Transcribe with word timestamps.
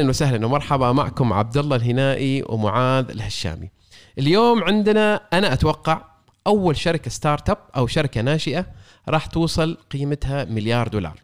أهلا 0.00 0.08
وسهلا 0.08 0.46
ومرحبا 0.46 0.92
معكم 0.92 1.32
عبد 1.32 1.56
الله 1.56 1.76
الهنائي 1.76 2.44
ومعاذ 2.48 3.10
الهشامي. 3.10 3.70
اليوم 4.18 4.64
عندنا 4.64 5.20
أنا 5.32 5.52
أتوقع 5.52 6.02
أول 6.46 6.76
شركة 6.76 7.10
startup 7.10 7.58
أو 7.76 7.86
شركة 7.86 8.20
ناشئة 8.20 8.66
راح 9.08 9.26
توصل 9.26 9.76
قيمتها 9.90 10.44
مليار 10.44 10.88
دولار. 10.88 11.18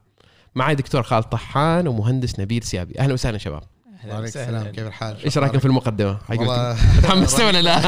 معي 0.54 0.74
دكتور 0.74 1.02
خالد 1.02 1.24
طحان 1.24 1.88
ومهندس 1.88 2.41
نبيل 2.41 2.62
سيابي، 2.62 2.98
أهلا 2.98 3.12
وسهلا 3.12 3.38
شباب. 3.38 3.62
وعليكم 4.09 4.24
السلام 4.24 4.66
كيف 4.66 4.86
الحال؟ 4.86 5.16
إيش 5.24 5.38
رايكم 5.38 5.58
في 5.58 5.64
المقدمة؟ 5.66 6.18
والله 6.30 6.77
تحمست 7.02 7.40
ولا 7.40 7.62
لا؟ 7.62 7.80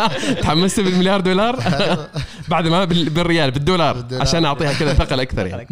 تحمست 0.42 0.80
بالمليار 0.80 1.20
دولار؟ 1.20 1.56
بعد 2.48 2.66
ما 2.66 2.84
بال- 2.84 3.10
بالريال 3.10 3.50
بالدولار 3.50 3.94
بالدولار. 3.94 4.22
عشان 4.22 4.44
أعطيها 4.44 4.72
كذا 4.72 4.94
ثقل 4.94 5.20
أكثر 5.20 5.46
يعني. 5.46 5.66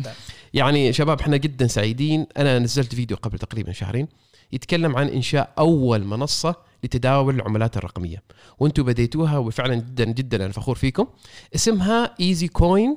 يعني 0.54 0.92
شباب 0.92 1.20
إحنا 1.20 1.37
جدا 1.37 1.66
سعيدين 1.66 2.26
أنا 2.37 2.59
نزلت 2.59 2.95
فيديو 2.95 3.16
قبل 3.16 3.38
تقريبا 3.38 3.73
شهرين 3.73 4.09
يتكلم 4.52 4.96
عن 4.96 5.09
إنشاء 5.09 5.52
أول 5.59 6.04
منصة 6.04 6.54
لتداول 6.84 7.34
العملات 7.34 7.77
الرقمية. 7.77 8.22
وأنتم 8.59 8.82
بديتوها 8.82 9.38
وفعلا 9.38 9.74
جدا 9.74 10.04
جدا 10.04 10.45
أنا 10.45 10.52
فخور 10.52 10.76
فيكم. 10.76 11.06
اسمها 11.54 12.14
Easy 12.20 12.48
Coin 12.48 12.96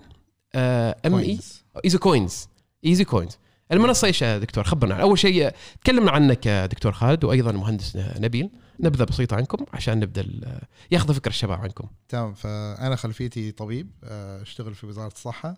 ام 0.55 1.15
اي 1.15 1.39
Easy 1.85 1.97
Coins 1.97 2.47
Easy 2.85 3.05
Coins 3.05 3.37
المنصة 3.71 4.07
إيش 4.07 4.21
يا 4.21 4.37
دكتور؟ 4.37 4.63
خبرنا. 4.63 5.01
أول 5.01 5.19
شيء 5.19 5.51
تكلمنا 5.81 6.11
عنك 6.11 6.45
يا 6.45 6.65
دكتور 6.65 6.91
خالد 6.91 7.23
وأيضا 7.23 7.51
مهندس 7.51 7.95
نبيل. 7.95 8.49
نبذه 8.79 9.03
بسيطه 9.03 9.35
عنكم 9.35 9.65
عشان 9.73 9.99
نبدأ 9.99 10.25
ياخذ 10.91 11.13
فكره 11.13 11.29
الشباب 11.29 11.59
عنكم. 11.59 11.87
تمام. 12.09 12.33
فأنا 12.33 12.95
خلفيتي 12.95 13.51
طبيب 13.51 13.89
آه، 14.03 14.41
أشتغل 14.41 14.75
في 14.75 14.85
وزارة 14.85 15.13
الصحة 15.13 15.57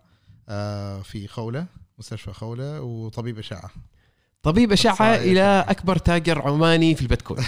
آه، 0.50 1.02
في 1.02 1.28
خولة 1.28 1.66
مستشفى 2.00 2.34
خولة 2.34 2.82
وطبيب 2.82 3.40
إشعة. 3.40 3.72
طبيب 4.46 4.72
اشعه 4.72 4.96
صحيح. 4.96 5.22
إلى 5.22 5.66
أكبر 5.68 5.98
تاجر 5.98 6.42
عماني 6.42 6.96
في 6.96 7.02
البيتكوين. 7.02 7.44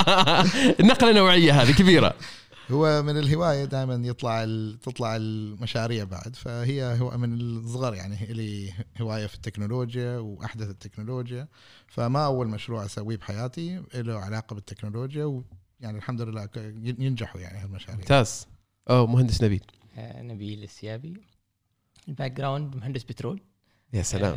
نقلة 0.90 1.12
نوعية 1.12 1.62
هذه 1.62 1.72
كبيرة. 1.72 2.14
هو 2.70 3.02
من 3.02 3.18
الهواية 3.18 3.64
دائما 3.64 3.94
يطلع 3.94 4.44
تطلع 4.82 5.16
المشاريع 5.16 6.04
بعد 6.04 6.36
فهي 6.36 6.98
هو 7.00 7.18
من 7.18 7.40
الصغر 7.40 7.94
يعني 7.94 8.26
لي 8.30 8.72
هواية 9.00 9.26
في 9.26 9.34
التكنولوجيا 9.34 10.18
وأحدث 10.18 10.70
التكنولوجيا. 10.70 11.48
فما 11.86 12.24
أول 12.24 12.48
مشروع 12.48 12.84
أسويه 12.84 13.16
بحياتي 13.16 13.82
له 13.94 14.18
علاقة 14.18 14.54
بالتكنولوجيا 14.54 15.24
ويعني 15.24 15.98
الحمد 15.98 16.20
لله 16.20 16.48
ينجحوا 16.84 17.40
يعني 17.40 17.58
هالمشاريع. 17.58 17.96
ممتاز. 17.96 18.46
أو 18.90 19.06
مهندس 19.06 19.42
نبيل. 19.42 19.64
آه، 19.96 20.22
نبيل 20.22 20.62
السيابي. 20.62 21.14
ال 22.08 22.32
background 22.32 22.76
مهندس 22.76 23.04
بترول. 23.04 23.40
يا 23.92 24.02
سلام. 24.02 24.36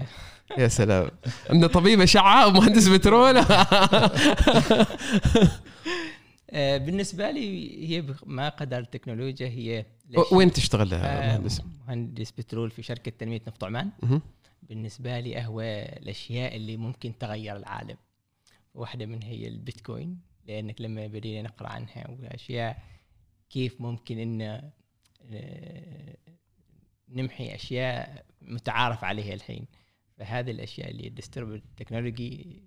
يا 0.57 0.67
سلام. 0.67 1.09
عندنا 1.49 1.67
طبيب 1.67 2.01
اشعه 2.01 2.47
ومهندس 2.47 2.87
بترول. 2.87 3.37
آه، 6.51 6.77
بالنسبة 6.77 7.31
لي 7.31 7.87
هي 7.89 8.03
ما 8.25 8.49
قدر 8.49 8.77
التكنولوجيا 8.77 9.47
هي 9.47 9.85
وين 10.31 10.51
تشتغل 10.51 10.93
آه، 10.93 11.37
مهندس؟ 11.37 11.61
مهندس 11.87 12.31
بترول 12.31 12.71
في 12.71 12.83
شركة 12.83 13.11
تنمية 13.19 13.41
نفط 13.47 13.63
عمان. 13.63 13.89
بالنسبة 14.63 15.19
لي 15.19 15.37
اهوى 15.37 15.83
الأشياء 15.83 16.55
اللي 16.55 16.77
ممكن 16.77 17.17
تغير 17.17 17.55
العالم. 17.55 17.97
واحدة 18.73 19.05
منها 19.05 19.27
هي 19.27 19.47
البيتكوين 19.47 20.19
لأنك 20.47 20.81
لما 20.81 21.07
بدينا 21.07 21.41
نقرأ 21.41 21.67
عنها 21.67 22.07
وأشياء 22.09 22.83
كيف 23.49 23.81
ممكن 23.81 24.19
إن 24.19 24.41
آه، 25.31 26.17
نمحي 27.09 27.55
أشياء 27.55 28.25
متعارف 28.41 29.03
عليها 29.03 29.33
الحين. 29.33 29.65
فهذه 30.17 30.51
الأشياء 30.51 30.91
اللي 30.91 31.07
ال 31.07 31.12
disruptive 31.12 31.61
technology 31.77 32.61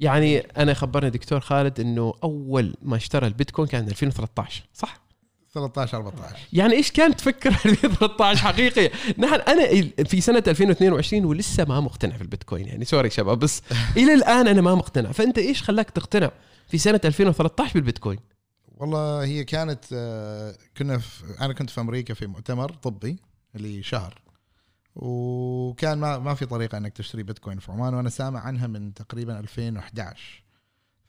يعني 0.00 0.38
أنا 0.38 0.74
خبرني 0.74 1.10
دكتور 1.10 1.40
خالد 1.40 1.80
إنه 1.80 2.14
أول 2.24 2.74
ما 2.82 2.96
اشترى 2.96 3.26
البيتكوين 3.26 3.68
كان 3.68 3.88
2013 3.88 4.64
صح؟ 4.74 5.02
13 5.54 5.96
14 5.98 6.36
يعني 6.52 6.72
إيش 6.74 6.90
كانت 6.90 7.18
تفكر 7.18 7.50
2013 7.66 8.38
حقيقي 8.42 8.90
نحن 9.18 9.34
أنا 9.34 9.66
في 10.04 10.20
سنة 10.20 10.42
2022 10.46 11.24
ولسه 11.24 11.64
ما 11.64 11.80
مقتنع 11.80 12.16
في 12.16 12.22
البيتكوين 12.22 12.66
يعني 12.66 12.84
sorry 12.84 13.10
شباب 13.10 13.38
بس 13.38 13.62
إلى 13.96 14.14
الآن 14.14 14.48
أنا 14.48 14.60
ما 14.60 14.74
مقتنع. 14.74 15.12
فأنت 15.12 15.38
إيش 15.38 15.62
خلاك 15.62 15.90
تقتنع 15.90 16.30
في 16.68 16.78
سنة 16.78 17.00
2013 17.04 17.74
بالبيتكوين؟ 17.74 18.18
والله 18.76 19.24
هي 19.24 19.44
كانت 19.44 19.84
آه، 19.92 20.54
كنا 20.76 20.98
في 20.98 21.24
أنا 21.40 21.52
كنت 21.52 21.70
في 21.70 21.80
أمريكا 21.80 22.14
في 22.14 22.26
مؤتمر 22.26 22.72
طبي. 22.72 23.16
اللي 23.56 23.82
شهر 23.82 24.22
وكان 24.94 25.98
ما 25.98 26.18
ما 26.18 26.34
في 26.34 26.46
طريقة 26.46 26.78
إنك 26.78 26.92
تشتري 26.92 27.22
بيتكوين 27.22 27.58
في 27.58 27.72
عمان 27.72 27.94
وأنا 27.94 28.10
سامع 28.10 28.40
عنها 28.40 28.66
من 28.66 28.94
تقريبا 28.94 29.38
2011 29.38 30.42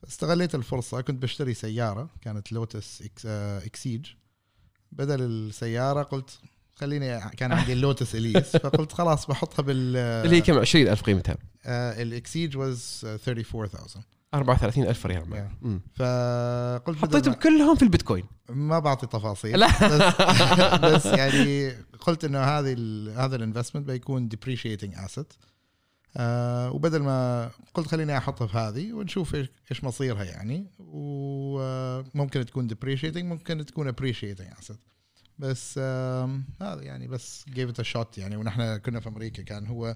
فاستغليت 0.01 0.55
الفرصة 0.55 1.01
كنت 1.01 1.23
بشتري 1.23 1.53
سيارة 1.53 2.09
كانت 2.21 2.51
لوتس 2.51 3.01
إكس 3.01 3.25
Exige 3.65 4.05
بدل 4.91 5.21
السيارة 5.21 6.03
قلت 6.03 6.39
خليني 6.75 7.29
كان 7.29 7.51
عندي 7.51 7.73
ال 7.77 7.84
Lotus 7.84 8.15
Elise 8.15 8.57
فقلت 8.57 8.91
خلاص 8.91 9.27
بحطها 9.27 9.63
بال 9.63 9.95
اللي 9.97 10.35
هي 10.35 10.41
كم؟ 10.41 10.59
20000 10.59 11.01
قيمتها. 11.01 11.37
ال 12.01 12.11
Exige 12.11 12.57
was 12.57 13.01
34000 13.05 13.97
34000 14.33 15.05
ريال 15.05 15.29
معي. 15.29 15.47
Yeah. 15.47 15.67
فقلت 15.95 16.97
حطيتهم 16.97 17.33
كلهم 17.33 17.75
في 17.75 17.83
البيتكوين. 17.83 18.23
ما 18.49 18.79
بعطي 18.79 19.07
تفاصيل. 19.07 19.59
لا. 19.59 19.67
بس, 19.67 20.15
بس 20.93 21.05
يعني 21.05 21.71
قلت 21.99 22.25
إنه 22.25 22.39
هذه 22.39 22.75
هذا 23.17 23.35
ال 23.35 23.40
investment 23.40 23.87
بيكون 23.87 24.29
depreciating 24.29 24.95
asset. 24.97 25.25
آه 26.17 26.71
وبدل 26.71 26.99
ما 27.03 27.49
قلت 27.73 27.87
خليني 27.87 28.17
احطها 28.17 28.47
في 28.47 28.57
هذه 28.57 28.93
ونشوف 28.93 29.35
إيش 29.71 29.83
مصيرها 29.83 30.23
يعني. 30.23 30.65
وممكن 30.79 32.45
تكون 32.45 32.69
depreciating 32.69 33.23
ممكن 33.23 33.65
تكون 33.65 33.91
appreciating 33.91 34.63
asset. 34.63 34.77
بس 35.39 35.77
هذا 36.61 36.81
يعني 36.81 37.07
بس 37.07 37.45
gave 37.49 37.69
it 37.69 37.83
a 37.83 37.87
shot 37.93 38.17
يعني. 38.17 38.35
ونحن 38.35 38.77
كنا 38.77 38.99
في 38.99 39.09
أمريكا 39.09 39.43
كان 39.43 39.67
هو 39.67 39.95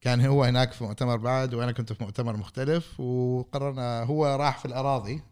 كان 0.00 0.20
هو 0.26 0.44
هناك 0.44 0.72
في 0.72 0.84
مؤتمر 0.84 1.16
بعد 1.16 1.54
وأنا 1.54 1.72
كنت 1.72 1.92
في 1.92 2.04
مؤتمر 2.04 2.36
مختلف 2.36 3.00
وقررنا 3.00 4.02
هو 4.02 4.26
راح 4.26 4.58
في 4.58 4.64
الأراضي 4.64 5.22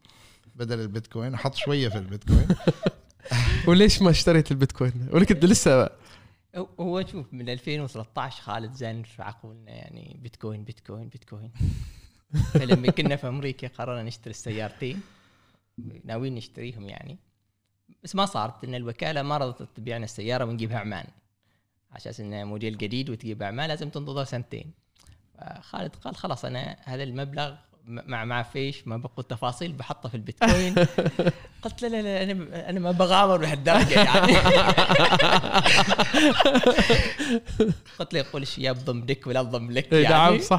بدل 0.54 0.80
البيتكوين. 0.80 1.36
حط 1.36 1.54
شوية 1.54 1.88
في 1.88 1.98
البيتكوين. 1.98 2.48
وليش 3.68 4.02
ما 4.02 4.10
اشتريت 4.10 4.50
البيتكوين؟ 4.50 5.08
ولا 5.12 5.24
كنت 5.24 5.44
لسه؟ 5.44 5.90
هو- 6.80 7.06
شوف 7.06 7.26
من 7.32 7.48
2013 7.48 8.42
خالد 8.42 8.72
زين 8.72 9.02
في 9.02 9.22
عقولنا؟ 9.22 9.70
يعني 9.70 10.16
بيتكوين 10.22 10.64
بيتكوين 10.64 11.08
بيتكوين. 11.08 11.52
فلما 12.54 12.90
كنا 12.90 13.16
في 13.16 13.28
أمريكا 13.28 13.68
قررنا 13.68 14.02
نشتري 14.02 14.30
السيارتين. 14.30 15.00
ناويين 16.04 16.34
نشتريهم 16.34 16.88
يعني. 16.88 17.18
بس 18.04 18.14
ما 18.14 18.26
صارت 18.26 18.64
ان 18.64 18.74
الوكالة 18.74 19.22
ما 19.22 19.36
رضت 19.36 19.68
تبيعنا 19.76 20.04
السيارة 20.04 20.44
ونجيبها 20.44 20.78
عمان. 20.78 21.04
على 21.90 21.96
أساس 21.96 22.20
انه 22.20 22.44
موديل 22.44 22.78
جديد 22.78 23.10
وتجيبها 23.10 23.48
عمان 23.48 23.68
لازم 23.68 23.88
تنتظر 23.88 24.24
سنتين. 24.24 24.72
فخالد 25.38 25.96
قال 25.96 26.16
خلاص 26.16 26.44
أنا 26.44 26.76
هذا 26.84 27.02
المبلغ 27.02 27.54
مع 27.88 28.24
مع 28.24 28.42
فيش 28.42 28.88
ما 28.88 28.96
بقول 28.96 29.24
تفاصيل 29.24 29.72
بحطه 29.72 30.08
في 30.08 30.14
البيتكوين. 30.14 30.74
قلت 31.62 31.82
لا 31.82 31.88
لا 31.88 32.02
لا 32.02 32.22
أنا 32.22 32.70
أنا 32.70 32.80
ما 32.80 32.90
بغامر 32.90 33.36
بهالدرجة 33.36 34.02
يعني. 34.02 34.36
قلت 37.98 38.12
له 38.14 38.18
يقول 38.18 38.42
الشياب 38.42 38.76
ضم 38.84 39.06
دك 39.06 39.26
ولا 39.26 39.42
ضم 39.42 39.70
لك 39.70 39.92
إيه، 39.92 40.08
نعم 40.08 40.32
يعني. 40.32 40.42
صح. 40.42 40.58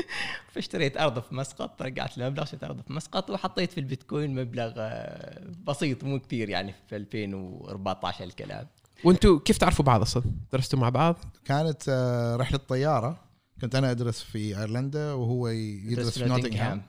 فاشتريت 0.52 0.96
أرض 0.96 1.22
في 1.22 1.34
مسقط 1.34 1.82
رجعت 1.82 2.18
المبلغ 2.18 2.42
اشتريت 2.42 2.64
أرض 2.64 2.80
في 2.80 2.92
مسقط 2.92 3.30
وحطيت 3.30 3.72
في 3.72 3.78
البيتكوين 3.80 4.34
مبلغ 4.34 4.72
آه، 4.76 5.40
بسيط 5.64 6.04
مو 6.04 6.20
كثير 6.20 6.48
يعني 6.48 6.74
في 6.88 6.96
2014 6.96 8.24
الكلام. 8.24 8.66
وأنتم 9.04 9.38
كيف 9.38 9.58
تعرفوا 9.58 9.84
بعض 9.84 10.00
أصلا؟ 10.00 10.22
درستوا 10.52 10.78
مع 10.78 10.88
بعض؟ 10.88 11.16
كانت 11.44 11.82
آه، 11.88 12.36
رحلة 12.36 12.58
طيارة. 12.58 13.20
كنت 13.60 13.74
أنا 13.74 13.90
أدرس 13.90 14.22
في 14.22 14.58
أيرلندا 14.58 15.12
وهو 15.12 15.48
يدرس 15.48 16.18
في 16.18 16.24
نوتنغهام. 16.28 16.82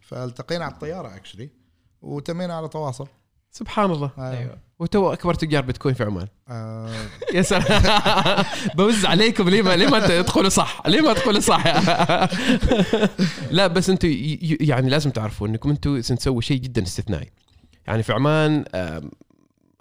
فالتقينا 0.00 0.64
على 0.64 0.74
الطيارة 0.74 1.16
actually 1.16 1.50
وتمينا 2.02 2.54
على 2.54 2.68
تواصل. 2.68 3.08
سبحان 3.50 3.90
الله. 3.90 4.10
أيوه. 4.18 4.58
وتو 4.78 5.12
أكبر 5.12 5.34
تجار 5.34 5.62
بيتكوين 5.62 5.94
في 5.94 6.04
عمان. 6.04 6.26
آه. 6.48 6.90
يا 7.34 7.42
سلام. 7.42 8.44
بوز 8.74 9.04
عليكم. 9.04 9.48
ليه 9.48 9.62
ما 9.62 9.76
ليه 9.76 9.86
ما 9.86 10.06
تدخلوا 10.06 10.48
صح؟ 10.48 10.82
ليه 10.86 11.00
ما 11.00 11.12
تدخلوا 11.12 11.40
صح؟ 11.40 11.64
لا 13.56 13.66
بس 13.66 13.90
أنتم 13.90 14.08
يعني 14.60 14.90
لازم 14.90 15.10
تعرفوا 15.10 15.48
إنكم 15.48 15.70
أنتم 15.70 16.00
سنسوي 16.02 16.42
شيء 16.42 16.60
جدا 16.60 16.82
استثنائي. 16.82 17.30
يعني 17.86 18.02
في 18.02 18.12
عمان 18.12 18.64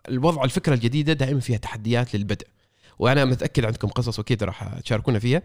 الوضع 0.10 0.44
الفكرة 0.44 0.74
الجديدة 0.74 1.14
دائما 1.14 1.40
فيها 1.40 1.58
تحديات 1.58 2.16
للبدء. 2.16 2.48
وأنا 3.00 3.26
متأكد 3.26 3.66
عندكم 3.66 3.88
قصص 3.88 4.20
واكيد 4.20 4.44
راح 4.44 4.80
تشاركونا 4.80 5.20
فيها. 5.20 5.42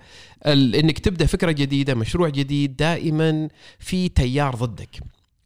إنك 0.46 0.98
تبدأ 0.98 1.26
فكرة 1.26 1.50
جديدة 1.50 1.94
مشروع 1.94 2.28
جديد 2.28 2.76
دائما 2.76 3.48
في 3.78 4.08
تيار 4.08 4.54
ضدك. 4.54 5.00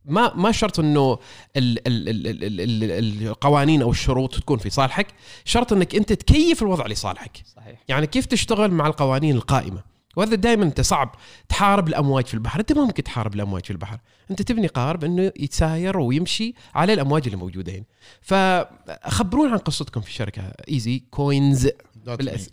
ما 0.05 0.34
ما 0.34 0.52
شرط 0.52 0.81
إنه 0.81 1.19
ال 1.56 1.87
ال 1.87 2.08
ال 2.08 2.26
ال 2.26 2.44
ال 2.44 2.90
ال 2.90 3.26
القوانين 3.28 3.82
أو 3.82 3.90
الشروط 3.90 4.34
تكون 4.34 4.58
في 4.58 4.70
صالحك. 4.70 5.06
شرط 5.44 5.72
إنك 5.72 5.94
أنت 5.94 6.12
تكيف 6.12 6.62
الوضع 6.62 6.87
لصالحك. 6.87 7.43
صحيح. 7.56 7.82
يعني 7.88 8.06
كيف 8.06 8.26
تشتغل 8.26 8.70
مع 8.70 8.87
القوانين 8.87 9.37
القائمة. 9.37 9.82
وهذا 10.16 10.34
دائما 10.34 10.64
أنت 10.64 10.81
صعب 10.81 11.14
تحارب 11.49 11.88
الأمواج 11.88 12.26
في 12.26 12.34
البحر. 12.34 12.61
أنت 12.61 12.72
ما 12.72 12.84
ممكن 12.84 13.02
تحارب 13.02 13.34
الأمواج 13.34 13.64
في 13.64 13.70
البحر. 13.70 13.99
أنت 14.31 14.43
تبني 14.43 14.67
قارب 14.67 15.05
إنه 15.05 15.32
يتساير 15.37 15.99
ويمشي 15.99 16.55
على 16.75 16.93
الأمواج 16.93 17.23
اللي 17.25 17.37
موجوده 17.37 17.73
هنا 17.73 17.85
فخبرونا 18.21 19.53
عن 19.53 19.59
قصتكم 19.59 20.00
في 20.00 20.09
الشركة 20.09 20.43
Easy 20.43 20.99
Coins 21.11 21.69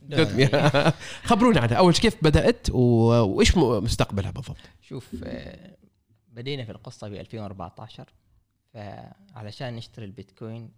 dot. 0.04 0.32
me. 0.32 0.50
خبرونا 1.30 1.60
عنها 1.60 1.76
أول 1.76 1.96
شيء 1.96 2.04
كيف 2.04 2.24
بدأت. 2.24 2.68
وإيش 2.70 3.58
مستقبلها 3.58 4.32
بالضبط 4.32 4.58
شوف 4.82 5.16
آه، 5.24 5.76
بدينا 6.32 6.66
في 6.66 6.72
القصة 6.72 7.10
ب 7.10 7.14
2014 7.14 8.14
فعلشان 8.74 9.76
نشتري 9.76 10.06
البيتكوين 10.06 10.70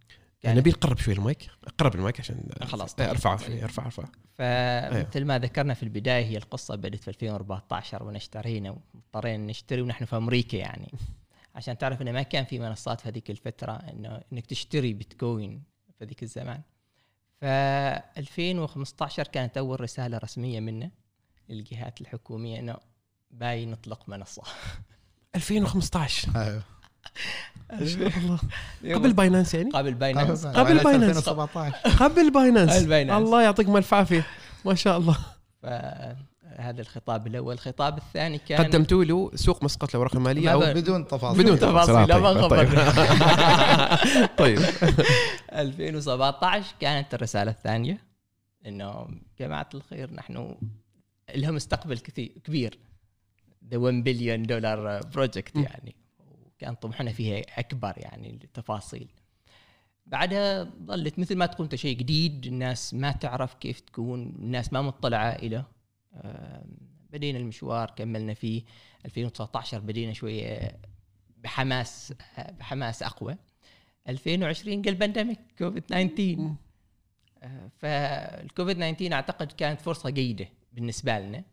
يعني 0.44 0.60
نبيل 0.60 0.74
قرب 0.74 0.98
شوي 0.98 1.14
المايك. 1.14 1.50
قرب 1.78 1.96
المايك 1.96 2.20
عشان 2.20 2.50
خلاص. 2.62 2.96
إيه، 3.00 3.10
أرفعه 3.10 3.38
شوي 3.38 3.64
ارفع 3.64 3.86
ارفع 3.86 4.04
فمثل 4.34 5.26
ما 5.26 5.40
ذكرنا 5.40 5.74
في 5.74 5.84
البداية 5.84 6.26
هي 6.26 6.38
القصة 6.38 6.76
بدت 6.76 7.04
في 7.04 7.08
2014 7.08 8.04
ونشترينا 8.04 8.78
واضطرينا 8.94 9.46
نشتري 9.46 9.82
ونحن 9.82 10.06
في 10.06 10.16
أمريكا 10.18 10.58
يعني. 10.58 10.92
عشان 11.56 11.78
تعرف 11.78 12.02
انه 12.02 12.12
ما 12.12 12.22
كان 12.22 12.46
في 12.46 12.60
منصات 12.60 13.02
في 13.02 13.10
هذيك 13.10 13.30
الفترة 13.30 13.72
إنه 13.72 14.22
إنك 14.34 14.46
تشتري 14.46 14.94
بيتكوين 14.94 15.64
في 16.00 16.06
ذيك 16.06 16.24
الزمان. 16.24 16.62
ف 17.42 17.46
2015 17.46 19.28
كانت 19.28 19.58
أول 19.58 19.82
رسالة 19.82 20.18
رسمية 20.18 20.60
منا 20.60 20.92
للجهات 21.50 22.02
الحكومية 22.02 22.60
إنه 22.60 22.78
باي 23.32 23.66
نطلق 23.66 24.10
منصة. 24.10 24.44
2015 25.36 26.42
أيوه. 26.42 26.64
الله. 27.82 28.40
قبل 28.96 29.14
Binance 29.14 29.54
يعني؟ 29.54 29.72
قبل 29.72 29.94
Binance 29.94 30.46
قبل 30.46 30.84
Binance. 30.84 31.18
2017 31.18 31.76
قبل 32.00 32.32
Binance 32.32 32.78
قبل 32.78 32.88
Binance. 32.88 33.28
الله 33.28 33.42
يعطيكم 33.42 33.78
الف 33.78 33.94
عافية. 33.94 34.26
ما 34.66 34.76
شاء 34.76 34.98
الله. 34.98 35.18
فهذا 35.64 36.82
الخطاب 36.82 37.28
الأول. 37.28 37.54
الخطاب 37.54 37.98
الثاني 37.98 38.38
كان 38.38 38.66
قدمتوا 38.66 39.04
له 39.04 39.32
سوق 39.36 39.64
مسقط 39.64 39.90
الأوراق 39.90 40.16
المالية 40.16 40.46
ما 40.58 40.70
أو 40.70 40.74
بدون 40.74 41.08
تفاصيل. 41.08 41.44
بدون 41.44 41.60
تفاصيل، 41.60 42.08
لا 42.08 42.20
ما 42.20 42.48
طيب. 42.48 42.70
طيب. 44.38 44.60
2017 45.54 46.76
كانت 46.80 47.14
الرسالة 47.14 47.52
الثانية 47.52 47.98
إنه 48.66 49.08
جماعة 49.40 49.70
الخير 49.74 50.14
نحن 50.14 50.56
لها 51.36 51.52
مستقبل 51.52 51.98
كثير 51.98 52.32
كبير. 52.44 52.80
ذا 53.72 53.78
1 53.78 54.04
billion 54.04 54.44
dollar 54.44 55.02
project. 55.16 55.56
يعني. 55.56 56.03
وكان 56.64 56.76
طموحنا 56.76 57.12
فيها 57.12 57.42
أكبر 57.60 57.94
يعني 57.98 58.30
التفاصيل 58.44 59.08
بعدها 60.06 60.64
ظلت 60.64 61.20
مثل 61.20 61.36
ما 61.36 61.46
تكون 61.46 61.70
شيء 61.76 61.98
جديد 61.98 62.46
الناس 62.46 62.94
ما 62.94 63.12
تعرف 63.12 63.54
كيف 63.54 63.80
تكون 63.80 64.24
الناس 64.24 64.74
ما 64.74 64.82
مطلعة 64.82 65.30
إليه 65.30 65.68
آم، 66.16 66.64
بدينا 67.12 67.40
المشوار. 67.40 67.90
كملنا 67.96 68.34
فيه 68.34 68.64
2019 69.06 69.80
بدينا 69.80 70.14
شوية 70.14 70.80
بحماس 71.38 72.14
بحماس 72.60 73.04
أقوى. 73.04 73.36
2020 74.10 74.82
قال 74.82 74.96
pandemic 74.96 75.40
كوفيد 75.58 75.82
19 75.84 76.56
آه، 77.44 77.70
فالكوفيد 77.78 78.78
19 78.78 79.14
أعتقد 79.14 79.52
كانت 79.52 79.82
فرصة 79.82 80.10
جيدة 80.10 80.48
بالنسبة 80.74 81.20
لنا. 81.20 81.44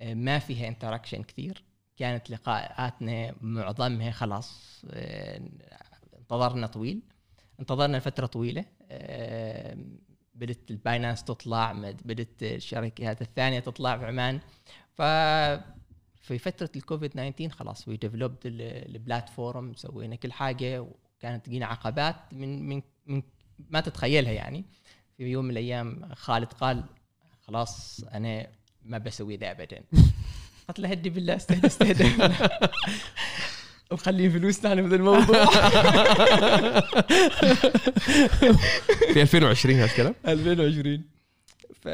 آه، 0.00 0.14
ما 0.14 0.38
فيها 0.38 0.68
interaction 0.68 1.22
كثير. 1.22 1.62
كانت 1.98 2.30
لقاءاتنا 2.30 3.34
معظمها 3.40 4.10
خلاص 4.10 4.82
آه، 4.90 5.40
انتظرنا 6.18 6.66
طويل 6.66 7.02
انتظرنا 7.60 7.98
فتره 7.98 8.26
طويلة 8.26 8.64
آه، 8.90 9.76
بدت 10.34 10.70
ال 10.70 10.77
Binance 10.77 11.24
تطلع 11.24 11.72
بدت 12.04 12.42
الشركات 12.42 13.22
الثانية 13.22 13.60
تطلع 13.60 13.98
في 13.98 14.06
عمان. 14.06 14.40
ف 14.94 15.02
في 16.20 16.38
فترة 16.38 16.70
الكوفيد 16.76 17.10
19 17.10 17.48
خلاص 17.48 17.88
we 17.88 17.96
developed 17.96 18.38
ال 18.44 18.58
platform 18.58 19.74
سوينا 19.74 20.16
كل 20.16 20.32
حاجة 20.32 20.82
وكانت 20.82 21.46
تجينا 21.46 21.66
عقبات 21.66 22.16
من 22.32 22.68
من 22.68 22.82
من 23.06 23.22
ما 23.70 23.80
تتخيلها 23.80 24.32
يعني. 24.32 24.64
في 25.16 25.24
يوم 25.24 25.44
من 25.44 25.50
الأيام 25.50 26.14
خالد 26.14 26.52
قال 26.52 26.84
خلاص 27.40 28.04
أنا 28.04 28.46
ما 28.82 28.98
بسوي 28.98 29.36
ذا 29.36 29.50
ابدا. 29.50 29.82
قلت 30.68 30.78
له 30.80 30.88
هدي 30.88 31.10
بالله 31.10 31.36
استهدى 31.36 31.66
استهدى. 31.66 32.04
وخلي 33.92 34.30
فلوسنا 34.30 34.70
عن 34.70 34.78
هذا 34.78 34.96
الموضوع. 34.96 35.44
في 39.12 39.22
2020 39.22 39.74
هذا 39.76 39.84
الكلام؟ 39.84 40.14
2020 40.26 41.04
ف 41.74 41.88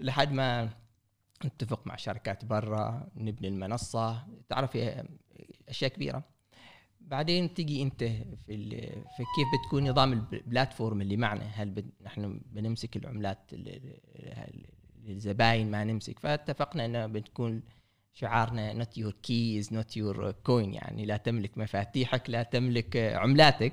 لحد 0.00 0.32
ما 0.32 0.70
نتفق 1.44 1.86
مع 1.86 1.96
شركات 1.96 2.44
برا 2.44 3.08
نبني 3.16 3.48
المنصة. 3.48 4.26
تعرف 4.48 4.76
هي 4.76 5.04
أشياء 5.68 5.90
كبيرة. 5.90 6.24
بعدين 7.00 7.54
تجي 7.54 7.82
أنت 7.82 8.04
في 8.04 8.56
في 9.16 9.24
كيف 9.36 9.46
بتكون 9.64 9.88
نظام 9.90 10.12
البلاتفورم 10.12 11.00
اللي 11.00 11.16
معنا؟ 11.16 11.44
هل 11.54 11.84
نحن 12.04 12.40
بنمسك 12.46 12.96
العملات 12.96 13.38
ال- 13.52 13.68
ال- 14.16 14.66
للزباين 15.02 15.70
ما 15.70 15.84
نمسك. 15.84 16.18
فاتفقنا 16.18 16.84
إنه 16.84 17.06
بتكون 17.06 17.62
شعارنا 18.14 18.84
not 18.84 18.88
your 18.98 19.12
keys 19.26 19.66
not 19.66 19.96
your 19.96 20.32
coin 20.48 20.74
يعني 20.74 21.06
لا 21.06 21.16
تملك 21.16 21.58
مفاتيحك 21.58 22.30
لا 22.30 22.42
تملك 22.42 22.96
عملاتك. 22.96 23.72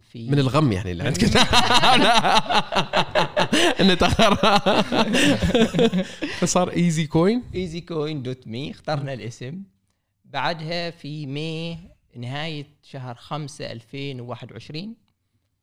في 0.00 0.28
من 0.30 0.38
الغم 0.38 0.72
يعني 0.72 0.92
اللي 0.92 1.02
عندك. 1.02 1.24
إنه 3.80 3.94
تاخر 3.94 4.34
فصار 6.38 6.72
ايزي 6.72 7.06
كوين 7.06 7.42
ايزي 7.54 7.80
كوين 7.80 8.22
دوت 8.22 8.46
مي 8.46 8.70
اخترنا 8.70 9.12
الاسم. 9.12 9.62
بعدها 10.24 10.90
في 10.90 11.26
May 11.26 11.78
نهاية 12.16 12.66
شهر 12.82 13.14
5 13.14 13.72
2021 13.72 14.94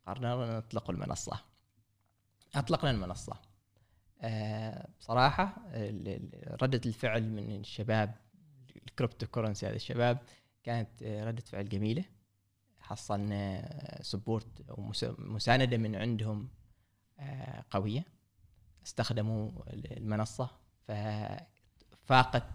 قررنا 0.07 0.57
نطلق 0.57 0.89
المنصة. 0.89 1.39
أطلقنا 2.55 2.91
المنصة. 2.91 3.50
آه، 4.21 4.87
ال- 5.73 6.07
ال- 6.07 6.57
ردة 6.63 6.81
الفعل 6.85 7.29
من 7.29 7.59
الشباب 7.59 8.15
ال 8.87 9.27
cryptocurrency 9.27 9.67
هذا 9.67 9.75
الشباب 9.75 10.17
كانت 10.63 11.03
آه، 11.03 11.25
ردة 11.25 11.41
فعل 11.41 11.69
جميلة. 11.69 12.03
حصلنا 12.79 13.99
سبورت 14.01 14.61
أو 14.69 14.81
مس- 14.81 15.15
مساندة 15.19 15.77
من 15.77 15.95
عندهم 15.95 16.49
آه، 17.19 17.63
قوية. 17.71 18.03
استخدموا 18.85 19.51
المنصة 19.73 20.49
ففاقت 20.87 21.50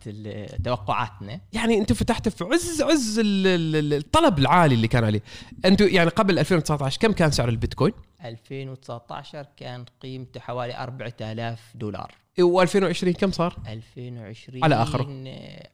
ال- 0.07 0.63
توقعاتنا. 0.63 1.41
يعني 1.53 1.79
أنتم 1.79 1.95
فتحتوا 1.95 2.33
في 2.33 2.45
عز 2.45 2.83
عز 2.83 3.19
ال- 3.19 3.47
ال- 3.77 3.95
الطلب 3.95 4.39
العالي 4.39 4.75
اللي 4.75 4.89
كان 4.89 5.05
عليه. 5.05 5.23
أنتم 5.65 5.89
يعني 5.89 6.11
قبل 6.11 6.39
2019 6.39 6.99
كم 7.01 7.13
كان 7.13 7.31
سعر 7.31 7.49
البيتكوين؟ 7.49 7.93
2019 8.25 9.47
كان 9.57 9.85
قيمته 10.03 10.41
حوالي 10.41 10.77
4000 10.83 11.61
دولار. 11.75 12.13
و2020 12.41 13.09
كم 13.09 13.31
صار؟ 13.33 13.57
2020 13.69 14.65
على 14.65 14.75
آخره. 14.83 15.03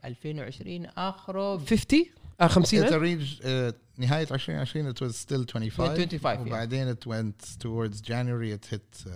2020 0.05 0.87
آخره. 0.87 1.59
50 1.59 2.05
آه 2.41 2.47
50 2.47 2.81
It 2.89 2.93
ألف؟ 2.93 3.03
reached 3.03 3.43
uh, 3.43 3.75
نهاية 3.99 4.27
2020 4.31 4.93
it 4.93 4.97
was 4.97 5.13
still 5.17 5.45
25 5.53 5.71
25 5.97 6.37
yeah. 6.37 6.41
وبعدين 6.49 6.95
it 6.95 7.07
went 7.07 7.47
towards 7.65 8.01
January 8.01 8.53
it 8.59 8.75
hit 8.75 9.05
uh, 9.07 9.11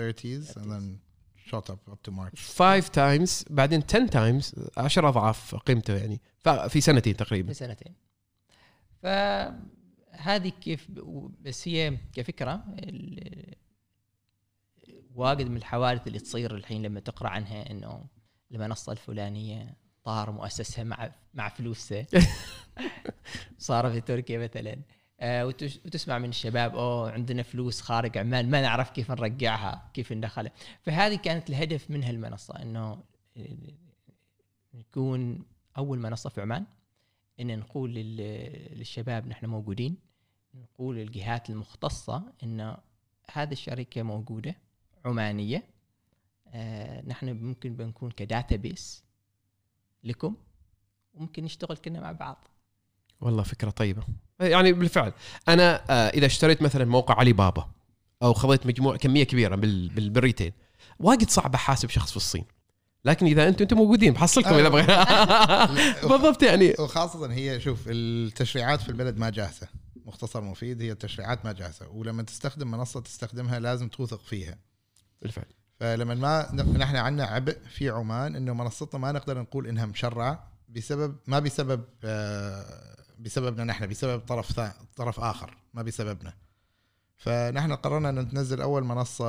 30s 0.00 0.56
and 0.56 0.64
then 0.72 0.98
shot 1.50 1.70
up 1.70 1.92
up 1.92 2.02
to 2.08 2.12
March. 2.12 2.40
5 2.56 2.88
times 2.88 3.44
بعدين 3.50 3.82
10 3.88 4.06
times 4.06 4.54
10 4.76 5.08
أضعاف 5.08 5.54
قيمته 5.54 5.96
يعني. 5.96 6.20
في 6.68 6.80
سنتين 6.80 7.16
تقريبا. 7.16 7.48
في 7.48 7.54
سنتين. 7.54 7.94
فهذه 9.02 10.48
كيف 10.48 10.90
بس 11.40 11.68
هي 11.68 11.96
كفكرة 12.12 12.64
واجد 15.14 15.48
من 15.48 15.56
الحوادث 15.56 16.06
اللي 16.06 16.18
تصير 16.18 16.56
الحين 16.56 16.82
لما 16.82 17.00
تقرأ 17.00 17.28
عنها 17.28 17.70
إنه 17.70 18.04
المنصه 18.52 18.92
الفلانية 18.92 19.76
طار 20.04 20.30
مؤسسها 20.30 20.84
مع 20.84 21.12
مع 21.34 21.48
فلوسه. 21.48 22.06
صار 23.58 23.90
في 23.90 24.00
تركيا 24.00 24.38
مثلا. 24.38 24.72
آه، 24.72 24.99
وتسمع 25.22 26.18
من 26.18 26.28
الشباب 26.28 26.74
أوه 26.76 27.12
عندنا 27.12 27.42
فلوس 27.42 27.80
خارج 27.80 28.18
عمان 28.18 28.50
ما 28.50 28.60
نعرف 28.62 28.90
كيف 28.90 29.10
نرجعها 29.10 29.90
كيف 29.94 30.12
ندخلها. 30.12 30.52
فهذه 30.82 31.14
كانت 31.16 31.50
الهدف 31.50 31.90
من 31.90 32.04
هالمنصة 32.04 32.62
إنه 32.62 33.02
نكون 34.74 35.44
أول 35.78 35.98
منصة 35.98 36.30
في 36.30 36.40
عمان 36.40 36.66
إن 37.40 37.58
نقول 37.58 37.94
لل- 37.94 38.78
للشباب 38.78 39.26
نحن 39.26 39.46
موجودين 39.46 39.96
نقول 40.54 40.96
للجهات 40.96 41.50
المختصة 41.50 42.32
إن 42.42 42.76
هذه 43.32 43.52
الشركة 43.52 44.02
موجودة 44.02 44.56
عمانية 45.04 45.62
آه 46.48 47.02
نحن 47.06 47.32
ممكن 47.32 47.76
بنكون 47.76 48.10
ك 48.10 48.56
database 48.56 49.04
لكم 50.04 50.36
وممكن 51.14 51.44
نشتغل 51.44 51.76
كلنا 51.76 52.00
مع 52.00 52.12
بعض. 52.12 52.44
والله 53.20 53.42
فكرة 53.42 53.70
طيبة. 53.70 54.02
يعني 54.40 54.72
بالفعل. 54.72 55.12
أنا 55.48 55.82
آه، 55.90 56.08
إذا 56.08 56.26
اشتريت 56.26 56.62
مثلا 56.62 56.84
موقع 56.84 57.14
علي 57.18 57.32
بابا 57.32 57.68
أو 58.22 58.32
خذيت 58.32 58.66
مجموعة 58.66 58.98
كمية 58.98 59.24
كبيرة 59.24 59.56
بال- 59.56 59.88
بال- 59.88 60.10
بال 60.10 60.21
retail 60.21 60.52
واجد 60.98 61.30
صعب 61.30 61.54
أحاسب 61.54 61.88
شخص 61.90 62.10
في 62.10 62.16
الصين. 62.16 62.44
لكن 63.04 63.26
إذا 63.26 63.48
أنتم 63.48 63.62
أنتم 63.62 63.76
موجودين 63.76 64.12
بحصلكم 64.12 64.54
إذا 64.54 64.68
بغيت 64.68 64.90
بالضبط 66.12 66.42
يعني. 66.42 66.74
وخاصة 66.78 67.32
هي 67.32 67.60
شوف 67.60 67.78
التشريعات 67.86 68.80
في 68.82 68.88
البلد 68.88 69.18
ما 69.18 69.30
جاهزة. 69.30 69.68
مختصر 70.06 70.40
مفيد 70.40 70.82
هي 70.82 70.92
التشريعات 70.92 71.44
ما 71.44 71.52
جاهزة. 71.52 71.88
ولما 71.88 72.22
تستخدم 72.22 72.70
منصة 72.70 73.00
تستخدمها 73.00 73.58
لازم 73.58 73.88
توثق 73.88 74.20
فيها. 74.22 74.58
بالفعل. 75.22 75.44
فلما 75.80 76.14
ما 76.14 76.62
نحن 76.78 76.96
عندنا 76.96 77.24
عبء 77.26 77.56
في 77.76 77.90
عمان 77.90 78.36
إنه 78.36 78.54
منصتنا 78.54 79.00
ما 79.00 79.12
نقدر 79.12 79.38
نقول 79.40 79.66
إنها 79.66 79.86
مشرعة 79.86 80.50
بسبب 80.68 81.16
ما 81.26 81.38
بسبب 81.38 81.84
آه، 82.04 82.96
بسببنا 83.20 83.64
نحن 83.64 83.86
بسبب 83.86 84.20
طرف 84.20 84.52
ثاني 84.52 84.72
طرف 84.96 85.20
آخر 85.20 85.56
ما 85.74 85.82
بسببنا. 85.82 86.34
فنحن 87.16 87.72
قررنا 87.72 88.08
إن 88.10 88.28
ننزل 88.32 88.60
أول 88.60 88.84
منصة 88.84 89.26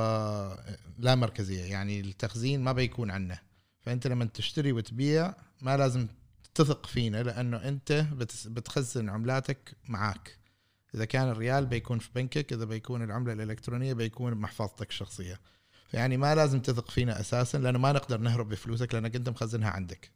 لا 0.98 1.14
مركزية 1.14 1.64
يعني 1.64 2.00
التخزين 2.00 2.60
ما 2.60 2.72
بيكون 2.72 3.10
عنا 3.10 3.38
فأنت 3.80 4.06
لما 4.06 4.24
تشتري 4.24 4.72
وتبيع 4.72 5.34
ما 5.62 5.76
لازم 5.76 6.06
تثق 6.54 6.86
فينا 6.86 7.22
لأنه 7.22 7.56
أنت 7.56 8.06
بتخزن 8.46 9.08
عملاتك 9.08 9.76
معاك. 9.88 10.38
إذا 10.94 11.04
كان 11.04 11.28
الريال 11.28 11.66
بيكون 11.66 11.98
في 11.98 12.08
بنكك 12.14 12.52
إذا 12.52 12.64
بيكون 12.64 13.02
العملة 13.02 13.32
الإلكترونية 13.32 13.92
بيكون 13.92 14.34
بمحفظتك 14.34 14.88
الشخصية. 14.88 15.40
يعني 15.92 16.16
ما 16.16 16.34
لازم 16.34 16.60
تثق 16.60 16.90
فينا 16.90 17.20
أساسا 17.20 17.58
لأنه 17.58 17.78
ما 17.78 17.92
نقدر 17.92 18.20
نهرب 18.20 18.48
بفلوسك 18.48 18.94
لأنك 18.94 19.16
أنت 19.16 19.28
مخزنها 19.28 19.70
عندك. 19.70 20.10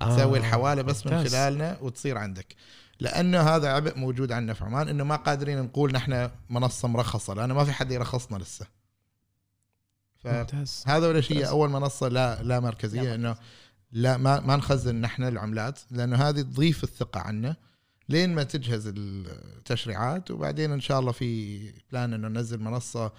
تسوي 0.00 0.38
الحواله 0.38 0.82
بس 0.82 1.06
من 1.06 1.12
آه،. 1.12 1.24
خلالنا 1.24 1.78
وتصير 1.80 2.18
عندك. 2.18 2.56
لأنه 3.02 3.40
هذا 3.40 3.68
عبء 3.68 3.98
موجود 3.98 4.32
عندنا 4.32 4.54
في 4.54 4.64
عمان 4.64 4.88
إنه 4.88 5.04
ما 5.04 5.16
قادرين 5.16 5.62
نقول 5.62 5.92
نحن 5.92 6.30
منصة 6.50 6.88
مرخصة 6.88 7.34
لأنه 7.34 7.54
ما 7.54 7.64
في 7.64 7.72
حد 7.72 7.90
يرخصنا 7.90 8.38
لسه. 8.38 8.66
ممتاز. 10.24 10.82
فهذا 10.86 11.08
ولا 11.08 11.20
شيء. 11.20 11.48
أول 11.48 11.70
منصة 11.70 12.08
لا 12.08 12.42
لا 12.42 12.60
مركزية 12.60 13.02
لا 13.02 13.14
إنه 13.14 13.36
لا 13.92 14.16
ما 14.16 14.40
ما 14.40 14.56
نخزن 14.56 15.00
نحن 15.00 15.22
العملات 15.22 15.80
لأنه 15.90 16.16
هذه 16.16 16.40
تضيف 16.40 16.84
الثقة 16.84 17.20
عنا 17.20 17.56
لين 18.08 18.34
ما 18.34 18.42
تجهز 18.42 18.92
التشريعات 18.96 20.30
وبعدين 20.30 20.72
إن 20.72 20.80
شاء 20.80 21.00
الله 21.00 21.12
في 21.12 21.58
plan 21.92 22.14
إنه 22.14 22.28
ننزل 22.28 22.60
منصة 22.60 23.12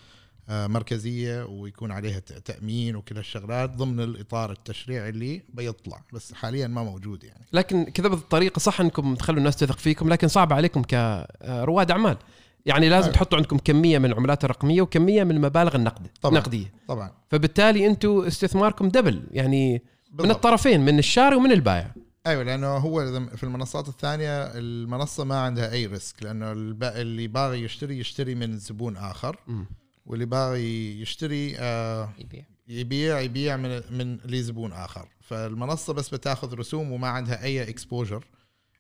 مركزية 0.50 1.44
ويكون 1.44 1.92
عليها 1.92 2.20
تأمين 2.20 2.96
وكل 2.96 3.18
الشغلات 3.18 3.70
ضمن 3.70 4.00
الإطار 4.00 4.52
التشريعي 4.52 5.10
اللي 5.10 5.42
بيطلع 5.54 6.04
بس 6.14 6.34
حاليا 6.34 6.68
ما 6.68 6.84
موجود 6.84 7.24
يعني 7.24 7.46
لكن 7.54 7.84
كذا 7.84 8.08
بالطريقة 8.08 8.60
صح 8.60 8.82
أنكم 8.82 9.16
تخلوا 9.16 9.40
الناس 9.40 9.56
تثق 9.56 9.78
فيكم 9.78 10.10
لكن 10.10 10.28
صعب 10.28 10.54
عليكم 10.54 10.82
كرواد 10.82 11.92
أعمال 11.92 12.18
يعني 12.66 12.90
لازم 12.90 13.06
أيوة. 13.06 13.16
تحطوا 13.16 13.38
عندكم 13.38 13.58
كمية 13.58 14.00
من 14.00 14.06
العملات 14.06 14.44
الرقمية 14.46 14.82
وكمية 14.82 15.24
من 15.24 15.32
المبالغ 15.32 15.76
النقد 15.76 16.08
طبعاً. 16.22 16.34
النقديه 16.38 16.74
طبعا 16.88 17.12
فبالتالي 17.30 17.88
أنتم 17.88 18.20
استثماركم 18.20 18.90
double 18.90 19.24
يعني 19.32 19.74
من 19.74 20.18
بالضبط. 20.18 20.36
الطرفين 20.36 20.86
من 20.86 21.00
الشاري 21.00 21.36
ومن 21.36 21.52
البائع 21.52 21.96
أيوه 22.28 22.44
لأنه 22.44 22.68
هو 22.68 23.26
في 23.36 23.44
المنصات 23.44 23.88
الثانية 23.88 24.44
المنصة 24.44 25.24
ما 25.24 25.40
عندها 25.40 25.72
أي 25.72 25.86
risk 25.86 26.24
لأنه 26.24 26.52
اللي 26.52 27.28
باغي 27.28 27.64
يشتري 27.64 28.00
يشتري 28.00 28.36
من 28.36 28.58
زبون 28.58 28.98
آخر 28.98 29.40
مم. 29.48 29.66
واللي 30.06 30.26
باغي 30.26 31.02
يشتري 31.02 31.56
آه 31.60 32.14
يبيع. 32.20 32.44
يبيع 32.68 33.20
يبيع 33.20 33.58
من 33.58 33.82
من 33.92 34.18
لزبون 34.26 34.74
آخر. 34.74 35.10
فالمنصة 35.22 35.94
بس 35.94 36.10
بتاخذ 36.10 36.54
رسوم 36.56 36.92
وما 36.92 37.08
عندها 37.08 37.44
أي 37.44 37.70
exposure 37.70 38.26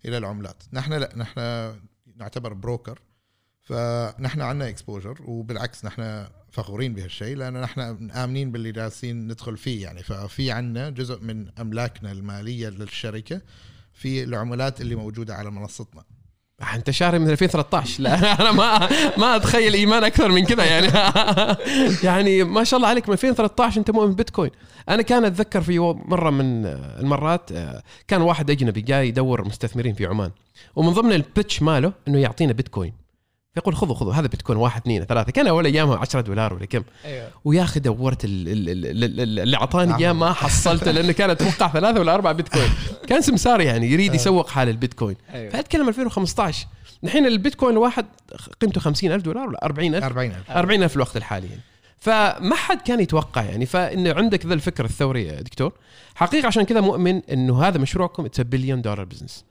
إلى 0.05 0.17
العملات. 0.17 0.63
نحن 0.73 0.93
لا 0.93 1.13
نحن 1.15 1.39
نعتبر 2.15 2.53
broker 2.53 2.99
فنحن 3.61 4.41
عندنا 4.41 4.69
exposure 4.69 5.21
وبالعكس 5.25 5.85
نحن 5.85 6.27
فخورين 6.51 6.93
بهالشيء 6.93 7.35
لأنه 7.35 7.61
نحن 7.61 8.11
آمنين 8.11 8.51
باللي 8.51 8.71
جالسين 8.71 9.27
ندخل 9.27 9.57
فيه 9.57 9.83
يعني. 9.83 10.03
ففي 10.03 10.51
عندنا 10.51 10.89
جزء 10.89 11.19
من 11.21 11.49
أملاكنا 11.59 12.11
المالية 12.11 12.69
للشركة 12.69 13.41
في 13.93 14.23
العملات 14.23 14.81
اللي 14.81 14.95
موجودة 14.95 15.35
على 15.35 15.51
منصتنا. 15.51 16.03
انت 16.75 16.91
شاري 16.91 17.19
من 17.19 17.29
2013 17.29 18.03
لا 18.03 18.15
أنا 18.41 18.51
ما 18.51 18.89
ما 19.17 19.35
أتخيل 19.35 19.73
إيمان 19.73 20.03
أكثر 20.03 20.31
من 20.31 20.45
كذا 20.45 20.65
يعني. 20.65 20.87
يعني 22.07 22.43
ما 22.43 22.63
شاء 22.63 22.77
الله 22.77 22.89
عليك 22.89 23.09
من 23.09 23.13
2013 23.13 23.79
أنت 23.79 23.91
مؤمن 23.91 24.13
بيتكوين. 24.13 24.51
أنا 24.89 25.01
كان 25.01 25.25
أتذكر 25.25 25.61
في 25.61 25.79
مرة 26.05 26.29
من 26.29 26.65
المرات 26.65 27.51
آه، 27.51 27.83
كان 28.07 28.21
واحد 28.21 28.51
أجنبي 28.51 28.81
جاي 28.81 29.07
يدور 29.07 29.47
مستثمرين 29.47 29.93
في 29.93 30.05
عمان. 30.05 30.31
ومن 30.75 30.89
ضمن 30.89 31.13
البيتش 31.13 31.61
ماله 31.61 31.93
إنه 32.07 32.19
يعطينا 32.19 32.53
بيتكوين. 32.53 33.02
فيقول 33.53 33.75
خذوا 33.75 33.95
خذوا 33.95 34.13
هذا 34.13 34.27
بيتكوين 34.27 34.57
واحد 34.59 34.81
اثنين 34.81 35.03
ثلاثة. 35.05 35.31
كان 35.31 35.47
أول 35.47 35.65
ايامها 35.65 35.97
10 35.97 36.21
دولار 36.21 36.53
ولا 36.53 36.65
كم. 36.65 36.83
أيوه. 37.05 37.29
ويا 37.45 37.63
أخي 37.63 37.79
دورت 37.79 38.25
ال- 38.25 38.47
ال- 38.47 38.69
ال- 38.69 38.85
ال- 39.03 39.19
ال- 39.19 39.39
اللي 39.39 39.57
أعطاني 39.57 39.95
إياه 39.97 40.11
ما 40.13 40.33
حصلته 40.33 40.91
لأنه 40.91 41.11
كان 41.11 41.29
أتوقع 41.29 41.67
ثلاثة 41.73 41.99
ولا 41.99 42.13
أربعة 42.13 42.33
بيتكوين. 42.33 42.69
كان 43.07 43.21
سمسار 43.21 43.61
يعني 43.61 43.87
يريد 43.87 44.13
يسوق 44.15 44.49
حال 44.49 44.69
البيتكوين. 44.69 45.15
أيوه. 45.33 45.49
فأتكلم 45.51 45.89
2015 45.89 46.67
الحين 47.03 47.25
البيتكوين 47.25 47.73
الواحد 47.73 48.05
قيمته 48.61 48.81
50000 48.81 49.21
دولار 49.21 49.47
ولا 49.47 49.65
40000 49.65 50.03
40000 50.03 50.51
40000 50.51 50.89
في 50.89 50.95
الوقت 50.95 51.17
الحالي 51.17 51.47
يعني. 51.47 51.61
فما 51.99 52.55
حد 52.55 52.81
كان 52.81 52.99
يتوقع 52.99 53.41
يعني. 53.43 53.65
فإنه 53.65 54.13
عندك 54.13 54.45
ذا 54.45 54.53
الفكر 54.53 54.85
الثوري 54.85 55.25
يا 55.25 55.41
دكتور. 55.41 55.73
حقيقة 56.15 56.47
عشان 56.47 56.63
كذا 56.63 56.81
مؤمن 56.81 57.21
إنه 57.31 57.63
هذا 57.63 57.77
مشروعكم 57.77 58.25
it's 58.25 58.41
billion 58.41 58.81
dollar 58.81 59.03
business 59.05 59.45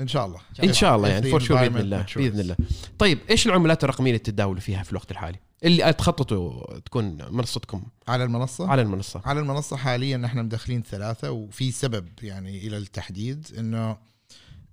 إن 0.00 0.08
شاء 0.08 0.26
الله. 0.26 0.40
إن 0.64 0.72
شاء 0.72 0.96
الله 0.96 1.08
يعني 1.08 1.30
for 1.30 1.40
sure 1.40 1.60
بإذن 1.60 1.76
الله. 1.76 2.06
بإذن 2.16 2.40
الله. 2.40 2.56
طيب 2.98 3.18
إيش 3.30 3.46
العملات 3.46 3.84
الرقمية 3.84 4.10
اللي 4.10 4.18
تتداولوا 4.18 4.60
فيها 4.60 4.82
في 4.82 4.90
الوقت 4.90 5.10
الحالي؟ 5.10 5.38
اللي 5.64 5.92
تخططوا 5.92 6.78
تكون 6.78 7.18
منصتكم؟ 7.30 7.84
على 8.08 8.24
المنصة؟ 8.24 8.68
على 8.68 8.82
المنصة. 8.82 9.22
على 9.24 9.40
المنصة 9.40 9.76
حاليا 9.76 10.16
نحن 10.16 10.38
مدخلين 10.38 10.82
ثلاثة 10.82 11.30
وفي 11.30 11.72
سبب 11.72 12.08
يعني 12.22 12.66
إلى 12.66 12.76
التحديد 12.76 13.46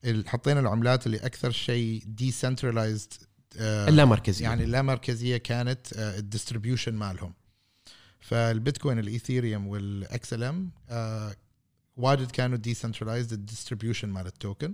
ال- 0.06 0.30
حطينا 0.30 0.60
العملات 0.60 1.06
اللي 1.06 1.18
أكثر 1.18 1.52
شيء 1.52 2.04
decentralized 2.06 3.14
اللامركزيه 3.58 4.44
يعني 4.44 4.66
لا 4.66 4.82
مركزية 4.82 5.38
كانت 5.38 5.88
ال 5.94 6.01
distribution 6.01 6.94
مالهم. 6.94 7.34
فالبيتكوين 8.20 9.00
الإيثيريوم 9.00 9.68
وال 9.68 10.34
XLM 10.34 10.70
واجد 11.98 12.32
كانوا 12.32 12.58
decentralized 12.58 13.34
ال 13.34 13.40
distribution 13.40 14.10
مال 14.10 14.28
ال 14.28 14.34
token. 14.34 14.74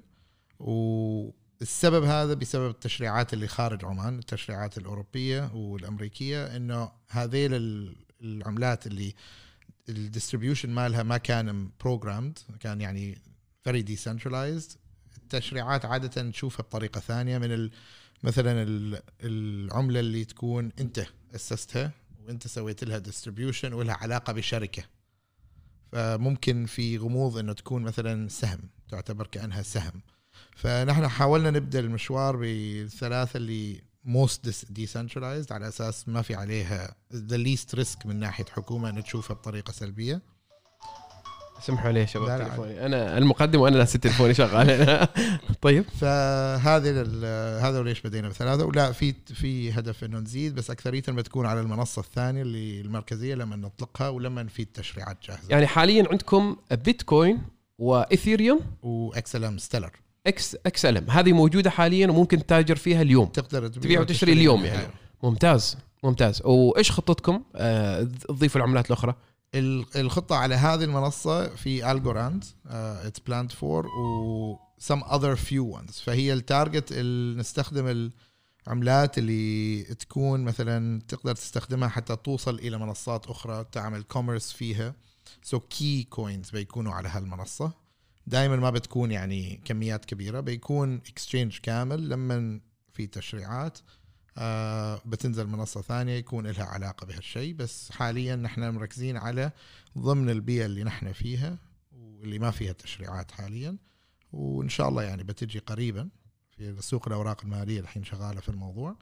والسبب 0.60 2.04
هذا 2.04 2.34
بسبب 2.34 2.70
التشريعات 2.70 3.34
اللي 3.34 3.48
خارج 3.48 3.86
عمان 3.86 4.20
التشريعات 4.20 4.78
الأوروبية 4.78 5.52
والأمريكية 5.54 6.56
إنه 6.56 6.92
هذيل 7.10 7.54
ال- 7.54 7.96
العملات 8.22 8.88
اللي 8.88 9.14
ال 9.89 9.96
distribution 9.96 10.70
مالها 10.70 11.04
ما 11.04 11.18
كان 11.18 11.70
programmed 11.79 12.39
كان 12.60 12.82
يعني 12.82 13.22
very 13.63 13.82
decentralized 13.82 14.72
التشريعات 15.18 15.86
عادة 15.86 16.22
نشوفها 16.22 16.64
بطريقة 16.64 17.00
ثانية 17.00 17.38
من 17.38 17.70
مثلا 18.24 18.64
ال- 18.64 19.02
العملة 19.24 20.00
اللي 20.00 20.26
تكون 20.26 20.72
أنت 20.80 21.06
أسستها 21.36 21.92
وأنت 22.26 22.48
سويت 22.48 22.84
لها 22.84 22.98
distribution 22.98 23.74
ولها 23.74 23.96
علاقة 23.96 24.34
بشركة. 24.34 24.84
فممكن 25.92 26.66
في 26.66 26.98
غموض 26.98 27.38
إنه 27.38 27.54
تكون 27.54 27.82
مثلا 27.84 28.28
سهم 28.30 28.60
تعتبر 28.90 29.28
كأنها 29.28 29.62
سهم. 29.62 30.02
فنحن 30.58 31.08
حاولنا 31.08 31.52
نبدأ 31.52 31.80
المشوار 31.80 32.36
بالثلاثة 32.36 33.38
اللي 33.38 33.82
most 34.06 34.72
decentralized 34.72 35.51
على 35.52 35.68
أساس 35.68 36.10
ما 36.10 36.22
في 36.22 36.36
عليها 36.36 36.96
ذا 37.14 37.38
least 37.38 37.75
risk 37.75 38.06
من 38.06 38.16
ناحية 38.16 38.46
حكومة 38.52 38.90
ان 38.90 39.04
تشوفها 39.04 39.36
بطريقة 39.36 39.72
سلبية. 39.72 40.22
سمحوا 41.62 41.92
لي 41.92 42.00
يا 42.00 42.06
شباب 42.06 42.42
تليفوني. 42.46 42.86
أنا 42.86 43.18
المقدم 43.18 43.60
وأنا 43.60 43.78
ناسي 43.78 43.98
تليفوني 43.98 44.34
شغال. 44.34 45.08
طيب. 45.62 45.86
فهذه 46.02 47.02
هذا 47.62 47.84
ليش 47.84 48.02
بدينا 48.02 48.30
بثلاثة. 48.30 48.66
ولا 48.66 48.92
في 48.92 49.14
في 49.34 49.72
هدف 49.72 50.04
إنه 50.04 50.20
نزيد 50.20 50.56
بس 50.56 50.72
اكثريه 50.72 51.02
بتكون 51.08 51.46
على 51.46 51.62
المنصة 51.62 52.00
الثانية 52.00 52.42
اللي 52.42 52.82
المركزية 52.82 53.36
لما 53.36 53.56
نطلقها 53.56 54.10
ولما 54.10 54.48
في 54.48 54.62
التشريعات 54.62 55.18
جاهزة. 55.28 55.50
يعني 55.50 55.68
حاليا 55.68 56.08
عندكم 56.12 56.56
بيتكوين 56.72 57.42
وايثيريوم 57.78 58.60
واكس 58.82 59.36
ال 59.36 59.44
ام 59.44 59.58
ستيلر 59.58 59.92
إكس 60.27 60.55
إكس 60.65 60.86
ال 60.86 60.98
ام 60.98 61.10
هذه 61.10 61.34
موجودة 61.34 61.69
حاليا 61.69 62.07
وممكن 62.07 62.46
تتاجر 62.46 62.75
فيها 62.75 63.01
اليوم. 63.01 63.25
تقدر 63.27 63.67
تبيع 63.67 64.01
وتشتري 64.01 64.34
اليوم 64.34 64.65
يعني. 64.65 64.88
ممتاز 65.24 65.77
ممتاز. 66.03 66.41
وإيش 66.46 66.91
خطتكم؟ 66.91 67.43
آه 67.55 68.03
تضيفوا 68.03 68.62
العملات 68.62 68.88
الأخرى. 68.88 69.15
ال- 69.55 69.86
الخطة 69.96 70.36
على 70.36 70.55
هذه 70.55 70.84
المنصة 70.84 71.48
في 71.48 71.91
الجوراند 71.91 72.43
it's 72.70 73.20
planned 73.20 73.51
for 73.51 73.88
و 73.88 74.57
some 74.81 75.01
other 75.03 75.38
few 75.50 75.77
ones. 75.79 76.03
فهي 76.03 76.34
ال 76.34 76.41
target 76.41 76.86
ال- 76.91 77.38
نستخدم 77.38 78.12
العملات 78.67 79.17
اللي 79.17 79.84
تكون 79.84 80.43
مثلا 80.43 81.01
تقدر 81.07 81.36
تستخدمها 81.36 81.89
حتى 81.89 82.15
توصل 82.15 82.55
إلى 82.55 82.77
منصات 82.77 83.27
أخرى 83.27 83.65
تعمل 83.72 84.03
commerce 84.03 84.51
فيها. 84.51 84.93
so 85.44 85.60
key 85.60 86.03
coins 86.03 86.50
بيكونوا 86.50 86.93
على 86.93 87.10
هالمنصة. 87.10 87.87
دائما 88.27 88.55
ما 88.55 88.69
بتكون 88.69 89.12
يعني 89.12 89.62
كميات 89.65 90.05
كبيرة 90.05 90.39
بيكون 90.39 90.96
exchange 90.96 91.58
كامل. 91.63 92.10
لما 92.10 92.60
في 92.93 93.07
تشريعات 93.07 93.77
آه 94.38 95.01
بتنزل 95.05 95.48
منصة 95.48 95.81
ثانية 95.81 96.13
يكون 96.13 96.48
لها 96.48 96.65
علاقة 96.65 97.05
بهالشيء. 97.05 97.53
بس 97.53 97.91
حاليا 97.91 98.36
نحن 98.36 98.69
مركزين 98.69 99.17
على 99.17 99.51
ضمن 99.98 100.29
البيئة 100.29 100.65
اللي 100.65 100.84
نحن 100.84 101.12
فيها 101.12 101.57
واللي 101.91 102.39
ما 102.39 102.51
فيها 102.51 102.74
تشريعات 102.74 103.31
حاليا. 103.31 103.77
وإن 104.34 104.69
شاء 104.69 104.89
الله 104.89 105.03
يعني 105.03 105.24
بتجي 105.24 105.60
قريبا 105.60 106.10
في 106.57 106.75
سوق 106.79 107.07
الأوراق 107.07 107.41
المالية 107.43 107.79
الحين 107.79 108.03
شغالة 108.03 108.41
في 108.41 108.50
الموضوع. 108.50 108.96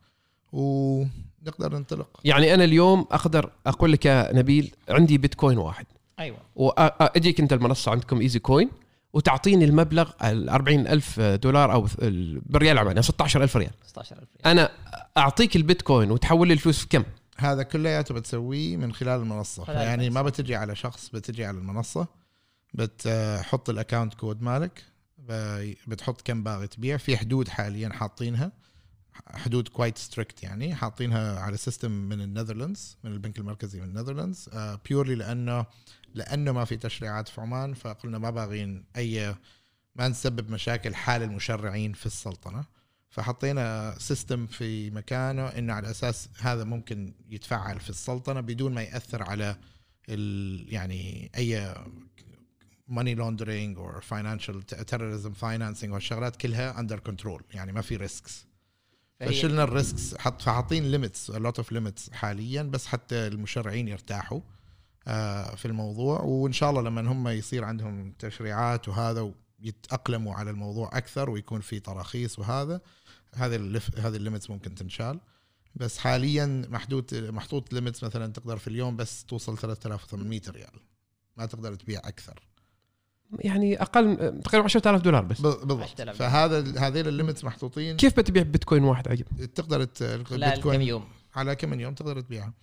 ونقدر 0.52 1.78
ننطلق. 1.78 2.22
يعني 2.24 2.54
أنا 2.54 2.64
اليوم 2.64 3.00
أقدر 3.00 3.52
أقول 3.66 3.92
لك 3.92 4.06
يا 4.06 4.34
نبيل 4.34 4.76
عندي 4.90 5.18
بيتكوين 5.18 5.58
واحد. 5.58 5.86
أيوه. 6.20 6.38
واجيك 6.56 7.40
أنت 7.40 7.54
المنصة 7.54 7.92
عندكم 7.92 8.22
Easy 8.22 8.40
Coin. 8.40 8.70
وتعطيني 9.16 9.66
المبلغ 9.66 10.12
ال 10.24 10.50
40000 10.50 11.20
دولار 11.20 11.74
أو 11.74 11.88
ال- 12.02 12.40
بالريال 12.46 12.74
العماني 12.74 13.02
16000 13.02 13.58
ريال. 13.58 13.72
16000 13.86 14.24
ريال. 14.36 14.46
أنا 14.46 14.72
أعطيك 15.18 15.56
البيتكوين 15.56 16.12
وتحول 16.12 16.48
لي 16.48 16.54
الفلوس 16.54 16.80
في 16.80 16.88
كم؟ 16.88 17.04
هذا 17.38 17.64
كلياته 17.64 18.14
بتسويه 18.16 18.78
من 18.78 18.94
خلال 18.94 19.20
المنصة. 19.22 19.64
خلال 19.66 19.78
يعني 19.82 20.10
ما 20.10 20.20
المنصة. 20.20 20.42
بتجي 20.42 20.56
على 20.56 20.76
شخص 20.76 21.10
بتجي 21.10 21.46
على 21.46 21.58
المنصة 21.58 22.08
بتحط 22.74 23.70
ال 23.70 23.75
account 23.75 24.14
code 24.14 24.42
مالك 24.42 24.84
ب- 25.18 25.74
بتحط 25.88 26.22
كم 26.22 26.44
باغي 26.44 26.68
تبيع. 26.68 26.98
في 26.98 27.18
حدود 27.18 27.48
حاليا 27.48 27.90
حاطينها 27.90 28.52
حدود 29.34 29.68
quite 29.68 29.98
strict 29.98 30.44
يعني 30.44 30.76
حاطينها 30.76 31.40
على 31.40 31.58
system 31.58 31.92
من 31.92 32.22
ال 32.22 32.28
Netherlands 32.28 32.98
من 33.04 33.12
البنك 33.12 33.38
المركزي 33.40 33.82
من 33.82 33.88
ال 33.88 33.93
Netherlands 33.93 34.50
purely 34.90 35.16
لأنه 35.16 35.66
لأنه 36.16 36.52
ما 36.52 36.66
في 36.66 36.78
تشريعات 36.78 37.28
في 37.28 37.42
عمان 37.42 37.74
فقلنا 37.74 38.18
ما 38.18 38.30
باغين 38.30 38.86
أي 38.96 39.36
ما 39.96 40.08
نسبب 40.08 40.52
مشاكل 40.52 40.96
حال 40.96 41.24
المشرعين 41.24 41.94
في 41.94 42.06
السلطنة. 42.06 42.66
فحطينا 43.10 43.96
system 44.00 44.48
في 44.48 44.92
مكانه 44.92 45.48
إنه 45.48 45.74
على 45.74 45.92
أساس 45.92 46.30
هذا 46.40 46.64
ممكن 46.64 47.14
يتفعل 47.30 47.80
في 47.80 47.90
السلطنة 47.90 48.42
بدون 48.42 48.74
ما 48.74 48.82
يأثر 48.82 49.24
على 49.24 49.58
ال 50.10 50.74
يعني 50.74 51.32
أي 51.38 51.76
money 52.88 53.16
laundering 53.16 53.78
or 53.80 54.02
financial 54.02 54.86
terrorism 54.92 55.34
financing 55.42 55.90
والشغلات 55.90 56.36
كلها 56.36 56.80
under 56.80 57.00
control 57.00 57.44
يعني 57.54 57.72
ما 57.72 57.82
في 57.82 57.96
ريسكس 57.96 58.46
فشلنا 59.20 59.64
الريسكس 59.64 60.18
حط 60.18 60.42
فحاطين 60.42 60.92
limits 60.92 61.32
lot 61.32 61.58
of 61.58 61.72
limits 61.72 62.10
حاليا 62.12 62.64
بس 62.64 62.88
حتى 62.88 63.28
المشرعين 63.28 63.88
يرتاحوا. 63.88 64.42
في 65.56 65.66
الموضوع 65.66 66.22
وإن 66.22 66.54
شاء 66.54 66.70
الله 66.70 66.82
لما 66.82 67.12
هم 67.12 67.28
يصير 67.28 67.64
عندهم 67.64 68.14
تشريعات 68.20 68.90
وهذا 68.90 69.34
ويتأقلموا 69.62 70.34
على 70.34 70.50
الموضوع 70.50 70.90
أكثر 70.94 71.30
ويكون 71.30 71.62
في 71.62 71.80
تراخيص 71.80 72.40
وهذا 72.40 72.82
هذه 73.36 73.56
اللف 73.56 74.00
هذه 74.00 74.16
ال 74.16 74.21
limits 74.21 74.50
ممكن 74.50 74.76
تنشال. 74.76 75.20
بس 75.76 75.98
حاليا 75.98 76.66
محدود 76.70 77.16
محطوط 77.16 77.74
limits 77.74 78.04
مثلا 78.04 78.34
تقدر 78.34 78.58
في 78.58 78.68
اليوم 78.68 78.96
بس 78.96 79.26
توصل 79.26 79.58
3800 79.58 80.42
ريال. 80.50 80.80
ما 81.38 81.46
تقدر 81.46 81.76
تبيع 81.76 82.00
أكثر. 82.00 82.48
يعني 83.40 83.82
أقل 83.82 84.42
تقريبا 84.42 84.66
10000 84.66 85.02
دولار 85.02 85.24
بس. 85.26 85.42
بالضبط. 85.42 85.82
10,000. 85.82 86.18
فهذا 86.18 86.80
هذيل 86.88 87.08
ال 87.08 87.13
limits 87.13 87.44
محطوطين. 87.44 87.98
كيف 87.98 88.18
بتبيع 88.18 88.44
بيتكوين 88.44 88.84
واحد؟ 88.84 89.08
عجب؟ 89.08 89.26
تقدر 89.56 89.88
البيتكوين 90.02 90.76
كم 90.76 90.82
يوم؟ 90.82 91.06
على 91.36 91.56
كم 91.56 91.70
من 91.70 91.80
يوم 91.80 91.94
تقدر 91.94 92.22
تبيعها. 92.22 92.54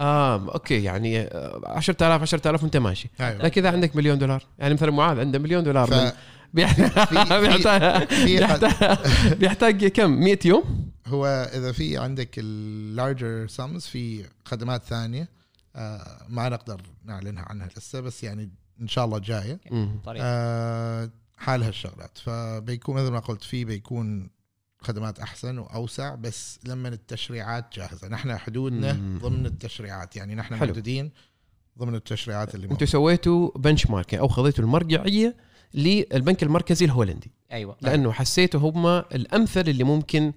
آه 0.00 0.34
okay 0.54 0.82
يعني 0.82 1.20
آه، 1.20 1.60
10000 1.66 2.22
10000 2.22 2.62
وأنت 2.62 2.76
ماشي. 2.76 3.10
أيوه. 3.20 3.42
لكن 3.42 3.60
إذا 3.66 3.72
عندك 3.72 3.96
مليون 3.96 4.18
دولار 4.18 4.42
يعني 4.58 4.74
مثلا 4.74 4.90
معاذ 4.90 5.20
عنده 5.20 5.38
مليون 5.38 5.64
دولار 5.64 5.90
من- 5.90 6.10
ف 6.10 6.14
بيحتاج 6.54 6.90
في- 7.06 7.40
بيحتاج 7.40 8.08
في 8.08 8.36
بيحتاج, 8.36 8.98
بيحتاج 9.40 9.86
كم؟ 9.86 10.10
100 10.10 10.38
يوم؟ 10.44 10.90
هو 11.06 11.26
إذا 11.54 11.72
في 11.72 11.98
عندك 11.98 12.30
اللارجر 12.38 13.46
سمز 13.48 13.86
في 13.86 14.24
خدمات 14.44 14.84
ثانية 14.84 15.28
آه، 15.76 16.18
ما 16.28 16.48
نقدر 16.48 16.80
نعلنها 17.04 17.44
عنها 17.48 17.68
لسه 17.76 18.00
بس 18.00 18.24
يعني 18.24 18.50
إن 18.80 18.88
شاء 18.88 19.04
الله 19.04 19.18
جاية. 19.18 19.60
آه، 20.20 21.10
حال 21.38 21.62
هالشغلات. 21.62 22.18
فبيكون 22.18 22.96
مثل 22.96 23.10
ما 23.12 23.18
قلت 23.18 23.44
في 23.44 23.64
بيكون 23.64 24.30
خدمات 24.86 25.18
أحسن 25.18 25.58
وأوسع 25.58 26.14
بس 26.14 26.58
لما 26.64 26.88
التشريعات 26.88 27.64
جاهزة 27.76 28.08
نحن 28.08 28.36
حدودنا 28.36 28.92
مم. 28.92 29.18
ضمن 29.22 29.46
التشريعات 29.46 30.16
يعني 30.16 30.34
نحن 30.34 30.56
حلو. 30.56 30.68
محدودين 30.68 31.10
ضمن 31.78 31.94
التشريعات 31.94 32.54
اللي 32.54 32.66
أنتم. 32.70 32.86
سويتوا 32.86 33.50
بنش 33.58 33.86
مارك 33.86 34.14
أو 34.14 34.28
خذيتوا 34.28 34.64
المرجعية 34.64 35.36
للبنك 35.74 36.42
المركزي 36.42 36.84
الهولندي 36.84 37.30
أيوه 37.52 37.76
لأنه 37.80 38.12
حسيتوا 38.12 38.60
هم 38.60 38.86
الأمثل 38.86 39.60
اللي 39.68 39.84
ممكن 39.84 40.32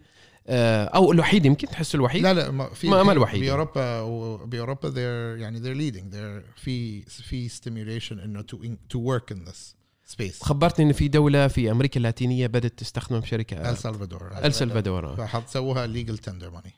آه، 0.47 0.85
أو 0.85 1.11
الوحيد 1.11 1.45
يمكن 1.45 1.67
تحس 1.67 1.95
الوحيد 1.95 2.23
لا 2.23 2.33
لا 2.33 2.51
ما 2.51 2.69
في 2.73 2.87
ما- 2.89 2.97
ما 3.03 3.05
في- 3.05 3.11
الوحيد. 3.11 3.41
باوروبا 3.43 4.01
وباوروبا 4.01 4.89
they're 4.91 5.39
يعني 5.41 5.59
they're 5.59 5.77
leading 5.93 6.13
they're 6.13 6.59
في 6.61 7.01
في 7.01 7.49
stimulation 7.49 8.11
إنه 8.23 8.41
to 8.41 8.55
in- 8.55 8.95
to 8.95 8.99
work 8.99 9.35
in 9.35 9.49
this 9.49 9.75
space 10.15 10.43
خبرتني 10.43 10.85
إن 10.85 10.91
في 10.91 11.07
دولة 11.07 11.47
في 11.47 11.71
أمريكا 11.71 11.97
اللاتينية 11.97 12.47
بدأت 12.47 12.79
تستخدم 12.79 13.25
شركة 13.25 13.69
أل 13.69 13.77
سلفادور. 13.77 14.31
أل 14.45 14.53
سلفادور. 14.53 15.15
فحط 15.15 15.47
سووها 15.47 15.87
ليجل 15.87 16.17
تندر 16.17 16.49
ماني 16.49 16.73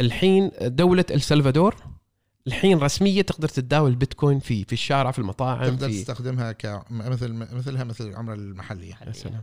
الحين 0.00 0.50
دولة 0.60 1.04
أل 1.10 1.22
سلفادور 1.22 1.76
الحين 2.46 2.78
رسمية 2.78 3.22
تقدر 3.22 3.48
تتداول 3.48 3.90
البيتكوين 3.90 4.38
في 4.38 4.64
في 4.64 4.72
الشارع 4.72 5.10
في 5.10 5.18
المطاعم 5.18 5.64
تقدر 5.64 5.88
في 5.88 5.98
تستخدمها 5.98 6.52
ك 6.52 6.82
مثل 6.90 7.32
مثلها 7.32 7.84
مثل 7.84 8.08
العملة 8.08 8.34
المحلية. 8.34 8.98
يا 9.06 9.12
سلام. 9.12 9.42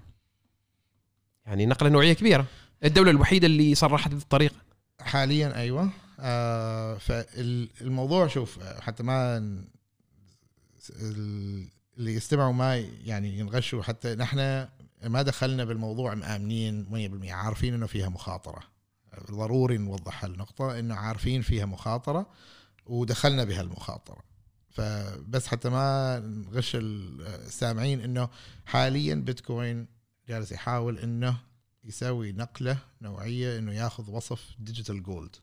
يعني 1.45 1.65
نقلة 1.65 1.89
نوعية 1.89 2.13
كبيرة. 2.13 2.45
الدولة 2.83 3.11
الوحيدة 3.11 3.47
اللي 3.47 3.75
صرحت 3.75 4.11
بالطريقة. 4.11 4.55
حاليا 4.99 5.55
أيوه. 5.55 5.89
آه 6.19 6.97
فالموضوع 6.97 8.27
شوف 8.27 8.59
آه، 8.59 8.81
حتى 8.81 9.03
ما 9.03 9.39
اللي 11.97 12.13
يستمعوا 12.13 12.53
ما 12.53 12.77
يعني 12.77 13.39
ينغشوا 13.39 13.83
حتى 13.83 14.15
نحن 14.15 14.67
ما 15.03 15.21
دخلنا 15.21 15.65
بالموضوع 15.65 16.15
مآمنين 16.15 16.85
100% 17.25 17.29
عارفين 17.31 17.73
إنه 17.73 17.85
فيها 17.85 18.09
مخاطرة. 18.09 18.63
ضروري 19.31 19.77
نوضح 19.77 20.23
هالنقطة 20.23 20.79
إنه 20.79 20.95
عارفين 20.95 21.41
فيها 21.41 21.65
مخاطرة 21.65 22.29
ودخلنا 22.85 23.43
بهالمخاطره 23.43 24.23
فبس 24.69 25.47
حتى 25.47 25.69
ما 25.69 26.19
نغش 26.19 26.71
السامعين 26.79 28.01
إنه 28.01 28.29
حاليا 28.65 29.15
بيتكوين 29.15 29.87
جالس 30.27 30.51
يحاول 30.51 30.97
إنه 30.99 31.37
يسوي 31.83 32.31
نقلة 32.31 32.77
نوعية 33.01 33.59
إنه 33.59 33.73
ياخذ 33.73 34.11
وصف 34.11 34.55
digital 34.59 35.03
gold 35.03 35.35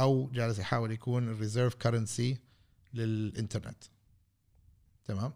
أو 0.00 0.30
جالس 0.32 0.58
يحاول 0.58 0.92
يكون 0.92 1.28
ال 1.28 1.34
reserve 1.34 1.74
currency 1.74 2.38
للإنترنت. 2.94 3.84
تمام؟ 5.04 5.32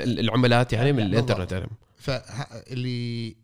ال- 0.00 0.20
العملات 0.20 0.72
يعني 0.72 0.92
من 0.92 0.98
بالضبط. 1.10 1.30
الإنترنت 1.30 1.52
يعني. 1.52 1.70
فاللي 1.96 3.36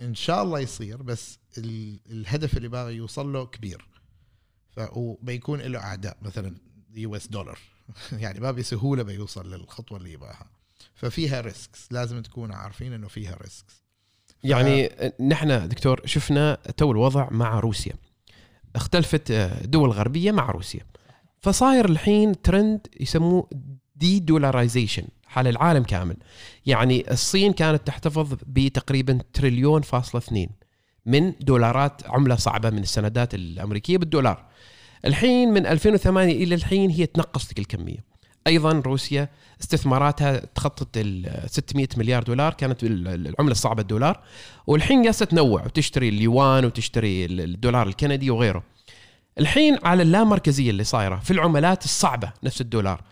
إن 0.00 0.14
شاء 0.14 0.42
الله 0.42 0.60
يصير 0.60 1.02
بس 1.02 1.38
ال- 1.58 1.98
الهدف 2.10 2.56
اللي 2.56 2.68
باغي 2.68 2.94
يوصل 2.94 3.32
له 3.32 3.46
كبير. 3.46 3.88
ف- 4.70 4.96
وبيكون 4.96 5.60
له 5.60 5.78
أعداء 5.78 6.16
مثلا 6.22 6.54
US 6.94 7.26
dollar. 7.28 7.58
يعني 8.12 8.40
ما 8.40 8.50
بسهولة 8.50 9.02
بيوصل 9.02 9.54
للخطوة 9.54 9.98
اللي 9.98 10.12
يبغاها. 10.12 10.46
ففيها 10.94 11.40
risks 11.40 11.88
لازم 11.92 12.22
تكونوا 12.22 12.56
عارفين 12.56 12.92
إنه 12.92 13.08
فيها 13.08 13.36
risks 13.42 13.82
يعني 14.44 14.90
نحن 15.20 15.68
دكتور 15.68 16.00
شفنا 16.04 16.54
تو 16.76 16.92
الوضع 16.92 17.28
مع 17.30 17.60
روسيا. 17.60 17.94
اختلفت 18.76 19.30
آه، 19.30 19.66
دول 19.66 19.90
غربية 19.90 20.32
مع 20.32 20.50
روسيا. 20.50 20.86
فصاير 21.40 21.88
الحين 21.88 22.42
ترند 22.42 22.86
يسموه 23.00 23.48
de-dollarization 23.96 25.04
على 25.36 25.50
العالم 25.50 25.82
كامل. 25.82 26.16
يعني 26.66 27.10
الصين 27.10 27.52
كانت 27.52 27.86
تحتفظ 27.86 28.34
بتقريبا 28.46 29.18
تريليون 29.32 29.82
فاصلة 29.82 30.20
اثنين 30.20 30.48
من 31.06 31.32
دولارات 31.40 32.02
عملة 32.06 32.36
صعبة 32.36 32.70
من 32.70 32.78
السندات 32.78 33.34
الأمريكية 33.34 33.98
بالدولار. 33.98 34.44
الحين 35.04 35.48
من 35.52 35.66
2008 35.66 36.32
إلى 36.44 36.54
الحين 36.54 36.90
هي 36.90 37.06
تنقص 37.06 37.46
تلك 37.46 37.58
الكمية. 37.58 38.12
أيضا 38.46 38.72
روسيا 38.72 39.28
استثماراتها 39.60 40.36
تخطط 40.38 40.88
ال 40.96 41.42
600 41.50 41.88
مليار 41.96 42.22
دولار 42.22 42.54
كانت 42.54 42.82
ال- 42.84 43.08
العملة 43.08 43.52
الصعبة 43.52 43.82
الدولار 43.82 44.20
والحين 44.66 45.02
جالسة 45.02 45.26
تنوع 45.26 45.64
وتشتري 45.64 46.08
اليوان 46.08 46.64
وتشتري 46.64 47.24
ال- 47.24 47.40
الدولار 47.40 47.86
الكندي 47.88 48.30
وغيره. 48.30 48.62
الحين 49.40 49.78
على 49.84 50.02
اللامركزية 50.02 50.70
اللي 50.70 50.84
صايرة 50.84 51.16
في 51.16 51.30
العملات 51.30 51.84
الصعبة 51.84 52.32
نفس 52.44 52.60
الدولار. 52.60 53.02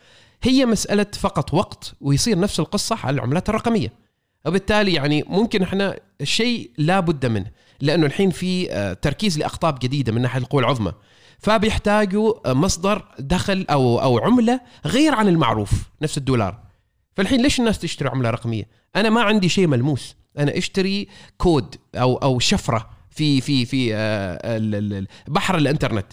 هي 0.42 0.66
مسألة 0.66 1.06
فقط 1.18 1.54
وقت 1.54 1.94
ويصير 2.00 2.38
نفس 2.38 2.60
القصة 2.60 2.96
على 3.04 3.14
العملات 3.14 3.48
الرقمية. 3.48 3.92
وبالتالي 4.46 4.92
يعني 4.92 5.24
ممكن 5.26 5.62
إحنا 5.62 6.00
شيء 6.22 6.70
لا 6.78 7.00
بد 7.00 7.26
منه 7.26 7.50
لأنه 7.80 8.06
الحين 8.06 8.30
في 8.30 8.72
آه، 8.72 8.92
تركيز 8.92 9.38
لأقطاب 9.38 9.78
جديدة 9.78 10.12
من 10.12 10.22
ناحية 10.22 10.40
القوى 10.40 10.60
العظمى. 10.60 10.92
فبيحتاجوا 11.38 12.50
آه، 12.50 12.52
مصدر 12.52 13.04
دخل 13.18 13.66
أو 13.70 14.02
أو 14.02 14.18
عملة 14.18 14.60
غير 14.86 15.14
عن 15.14 15.28
المعروف 15.28 15.72
نفس 16.02 16.18
الدولار. 16.18 16.60
فالحين 17.16 17.42
ليش 17.42 17.60
الناس 17.60 17.78
تشتري 17.78 18.08
عملة 18.08 18.30
رقمية؟ 18.30 18.68
أنا 18.96 19.10
ما 19.10 19.22
عندي 19.22 19.48
شيء 19.48 19.66
ملموس. 19.66 20.16
أنا 20.38 20.58
أشتري 20.58 21.08
كود 21.38 21.76
أو 21.94 22.16
أو 22.16 22.38
شفرة 22.38 22.90
في 23.10 23.40
في 23.40 23.64
في 23.64 23.94
آه، 23.94 25.06
بحر 25.28 25.56
الإنترنت. 25.56 26.06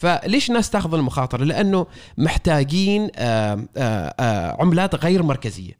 فليش 0.00 0.48
الناس 0.48 0.70
تاخذ 0.70 0.94
المخاطرة؟ 0.94 1.44
لأنه 1.44 1.86
محتاجين 2.18 3.10
آه، 3.16 3.66
آه، 3.76 4.14
آه، 4.20 4.62
عملات 4.62 4.94
غير 4.94 5.22
مركزية. 5.22 5.78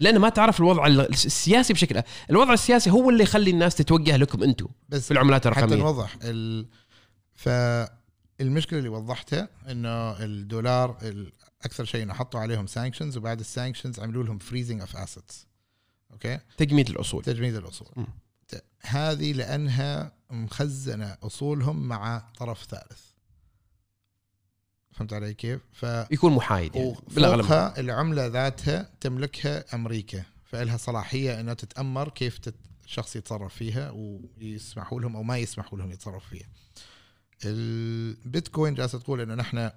لأن 0.00 0.18
ما 0.18 0.28
تعرف 0.28 0.60
الوضع 0.60 0.86
السياسي 0.86 1.72
بشكل 1.72 2.02
الوضع 2.30 2.52
السياسي 2.52 2.90
هو 2.90 3.10
اللي 3.10 3.22
يخلي 3.22 3.50
الناس 3.50 3.74
تتوجه 3.74 4.16
لكم 4.16 4.42
أنتم 4.42 4.66
بس 4.88 5.04
في 5.04 5.10
العملات 5.10 5.46
حتى 5.48 5.58
الرقميه 5.58 5.76
نوضح 5.82 6.16
ال... 6.22 6.66
فالمشكلة 7.34 8.78
اللي 8.78 8.88
وضحتها 8.88 9.48
إنه 9.70 10.10
الدولار 10.24 10.98
ال- 11.02 11.32
أكثر 11.64 11.84
شيء 11.84 12.02
إنه 12.02 12.14
حطوا 12.14 12.40
عليهم 12.40 12.66
sanctions 12.66 13.16
وبعد 13.16 13.40
ال 13.40 13.46
sanctions 13.46 14.00
عملوا 14.00 14.24
لهم 14.24 14.38
freezing 14.38 14.80
of 14.80 14.96
assets 14.96 15.46
أوكي؟ 16.12 16.38
تجميد 16.56 16.88
الأصول. 16.90 17.22
تجميد 17.22 17.54
الأصول. 17.54 17.88
هذه 18.82 19.32
لأنها 19.32 20.12
مخزنة 20.30 21.16
أصولهم 21.22 21.88
مع 21.88 22.22
طرف 22.38 22.64
ثالث. 22.70 23.11
فهمت 25.02 25.12
علي 25.12 25.34
كيف؟ 25.34 25.60
ف 25.72 25.82
يكون 26.10 26.32
محايد 26.32 26.76
يعني 26.76 26.94
بالأغلب 27.14 27.78
العملة 27.78 28.26
ذاتها 28.26 28.90
تملكها 29.00 29.74
أمريكا 29.74 30.24
فإلها 30.44 30.76
صلاحية 30.76 31.40
إنها 31.40 31.54
تتأمر 31.54 32.08
كيف 32.08 32.38
تت... 32.38 32.54
الشخص 32.84 33.16
يتصرف 33.16 33.54
فيها 33.54 33.90
ويسمحوا 33.90 35.00
لهم 35.00 35.16
أو 35.16 35.22
ما 35.22 35.38
يسمحوا 35.38 35.78
لهم 35.78 35.90
يتصرفوا 35.90 36.28
فيها. 36.30 36.48
البيتكوين 37.44 38.74
جالسة 38.74 38.98
تقول 38.98 39.20
إنه 39.20 39.34
نحن 39.34 39.70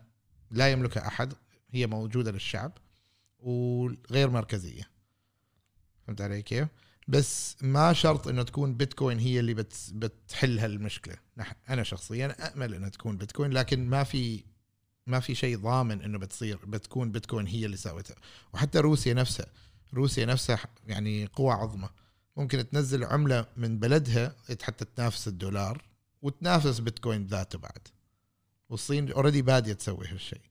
لا 0.52 0.72
يملكها 0.72 1.08
أحد 1.08 1.34
هي 1.72 1.88
موجودة 1.88 2.32
للشعب 2.32 2.72
وغير 3.40 4.30
مركزية. 4.30 4.90
فهمت 6.08 6.22
علي 6.22 6.42
كيف؟ 6.42 6.68
بس 7.08 7.56
ما 7.62 7.94
شرط 7.94 8.28
إنه 8.28 8.44
تكون 8.44 8.74
بيتكوين 8.74 9.20
هي 9.20 9.40
اللي 9.40 9.54
بت 9.54 9.74
بتحل 9.94 10.60
هالمشكلة، 10.60 11.16
أنا 11.70 11.84
شخصيا 11.84 12.54
امل 12.54 12.74
إنها 12.74 12.90
تكون 12.90 13.18
بيتكوين 13.18 13.52
لكن 13.52 13.90
ما 13.90 14.04
في 14.04 14.44
ما 15.08 15.20
في 15.20 15.36
شيء 15.36 15.58
ضامن 15.58 16.02
إنه 16.02 16.18
بتصير 16.18 16.66
بتكون 16.66 17.12
بيتكوين 17.12 17.48
هي 17.48 17.66
اللي 17.66 17.78
سوتها 17.78 18.16
وحتى 18.54 18.80
روسيا 18.80 19.14
نفسها 19.14 19.46
روسيا 19.94 20.26
نفسها 20.26 20.60
يعني 20.88 21.26
قوة 21.26 21.54
عظمى. 21.54 21.90
ممكن 22.38 22.70
تنزل 22.70 23.04
عملة 23.04 23.46
من 23.58 23.80
بلدها 23.80 24.36
حتى 24.62 24.86
تنافس 24.86 25.28
الدولار 25.28 25.82
وتنافس 26.22 26.80
بيتكوين 26.80 27.26
ذاته 27.26 27.60
بعد. 27.60 27.88
والصين 28.70 29.12
already 29.12 29.42
بادية 29.42 29.74
تسوي 29.74 30.08
هالشيء. 30.08 30.42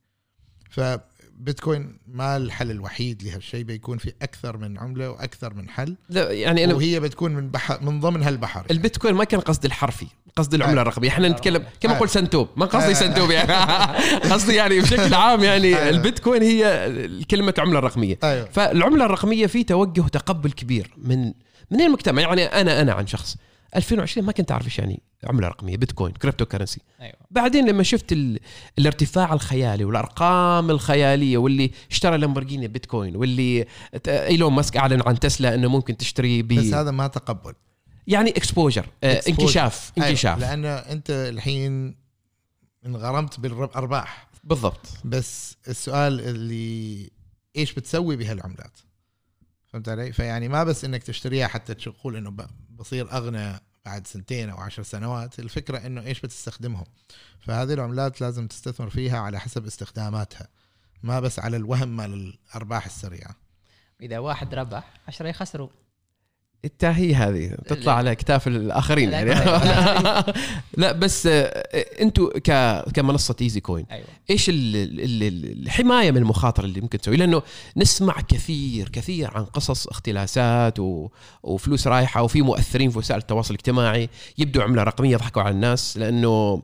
فبيتكوين 1.39 1.99
ما 2.09 2.37
الحل 2.37 2.71
الوحيد 2.71 3.23
لهالشيء 3.23 3.63
بيكون 3.63 3.99
في 3.99 4.13
أكثر 4.23 4.57
من 4.57 4.79
عملة 4.79 5.11
وأكثر 5.11 5.55
من 5.55 5.69
حل 5.69 5.97
لا 6.09 6.31
يعني 6.31 6.65
أنا 6.65 6.75
وهي 6.75 7.01
بتكون 7.01 7.35
من 7.35 7.51
بحر 7.51 7.83
من 7.83 8.01
ضمن 8.01 8.23
هالبحر 8.23 8.67
البيتكوين 8.71 9.15
ما 9.15 9.25
كان 9.25 9.41
قصدي 9.41 9.67
الحرفي 9.67 10.07
قصدي 10.37 10.57
العملة 10.57 10.79
آه. 10.79 10.83
الرقمية 10.83 11.09
إحنا 11.09 11.29
نتكلم 11.29 11.65
كما 11.81 11.93
آه. 11.93 11.97
أقول 11.97 12.09
سنتوب 12.09 12.49
ما 12.57 12.67
قصدي 12.67 12.91
آه. 12.91 12.95
سنتوب 12.95 13.31
يعني 13.31 13.53
قصدي 14.33 14.55
يعني 14.55 14.81
بشكل 14.81 15.15
عام 15.15 15.45
يعني 15.45 15.75
آه. 15.75 15.91
البيتكوين 15.91 16.43
هي 16.43 16.91
كلمة 17.31 17.55
عملة 17.59 17.81
رقمية 17.81 18.19
فالعملة 18.53 19.05
الرقمية 19.05 19.47
في 19.47 19.65
توجه 19.65 20.01
وتقبل 20.01 20.53
كبير 20.53 20.91
من 20.97 21.33
من 21.71 21.81
المجتمع 21.81 22.23
يعني 22.23 22.45
أنا 22.45 22.81
أنا 22.81 22.93
عن 22.93 23.07
شخص 23.07 23.37
2020 23.77 24.27
ما 24.27 24.33
كنت 24.33 24.53
أعرف 24.53 24.65
إيش 24.67 24.79
يعني 24.79 25.03
عملة 25.25 25.49
رقمية 25.49 25.77
بيتكوين 25.77 26.13
cryptocurrency 26.13 26.81
أيوه. 27.01 27.15
بعدين 27.31 27.69
لما 27.69 27.83
شفت 27.83 28.13
ال... 28.13 28.41
الارتفاع 28.79 29.33
الخيالي 29.33 29.85
والأرقام 29.85 30.71
الخيالية 30.71 31.39
واللي 31.39 31.71
اشترى 31.91 32.19
لامبورجيني 32.19 32.69
بيتكوين 32.69 33.17
واللي 33.17 33.67
إيلون 34.09 34.53
ماسك 34.53 34.77
أعلن 34.77 35.03
عن 35.07 35.19
تسلا 35.19 35.55
إنه 35.55 35.69
ممكن 35.69 35.97
تشتري 35.97 36.43
ب 36.43 36.49
بس 36.49 36.75
هذا 36.75 36.91
ما 36.91 37.07
تقبل. 37.07 37.55
يعني 38.07 38.31
exposure. 38.31 38.87
انكشاف 39.05 39.93
أيوة، 39.99 40.09
انكشاف. 40.09 40.39
لأنه 40.41 40.69
أنت 40.69 41.11
الحين 41.11 41.95
انغرمت 42.87 43.41
بالارباح 43.41 44.29
بالضبط. 44.45 44.87
بس 45.05 45.57
السؤال 45.69 46.21
اللي 46.21 47.11
إيش 47.57 47.73
بتسوي 47.73 48.17
بهالعملات؟ 48.17 48.79
فهمت 49.67 49.89
علي؟ 49.89 50.13
فيعني 50.13 50.49
ما 50.49 50.65
بس 50.65 50.85
إنك 50.85 51.03
تشتريها 51.03 51.47
حتى 51.47 51.75
تقول 51.75 52.17
إنه 52.17 52.31
ب- 52.31 52.47
بصير 52.77 53.13
أغنى 53.13 53.61
بعد 53.85 54.07
سنتين 54.07 54.51
أو 54.51 54.57
عشر 54.57 54.83
سنوات 54.83 55.39
الفكرة 55.39 55.79
إنه 55.79 56.01
إيش 56.01 56.21
بتستخدمهم؟ 56.21 56.85
فهذه 57.41 57.73
العملات 57.73 58.21
لازم 58.21 58.47
تستثمر 58.47 58.91
فيها 58.91 59.19
على 59.19 59.41
حسب 59.41 59.67
استخداماتها 59.67 60.49
ما 61.03 61.21
بس 61.21 61.39
على 61.39 61.57
الوهم 61.57 61.97
مال 61.97 62.15
الارباح 62.15 62.87
السريعة. 62.87 63.37
إذا 64.01 64.19
واحد 64.19 64.55
ربح 64.55 64.95
10 65.09 65.29
يخسروا. 65.29 65.69
التاهي 66.65 67.15
هذه 67.15 67.51
تطلع. 67.69 67.93
على 67.93 68.13
اكتاف 68.13 68.47
الآخرين 68.49 69.11
لا، 69.11 69.21
يعني 69.21 69.31
لا. 70.77 70.93
بس 71.03 71.29
أنتم 72.01 72.29
ك 72.45 72.81
كمنصة 72.95 73.37
إيزي 73.41 73.61
كوين 73.61 73.87
أيوه 73.91 74.07
إيش 74.31 74.49
ال- 74.49 74.77
ال- 74.77 75.23
ال- 75.23 75.63
الحماية 75.63 76.11
من 76.11 76.17
المخاطره 76.17 76.65
اللي 76.65 76.81
ممكن 76.81 76.99
تسوي 76.99 77.17
لأنه 77.17 77.43
نسمع 77.77 78.15
كثير 78.29 78.89
كثير 78.89 79.31
عن 79.35 79.45
قصص 79.45 79.87
اختلاسات. 79.87 80.79
وفلوس 81.43 81.87
رايحة 81.87 82.23
وفي 82.23 82.43
مؤثرين 82.43 82.91
في 82.91 82.99
وسائل 82.99 83.21
التواصل 83.21 83.55
الاجتماعي 83.55 84.09
يبدوا 84.39 84.63
عملة 84.63 84.83
رقمية 84.83 85.11
يضحكوا 85.13 85.43
على 85.43 85.55
الناس 85.55 85.97
لأنه 85.97 86.63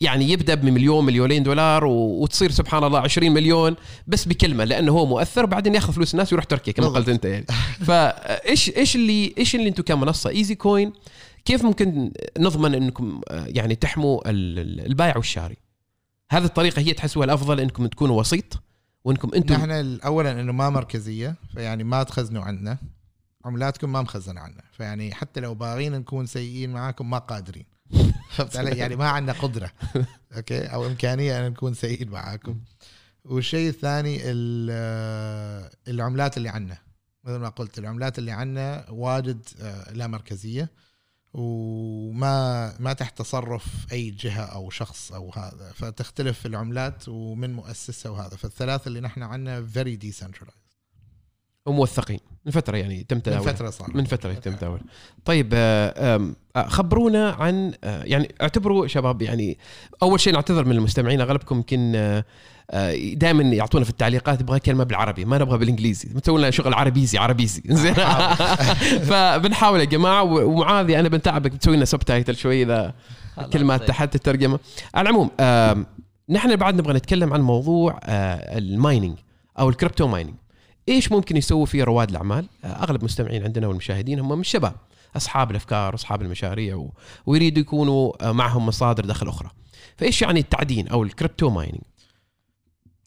يعني 0.00 0.30
يبدأ 0.30 0.54
بمليون 0.54 1.04
مليونين 1.04 1.42
دولار. 1.42 1.84
وتصير 1.84 2.50
سبحان 2.50 2.84
الله 2.84 2.98
20 3.00 3.32
مليون 3.32 3.76
بس 4.06 4.24
بكلمة 4.24 4.64
لأنه 4.64 4.92
هو 4.92 5.06
مؤثر 5.06 5.46
بعدين 5.46 5.74
ياخذ 5.74 5.92
فلوس 5.92 6.14
الناس 6.14 6.32
ويروح 6.32 6.44
تركيا 6.44 6.72
كما. 6.72 6.86
قلت 6.88 7.08
أنت 7.08 7.24
يعني 7.24 7.46
فايش 7.84 8.70
إيش 8.76 8.96
اللي 8.96 9.34
إيش 9.38 9.54
اللي 9.54 9.68
أنتم 9.68 9.82
كمنصة 9.82 10.30
إيزي 10.30 10.54
كوين 10.54 10.92
كيف 11.44 11.64
ممكن 11.64 12.12
نضمن 12.38 12.74
إنكم 12.74 13.20
آه، 13.28 13.44
يعني 13.46 13.74
تحموا 13.74 14.30
ال- 14.30 14.58
ال- 14.58 14.86
البائع 14.86 15.16
والشاري 15.16 15.56
هذه 16.30 16.44
الطريقة 16.44 16.80
هي 16.80 16.92
تحسوها 16.92 17.24
الأفضل 17.24 17.60
إنكم 17.60 17.86
تكونوا 17.86 18.20
وسيط 18.20 18.62
وإنكم 19.04 19.30
أنتم 19.34 19.54
نحن 19.54 19.98
اولا 20.04 20.40
إنه 20.40 20.52
ما 20.52 20.70
مركزية 20.70 21.34
فيعني 21.54 21.84
ما 21.84 22.02
تخزنوا 22.02 22.42
عندنا 22.42 22.78
عملاتكم 23.44 23.92
ما 23.92 24.02
مخزنة 24.02 24.40
عنا 24.40 24.62
فيعني 24.72 25.14
حتى 25.14 25.40
لو 25.40 25.54
باغين 25.54 25.92
نكون 25.92 26.26
سيئين 26.26 26.70
معاكم 26.70 27.10
ما 27.10 27.18
قادرين 27.18 27.64
يعني 28.78 28.96
ما 28.96 29.08
عندنا 29.08 29.32
قدرة. 29.32 29.72
أوكي؟ 30.36 30.60
أو 30.66 30.86
إمكانية 30.86 31.46
أن 31.46 31.50
نكون 31.50 31.74
سيئين 31.74 32.08
معاكم. 32.10 32.60
والشيء 33.24 33.68
الثاني 33.68 34.18
ال- 34.24 35.70
العملات 35.88 36.36
اللي 36.36 36.48
عندنا 36.48 36.78
مثل 37.24 37.36
ما 37.36 37.48
قلت 37.48 37.78
العملات 37.78 38.18
اللي 38.18 38.30
عندنا 38.32 38.84
واجد 38.90 39.40
آه، 39.60 39.92
لا 39.92 40.06
مركزية 40.06 40.70
وما 41.34 42.74
ما 42.78 42.92
تحت 42.92 43.18
تصرف 43.18 43.64
أي 43.92 44.10
جهة 44.10 44.42
أو 44.44 44.70
شخص 44.70 45.12
أو 45.12 45.30
هذا. 45.36 45.72
فتختلف 45.74 46.46
العملات 46.46 47.08
ومن 47.08 47.52
مؤسسها 47.52 48.10
وهذا. 48.10 48.36
فالثلاثة 48.36 48.88
اللي 48.88 49.00
نحن 49.00 49.22
عندنا 49.22 49.66
فيري 49.66 49.96
decentralized 49.96 50.67
وموثقين 51.68 52.18
من 52.48 52.52
فترة 52.52 52.76
يعني 52.76 53.06
تم 53.08 53.16
من 53.16 53.22
تداولها 53.22 53.52
فترة 53.52 53.70
صار 53.70 53.90
من 53.94 54.04
فترة 54.04 54.30
يتم 54.32 54.52
تداولها 54.52 54.82
طيب 55.24 55.50
آه، 55.54 56.32
آه، 56.56 56.68
خبرونا 56.68 57.30
عن 57.30 57.72
آه، 57.84 58.02
يعني 58.04 58.34
اعتبروا 58.42 58.86
شباب 58.86 59.22
يعني 59.22 59.58
أول 60.02 60.20
شيء 60.20 60.32
نعتذر 60.32 60.64
من 60.64 60.72
المستمعين 60.72 61.20
أغلبكم 61.20 61.56
يمكن 61.56 62.22
دائما 63.14 63.42
يعطونا 63.42 63.84
في 63.84 63.90
التعليقات 63.90 64.40
يبغى 64.40 64.60
كلمة 64.60 64.84
بالعربي 64.84 65.24
ما 65.24 65.38
نبغى 65.38 65.58
بالإنجليزي. 65.58 66.08
مسوي 66.14 66.38
لنا 66.38 66.50
شغل 66.50 66.74
عربيزي 66.74 67.18
عربيزي. 67.18 67.62
زين. 67.82 67.94
فبنحاول 69.08 69.80
يا 69.80 69.84
جماعة 69.84 70.22
ومعاذي 70.22 71.00
أنا 71.00 71.08
بنتعبك 71.08 71.54
تسوي 71.54 71.76
لنا 71.76 71.84
subtitle 71.84 72.36
شوي 72.36 72.62
إذا 72.62 72.94
كلمات 73.52 73.80
طيب. 73.80 73.88
تحت 73.88 74.14
الترجمة. 74.14 74.58
على 74.94 75.08
العموم 75.08 75.30
نحن 76.28 76.56
بعد 76.56 76.74
نبغى 76.74 76.94
نتكلم 76.94 77.32
عن 77.32 77.40
موضوع 77.40 78.00
ال 78.04 78.20
mining 78.20 79.18
أو 79.58 79.68
ال 79.68 79.73
crypto 79.73 80.06
mining 80.06 80.34
إيش 80.88 81.12
ممكن 81.12 81.36
يسووا 81.36 81.66
فيه 81.66 81.84
رواد 81.84 82.10
الأعمال؟ 82.10 82.46
أغلب 82.64 83.00
المستمعين 83.00 83.44
عندنا 83.44 83.66
والمشاهدين 83.66 84.20
هم 84.20 84.32
من 84.32 84.40
الشباب 84.40 84.74
أصحاب 85.16 85.50
الأفكار 85.50 85.92
واصحاب 85.92 86.22
المشاريع 86.22 86.76
و... 86.76 86.90
ويريدوا 87.26 87.60
يكونوا 87.60 88.32
معهم 88.32 88.66
مصادر 88.66 89.04
دخل 89.04 89.28
أخرى. 89.28 89.50
فإيش 89.96 90.22
يعني 90.22 90.40
التعدين 90.40 90.88
أو 90.88 91.02
ال 91.02 91.09
crypto 91.09 91.50
mining 91.50 91.80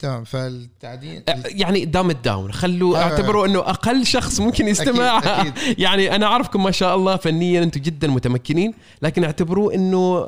تمام 0.02 0.24
فالتعدين 0.24 1.22
يعني 1.44 1.84
دام 1.84 2.12
داون 2.12 2.52
خلوا 2.52 2.98
آه. 2.98 3.02
اعتبروا 3.02 3.46
إنه 3.46 3.58
أقل 3.58 4.06
شخص 4.06 4.40
ممكن 4.40 4.68
يستمع. 4.68 5.18
أكيد, 5.18 5.58
أكيد. 5.58 5.78
يعني 5.84 6.16
أنا 6.16 6.26
أعرفكم 6.26 6.62
ما 6.62 6.70
شاء 6.70 6.96
الله 6.96 7.16
فنيا 7.16 7.62
أنتم 7.62 7.80
جدا 7.80 8.08
متمكنين 8.08 8.74
لكن 9.02 9.24
اعتبروه 9.24 9.74
إنه 9.74 10.26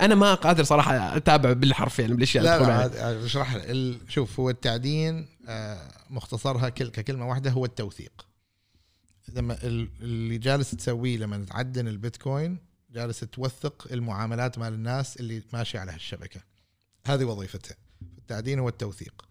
أنا 0.00 0.14
ما 0.14 0.34
قادر 0.34 0.64
صراحة 0.64 1.16
أتابع 1.16 1.52
بالحرف 1.52 1.98
يعني 1.98 2.14
بالأشياء 2.14 2.44
لا 2.44 2.58
لا 2.58 3.24
اشرح 3.24 3.58
شوف 4.08 4.40
هو 4.40 4.50
التعدين 4.50 5.26
آه، 5.48 5.78
مختصرها 6.12 6.68
كل 6.68 6.88
ككلمة 6.88 7.28
واحدة 7.28 7.50
هو 7.50 7.64
التوثيق. 7.64 8.26
لما 9.28 9.64
ال- 9.66 9.90
اللي 10.00 10.38
جالس 10.38 10.70
تسويه 10.70 11.16
لما 11.16 11.44
تعدن 11.44 11.88
البيتكوين 11.88 12.58
جالس 12.90 13.20
توثق 13.20 13.92
المعاملات 13.92 14.58
مال 14.58 14.74
الناس 14.74 15.16
اللي 15.16 15.42
ماشيه 15.52 15.78
على 15.78 15.92
هالشبكة. 15.92 16.40
هذه 17.06 17.24
وظيفتها. 17.24 17.76
التعدين 18.18 18.58
هو 18.58 18.68
التوثيق. 18.68 19.28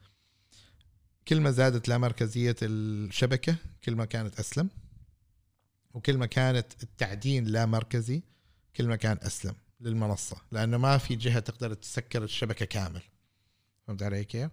كل 1.27 1.41
ما 1.41 1.51
زادت 1.51 1.87
لا 1.87 1.97
مركزية 1.97 2.55
الشبكة 2.61 3.55
كل 3.83 3.95
ما 3.95 4.05
كانت 4.05 4.39
أسلم. 4.39 4.69
وكل 5.93 6.17
ما 6.17 6.25
كانت 6.25 6.83
التعدين 6.83 7.45
لا 7.45 7.65
مركزي 7.65 8.21
كل 8.75 8.87
ما 8.87 8.95
كان 8.95 9.17
أسلم 9.21 9.55
للمنصة. 9.81 10.37
لأنه 10.51 10.77
ما 10.77 10.97
في 10.97 11.15
جهة 11.15 11.39
تقدر 11.39 11.73
تسكر 11.73 12.23
الشبكة 12.23 12.65
كامل. 12.65 13.01
فهمت 13.87 14.03
علي 14.03 14.25
كيف؟ 14.25 14.51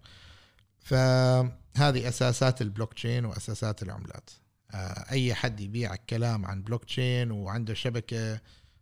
فهذه 0.80 2.08
أساسات 2.08 2.62
البلوك 2.62 2.94
تشين 2.94 3.24
وأساسات 3.24 3.82
العملات. 3.82 4.30
آه، 4.74 5.10
أي 5.10 5.34
حد 5.34 5.60
يبيعك 5.60 6.02
كلام 6.10 6.46
عن 6.46 6.62
بلوك 6.62 6.84
تشين 6.84 7.30
وعنده 7.30 7.74
شبكة 7.74 8.40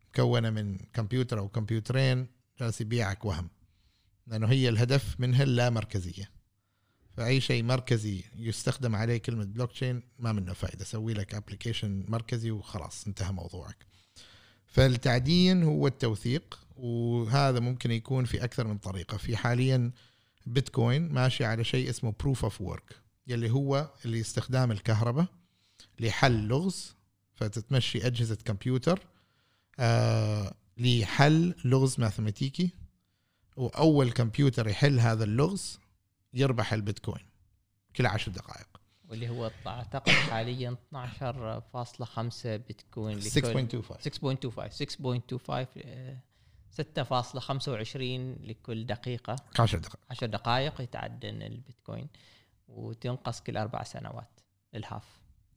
مكونة 0.09 0.51
من 0.51 0.79
كمبيوتر 0.79 1.39
أو 1.39 1.49
كمبيوترين 1.49 2.27
جالس 2.61 2.81
يبيعك 2.81 3.25
وهم. 3.25 3.49
لأنه 4.27 4.47
هي 4.47 4.69
الهدف 4.69 5.21
منها 5.21 5.43
اللامركزية. 5.43 6.31
فأي 7.17 7.41
شيء 7.41 7.63
مركزي 7.63 8.25
يستخدم 8.37 8.97
عليه 8.97 9.17
كلمة 9.17 9.45
بلوك 9.45 9.73
تشين 9.73 10.03
ما 10.19 10.33
منه 10.33 10.53
فائده 10.53 10.85
سوي 10.85 11.15
لك 11.15 11.35
application 11.35 12.05
مركزي 12.09 12.51
وخلاص 12.51 13.07
انتهى 13.07 13.33
موضوعك. 13.33 13.87
فالتعدين 14.67 15.63
هو 15.63 15.87
التوثيق 15.87 16.61
وهذا 16.77 17.61
ممكن 17.61 17.91
يكون 17.91 18.25
في 18.25 18.45
أكثر 18.45 18.67
من 18.67 18.79
طريقة. 18.79 19.17
في 19.17 19.37
حاليا 19.37 19.93
بيتكوين 20.47 21.13
ماشي 21.13 21.45
على 21.45 21.65
شيء 21.65 21.91
اسمه 21.91 22.15
proof 22.21 22.45
of 22.45 22.61
work 22.61 22.97
يلي 23.27 23.51
هو 23.51 23.91
اللي 24.05 24.21
استخدام 24.21 24.73
الكهرباء 24.73 25.27
لحل 26.01 26.47
لغز 26.47 26.97
فتتمشي 27.35 28.07
أجهزة 28.07 28.39
كمبيوتر 28.45 29.07
آه 29.79 30.55
لحل 30.79 31.55
لغز 31.65 32.01
ماثيماتيكي 32.01 32.71
وأول 33.57 34.13
كمبيوتر 34.13 34.69
يحل 34.69 35.01
هذا 35.01 35.25
اللغز 35.25 35.79
يربح 36.35 36.73
البيتكوين 36.73 37.27
كل 37.97 38.07
عشر 38.07 38.33
دقائق. 38.33 38.67
واللي 39.09 39.29
هو 39.29 39.51
أعتقد 39.67 40.13
حاليا 40.13 40.77
12.5 40.95 42.47
بيتكوين. 42.47 43.21
6.25 43.21 43.27
6.25 43.27 43.29
6.25 44.83 46.36
لكل 48.45 48.87
دقيقة. 48.87 49.37
10 49.59 49.79
دقائق. 49.79 49.99
10 50.11 50.27
دقائق 50.27 50.81
يتعدن 50.81 51.43
البيتكوين 51.43 52.07
وتنقص 52.69 53.41
كل 53.41 53.57
أربع 53.57 53.83
سنوات 53.83 54.41
ال 54.75 54.79
half. 54.79 55.03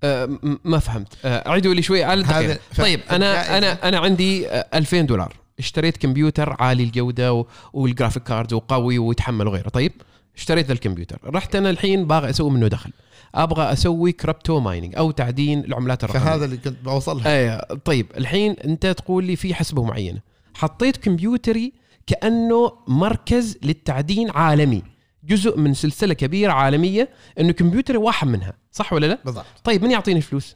م- 0.04 0.58
ما 0.64 0.80
فهمت. 0.80 1.26
آه، 1.26 1.50
اعيدوا 1.50 1.74
لي 1.74 1.82
شوي 1.82 2.04
على 2.04 2.24
هذا 2.26 2.40
الدقيقة. 2.40 2.60
ف- 2.72 2.82
طيب 2.82 3.00
أنا 3.12 3.44
فالجائزة- 3.44 3.50
أنا 3.50 3.88
أنا 3.90 4.00
عندي 4.00 4.50
آه، 4.50 4.66
2000 4.74 5.06
دولار. 5.06 5.36
اشتريت 5.60 5.98
كمبيوتر 5.98 6.56
عالي 6.60 6.84
الجودة 6.84 7.34
و- 7.34 7.46
وال 7.74 7.85
graphic 7.85 8.24
card 8.24 8.54
وقوي 8.54 8.98
ويتحمل 9.00 9.48
وغيره. 9.48 9.70
طيب 9.70 9.92
اشتريت 10.36 10.66
ذا 10.66 10.74
الكمبيوتر. 10.74 11.20
رحت 11.26 11.56
أنا 11.56 11.70
الحين 11.70 12.08
باغي 12.08 12.30
أسوي 12.30 12.50
منه 12.52 12.68
دخل. 12.68 12.92
أبغى 13.36 13.74
أسوي 13.74 14.12
crypto 14.12 14.60
mining 14.60 14.96
أو 14.96 15.12
تعدين 15.12 15.60
العملات 15.66 16.04
الرقمية. 16.04 16.24
فهذا 16.26 16.46
اللي 16.46 16.58
كنت 16.58 16.78
بوصلها 16.84 17.28
إيه 17.28 17.58
طيب 17.86 18.08
الحين 18.18 18.52
أنت 18.52 18.86
تقول 18.88 19.24
لي 19.24 19.36
في 19.36 19.54
حسبة 19.56 19.84
معينة. 19.84 20.22
حطيت 20.54 20.98
كمبيوتري 20.98 21.74
كأنه 22.08 22.72
مركز 22.88 23.58
للتعدين 23.64 24.30
عالمي. 24.32 24.84
جزء 25.24 25.58
من 25.58 25.74
سلسلة 25.74 26.14
كبيرة 26.14 26.52
عالمية 26.52 27.10
إنه 27.40 27.52
كمبيوتري 27.52 27.98
واحد 27.98 28.28
منها 28.28 28.54
صح 28.72 28.94
ولا 28.94 29.06
لا؟ 29.06 29.20
بالضبط. 29.26 29.46
طيب 29.64 29.84
من 29.84 29.92
يعطيني 29.92 30.22
فلوس؟ 30.22 30.56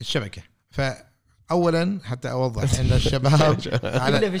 الشبكة. 0.00 0.42
فاولا 0.70 2.00
حتى 2.04 2.30
أوضح 2.30 2.80
إن 2.80 2.92
الشباب 2.92 3.58
على. 3.84 4.40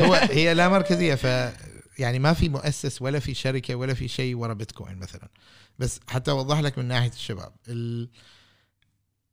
هو 0.06 0.14
هي 0.14 0.54
لا 0.54 0.68
مركزية 0.68 1.14
ف 1.14 1.52
يعني 1.98 2.18
ما 2.18 2.32
في 2.32 2.48
مؤسس 2.48 3.02
ولا 3.02 3.18
في 3.18 3.34
شركة 3.34 3.74
ولا 3.74 3.94
في 3.94 4.08
شيء 4.08 4.36
ورا 4.36 4.54
بيتكوين 4.54 4.98
مثلا. 4.98 5.28
بس 5.78 6.00
حتى 6.08 6.30
أوضح 6.30 6.60
لك 6.60 6.78
من 6.78 6.84
ناحية 6.84 7.10
الشباب. 7.10 7.52
ال... 7.68 8.08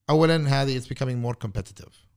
اولا 0.10 0.62
هذه 0.62 0.80
it's 0.80 0.86
becoming 0.86 1.26
more 1.28 1.48
competitive. 1.48 2.09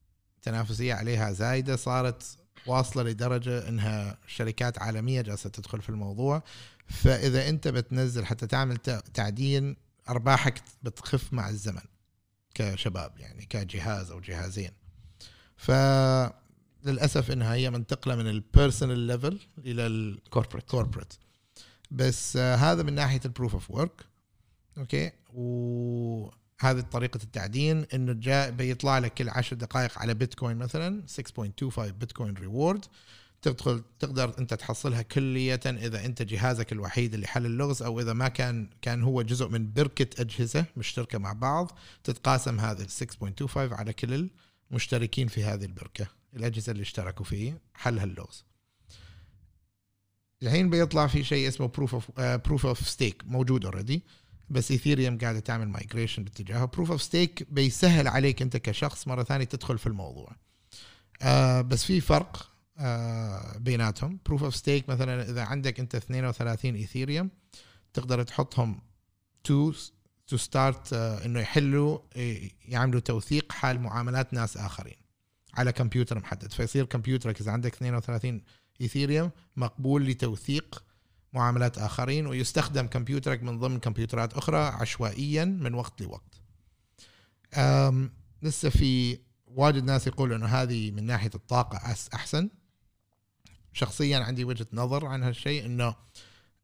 التنافسية 0.46 0.94
عليها 0.94 1.32
زايدة 1.32 1.76
صارت 1.76 2.36
واصلة 2.66 3.02
لدرجة 3.02 3.68
إنها 3.68 4.18
شركات 4.26 4.78
عالمية 4.78 5.20
جالسة 5.20 5.50
تدخل 5.50 5.82
في 5.82 5.88
الموضوع. 5.88 6.42
فإذا 6.86 7.48
أنت 7.48 7.68
بتنزل 7.68 8.24
حتى 8.24 8.46
تعمل 8.46 8.76
تعدين 9.14 9.76
أرباحك 10.08 10.62
بتخف 10.82 11.32
مع 11.32 11.48
الزمن 11.48 11.82
كشباب 12.54 13.18
يعني 13.18 13.46
كجهاز 13.46 14.10
أو 14.10 14.20
جهازين. 14.20 14.70
فللاسف 15.56 17.30
إنها 17.30 17.54
هي 17.54 17.70
منتقله 17.70 18.14
من 18.16 18.26
ال 18.26 18.34
personal 18.34 18.98
level 18.98 19.40
إلى 19.58 20.16
corporate 20.30 20.64
ال 20.64 20.69
corporate 20.69 21.12
بس 21.90 22.36
آه 22.36 22.54
هذا 22.54 22.82
من 22.82 22.92
ناحية 22.92 23.20
ال 23.24 23.29
proof 23.29 23.54
of 23.54 23.70
work 23.70 24.04
okay؟ 24.78 25.10
وهذه 26.62 26.80
طريقة 26.80 27.20
التعدين 27.22 27.86
إنه 27.94 28.12
جاء 28.12 28.50
بيطلع 28.50 28.98
لك 28.98 29.14
كل 29.14 29.28
10 29.28 29.56
دقائق 29.56 29.98
على 29.98 30.14
بيتكوين 30.14 30.56
مثلا 30.56 31.02
6.25 31.06 31.80
بيتكوين 31.80 32.34
reward 32.34 32.84
تدخل 33.42 33.82
تقدر 33.98 34.38
أنت 34.38 34.54
تحصلها 34.54 35.02
كليه 35.02 35.60
إذا 35.66 36.04
أنت 36.04 36.22
جهازك 36.22 36.72
الوحيد 36.72 37.14
اللي 37.14 37.26
حل 37.26 37.46
اللغز 37.46 37.82
أو 37.82 38.00
إذا 38.00 38.12
ما 38.12 38.28
كان 38.28 38.68
كان 38.82 39.02
هو 39.02 39.22
جزء 39.22 39.48
من 39.48 39.72
بركة 39.72 40.22
أجهزة 40.22 40.64
مشتركة 40.76 41.18
مع 41.18 41.32
بعض 41.32 41.78
تتقاسم 42.04 42.60
هذه 42.60 42.82
ال 42.82 42.90
6.25 43.48 43.56
على 43.56 43.92
كل 43.92 44.28
المشتركين 44.70 45.28
في 45.28 45.44
هذه 45.44 45.64
البركة 45.64 46.06
الأجهزة 46.36 46.72
اللي 46.72 46.82
اشتركوا 46.82 47.24
في 47.24 47.54
حل 47.74 47.98
هاللغز 47.98 48.44
الحين 50.42 50.70
بيطلع 50.70 51.06
في 51.06 51.24
شيء 51.24 51.48
اسمه 51.48 51.66
proof 51.66 51.94
of 51.94 52.10
proof 52.20 52.66
of 52.66 52.88
stake 52.88 53.22
موجود 53.26 53.64
already 53.64 54.02
بس 54.52 54.70
ايثيريوم 54.70 55.18
قاعدة 55.18 55.40
تعمل 55.40 55.68
migration 55.68 56.24
باتجاهه 56.24 56.64
proof 56.64 56.90
of 56.90 57.02
stake 57.02 57.46
بيسهل 57.50 58.08
عليك 58.08 58.42
أنت 58.42 58.56
كشخص 58.56 59.08
مرة 59.08 59.22
ثانية 59.22 59.44
تدخل 59.44 59.78
في 59.78 59.86
الموضوع. 59.86 60.36
آه 61.22 61.60
بس 61.60 61.84
في 61.84 62.00
فرق 62.00 62.50
آه 62.78 63.58
بيناتهم. 63.58 64.18
proof 64.26 64.42
of 64.44 64.56
stake 64.56 64.88
مثلا 64.88 65.30
إذا 65.30 65.42
عندك 65.42 65.80
أنت 65.80 65.94
32 65.94 66.74
ايثيريوم 66.74 67.30
تقدر 67.92 68.22
تحطهم 68.22 68.80
to 69.44 69.72
to 70.26 70.36
start 70.36 70.92
إنه 70.92 71.40
يحلوا 71.40 71.98
آه، 72.16 72.38
يعملوا 72.68 73.00
توثيق 73.00 73.52
حال 73.52 73.80
معاملات 73.80 74.34
ناس 74.34 74.56
آخرين 74.56 74.96
على 75.54 75.72
كمبيوتر 75.72 76.18
محدد. 76.18 76.52
فيصير 76.52 76.84
كمبيوترك 76.84 77.40
إذا 77.40 77.52
عندك 77.52 77.74
32 77.74 78.42
ايثيريوم 78.80 79.30
مقبول 79.56 80.06
لتوثيق 80.06 80.84
معاملات 81.32 81.78
آخرين 81.78 82.26
ويستخدم 82.26 82.86
كمبيوترك 82.86 83.42
من 83.42 83.58
ضمن 83.58 83.78
كمبيوترات 83.80 84.34
أخرى 84.34 84.58
عشوائيا 84.58 85.44
من 85.44 85.74
وقت 85.74 86.02
لوقت. 86.02 86.40
لسه 88.42 88.68
في 88.68 89.18
واجد 89.46 89.84
ناس 89.84 90.06
يقولوا 90.06 90.36
إنه 90.36 90.46
هذه 90.46 90.90
من 90.90 91.04
ناحية 91.04 91.30
الطاقة 91.34 91.78
أس- 91.78 92.14
أحسن. 92.14 92.50
شخصيا 93.72 94.18
عندي 94.18 94.44
وجهة 94.44 94.66
نظر 94.72 95.06
عن 95.06 95.22
هالشيء 95.22 95.66
إنه 95.66 95.94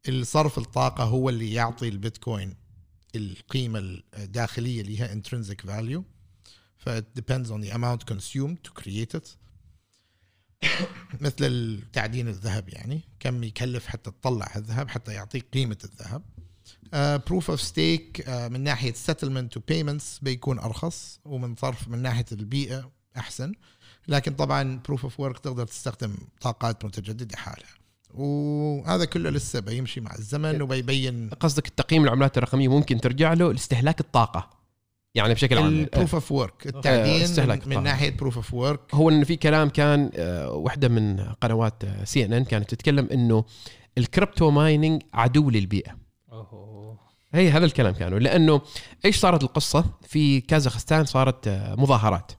الصرف 0.09 0.57
الطاقة 0.57 1.03
هو 1.03 1.29
اللي 1.29 1.53
يعطي 1.53 1.87
البيتكوين 1.87 2.55
القيمة 3.15 3.79
الداخلية 4.17 4.81
اللي 4.81 5.01
هي 5.01 5.21
intrinsic 5.21 5.65
value. 5.69 6.01
ف 6.77 6.89
depends 6.89 7.47
on 7.47 7.61
the 7.65 7.73
amount 7.73 8.13
consumed 8.13 8.57
to 8.67 8.83
create 8.83 9.17
it. 9.19 9.27
مثل 11.21 11.35
التعدين 11.41 12.27
الذهب 12.27 12.69
يعني. 12.69 13.01
كم 13.19 13.43
يكلف 13.43 13.87
حتى 13.87 14.11
تطلع 14.11 14.51
الذهب 14.55 14.89
حتى 14.89 15.13
يعطيك 15.13 15.45
قيمة 15.53 15.77
الذهب. 15.83 16.21
proof 17.27 17.49
of 17.49 17.61
stake 17.61 18.29
من 18.29 18.61
ناحية 18.61 18.93
settlement 18.93 19.57
to 19.57 19.61
payments 19.71 20.03
بيكون 20.21 20.59
أرخص 20.59 21.19
ومن 21.25 21.55
صرف 21.55 21.87
من 21.87 22.01
ناحية 22.01 22.25
البيئة 22.31 22.91
أحسن. 23.17 23.53
لكن 24.07 24.33
طبعا 24.33 24.81
proof 24.85 25.03
of 25.03 25.19
work 25.19 25.39
تقدر 25.39 25.65
تستخدم 25.65 26.15
طاقات 26.41 26.85
متجددة 26.85 27.37
حالها 27.37 27.69
وهذا 28.13 29.05
كله 29.05 29.29
لسه 29.29 29.59
بيمشي 29.59 30.01
مع 30.01 30.15
الزمن 30.15 30.61
وبيبين 30.61 31.29
قصدك 31.29 31.67
التقييم 31.67 32.03
العملات 32.03 32.37
الرقمية 32.37 32.67
ممكن 32.67 33.01
ترجع 33.01 33.33
له 33.33 33.51
لاستهلاك 33.51 33.99
الطاقة. 33.99 34.58
يعني 35.15 35.33
بشكل 35.33 35.57
عام. 35.57 35.67
ال 35.67 35.75
proof 35.75 36.13
of 36.13 36.31
work 36.31 36.67
التعدين 36.67 37.47
من, 37.47 37.59
من. 37.65 37.83
ناحية 37.83 38.17
proof 38.17 38.35
of 38.35 38.53
work 38.53 38.79
هو 38.93 39.09
انه 39.09 39.25
في 39.25 39.35
كلام 39.35 39.69
كان 39.69 40.11
آه، 40.15 40.51
واحدة 40.51 40.87
من 40.87 41.19
قنوات 41.19 41.83
سي 42.03 42.25
ان 42.25 42.33
ان 42.33 42.43
كانت 42.43 42.69
تتكلم 42.69 43.07
إنه 43.11 43.45
ال 43.97 44.05
crypto 44.05 44.51
mining 44.51 45.01
عدو 45.13 45.49
للبيئة. 45.49 45.97
أوه. 46.31 46.99
هي 47.33 47.49
هذا 47.49 47.65
الكلام 47.65 47.93
كانوا 47.93 48.19
لأنه 48.19 48.61
إيش 49.05 49.19
صارت 49.19 49.43
القصة؟ 49.43 49.85
في 50.07 50.41
كازاخستان 50.41 51.05
صارت 51.05 51.47
آه، 51.47 51.75
مظاهرات. 51.75 52.31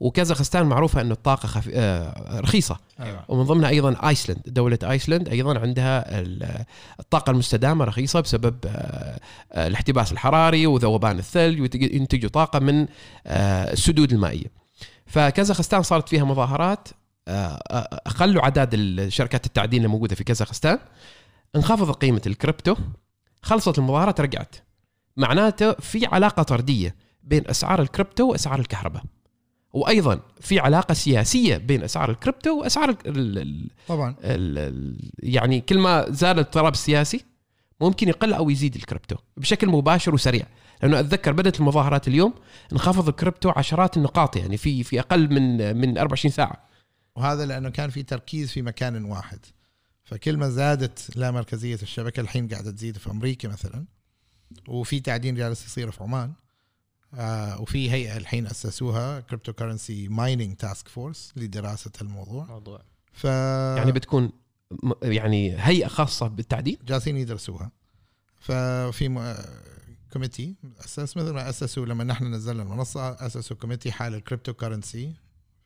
وكازاخستان 0.00 0.66
معروفة 0.66 1.00
انه 1.00 1.12
الطاقة 1.12 1.46
خف... 1.46 1.68
آه، 1.72 2.40
رخيصة. 2.40 2.76
أيوه. 3.00 3.24
ومن 3.28 3.42
ضمنها 3.44 3.68
أيضا 3.68 4.08
آيسلند. 4.08 4.40
دولة 4.46 4.78
آيسلند 4.82 5.28
أيضا 5.28 5.58
عندها 5.58 6.20
ال- 6.20 6.64
الطاقة 7.00 7.30
المستدامة 7.30 7.84
رخيصة 7.84 8.20
بسبب 8.20 8.56
آه، 8.66 9.20
آه، 9.52 9.66
الاحتباس 9.66 10.12
الحراري 10.12 10.66
وذوبان 10.66 11.18
الثلج 11.18 11.60
وينتجوا 11.60 12.30
طاقة 12.30 12.58
من 12.58 12.86
آه، 13.26 13.72
السدود 13.72 14.12
المائية. 14.12 14.46
فكازاخستان 15.06 15.82
صارت 15.82 16.08
فيها 16.08 16.24
مظاهرات 16.24 16.88
آه، 17.28 17.60
آه، 17.70 18.00
خلوا 18.08 18.44
عدد 18.44 18.68
الشركات 18.74 19.46
التعدين 19.46 19.84
الموجودة 19.84 20.14
في 20.14 20.24
كازاخستان. 20.24 20.78
انخفضت 21.56 22.02
قيمة 22.02 22.22
الكريبتو 22.26 22.76
خلصت 23.42 23.78
المظاهرات 23.78 24.20
رجعت 24.20 24.56
معناته 25.16 25.72
في 25.72 26.06
علاقة 26.06 26.42
طردية 26.42 26.94
بين 27.22 27.42
أسعار 27.50 27.82
الكريبتو 27.82 28.24
وأسعار 28.30 28.58
الكهرباء. 28.60 29.02
وأيضا 29.72 30.20
في 30.40 30.58
علاقة 30.58 30.94
سياسية 30.94 31.56
بين 31.56 31.82
أسعار 31.82 32.10
الكريبتو 32.10 32.60
وأسعار 32.60 32.90
ال 32.90 33.38
ال 33.38 33.70
طبعا. 33.88 34.14
ال 34.20 34.58
ال 34.58 35.10
يعني 35.18 35.60
كل 35.60 35.78
ما 35.78 36.10
زاد 36.10 36.38
الاضطراب 36.38 36.72
السياسي 36.72 37.24
ممكن 37.80 38.08
يقل 38.08 38.32
أو 38.32 38.50
يزيد 38.50 38.74
الكريبتو 38.74 39.16
بشكل 39.36 39.68
مباشر 39.68 40.14
وسريع. 40.14 40.46
لأنه 40.82 41.00
أتذكر 41.00 41.32
بدأت 41.32 41.60
المظاهرات 41.60 42.08
اليوم 42.08 42.34
انخفض 42.72 43.08
الكريبتو 43.08 43.50
عشرات 43.50 43.96
النقاط 43.96 44.36
يعني 44.36 44.56
في 44.56 44.84
في 44.84 45.00
أقل 45.00 45.32
من 45.32 45.76
من 45.76 45.98
24 45.98 46.32
ساعة. 46.32 46.64
وهذا 47.16 47.46
لأنه 47.46 47.68
كان 47.68 47.90
في 47.90 48.02
تركيز 48.02 48.50
في 48.50 48.62
مكان 48.62 49.04
واحد. 49.04 49.38
فكل 50.04 50.36
ما 50.36 50.48
زادت 50.48 51.16
لا 51.16 51.30
مركزية 51.30 51.78
الشبكة 51.82 52.20
الحين 52.20 52.48
قاعدة 52.48 52.70
تزيد 52.70 52.98
في 52.98 53.10
أمريكا 53.10 53.48
مثلا. 53.48 53.84
وفي 54.68 55.00
تعدين 55.00 55.34
جالس 55.34 55.66
يصير 55.66 55.90
في 55.90 56.02
عمان. 56.02 56.32
آه 57.14 57.60
وفي 57.60 57.90
هيئة 57.90 58.16
الحين 58.16 58.46
أسسوها 58.46 59.20
cryptocurrency 59.20 60.08
mining 60.08 60.56
task 60.56 60.88
force 60.88 61.32
لدراسة 61.36 61.90
الموضوع. 62.02 62.44
موضوع. 62.46 62.82
ف 63.12 63.24
يعني 63.76 63.92
بتكون 63.92 64.30
م- 64.82 64.92
يعني 65.02 65.56
هيئة 65.58 65.86
خاصة 65.88 66.26
بالتعدين 66.28 66.76
جالسين 66.86 67.16
يدرسوها. 67.16 67.70
ففي 68.40 69.08
م- 69.08 69.34
committee 70.12 70.54
اسس 70.84 71.16
مثل 71.16 71.30
ما 71.30 71.48
أسسوا 71.48 71.86
لما 71.86 72.04
نحن 72.04 72.34
نزلنا 72.34 72.62
المنصة 72.62 73.26
أسسوا 73.26 73.56
committee 73.56 73.92
حال 73.92 74.14
ال 74.14 74.52
cryptocurrency 74.52 75.12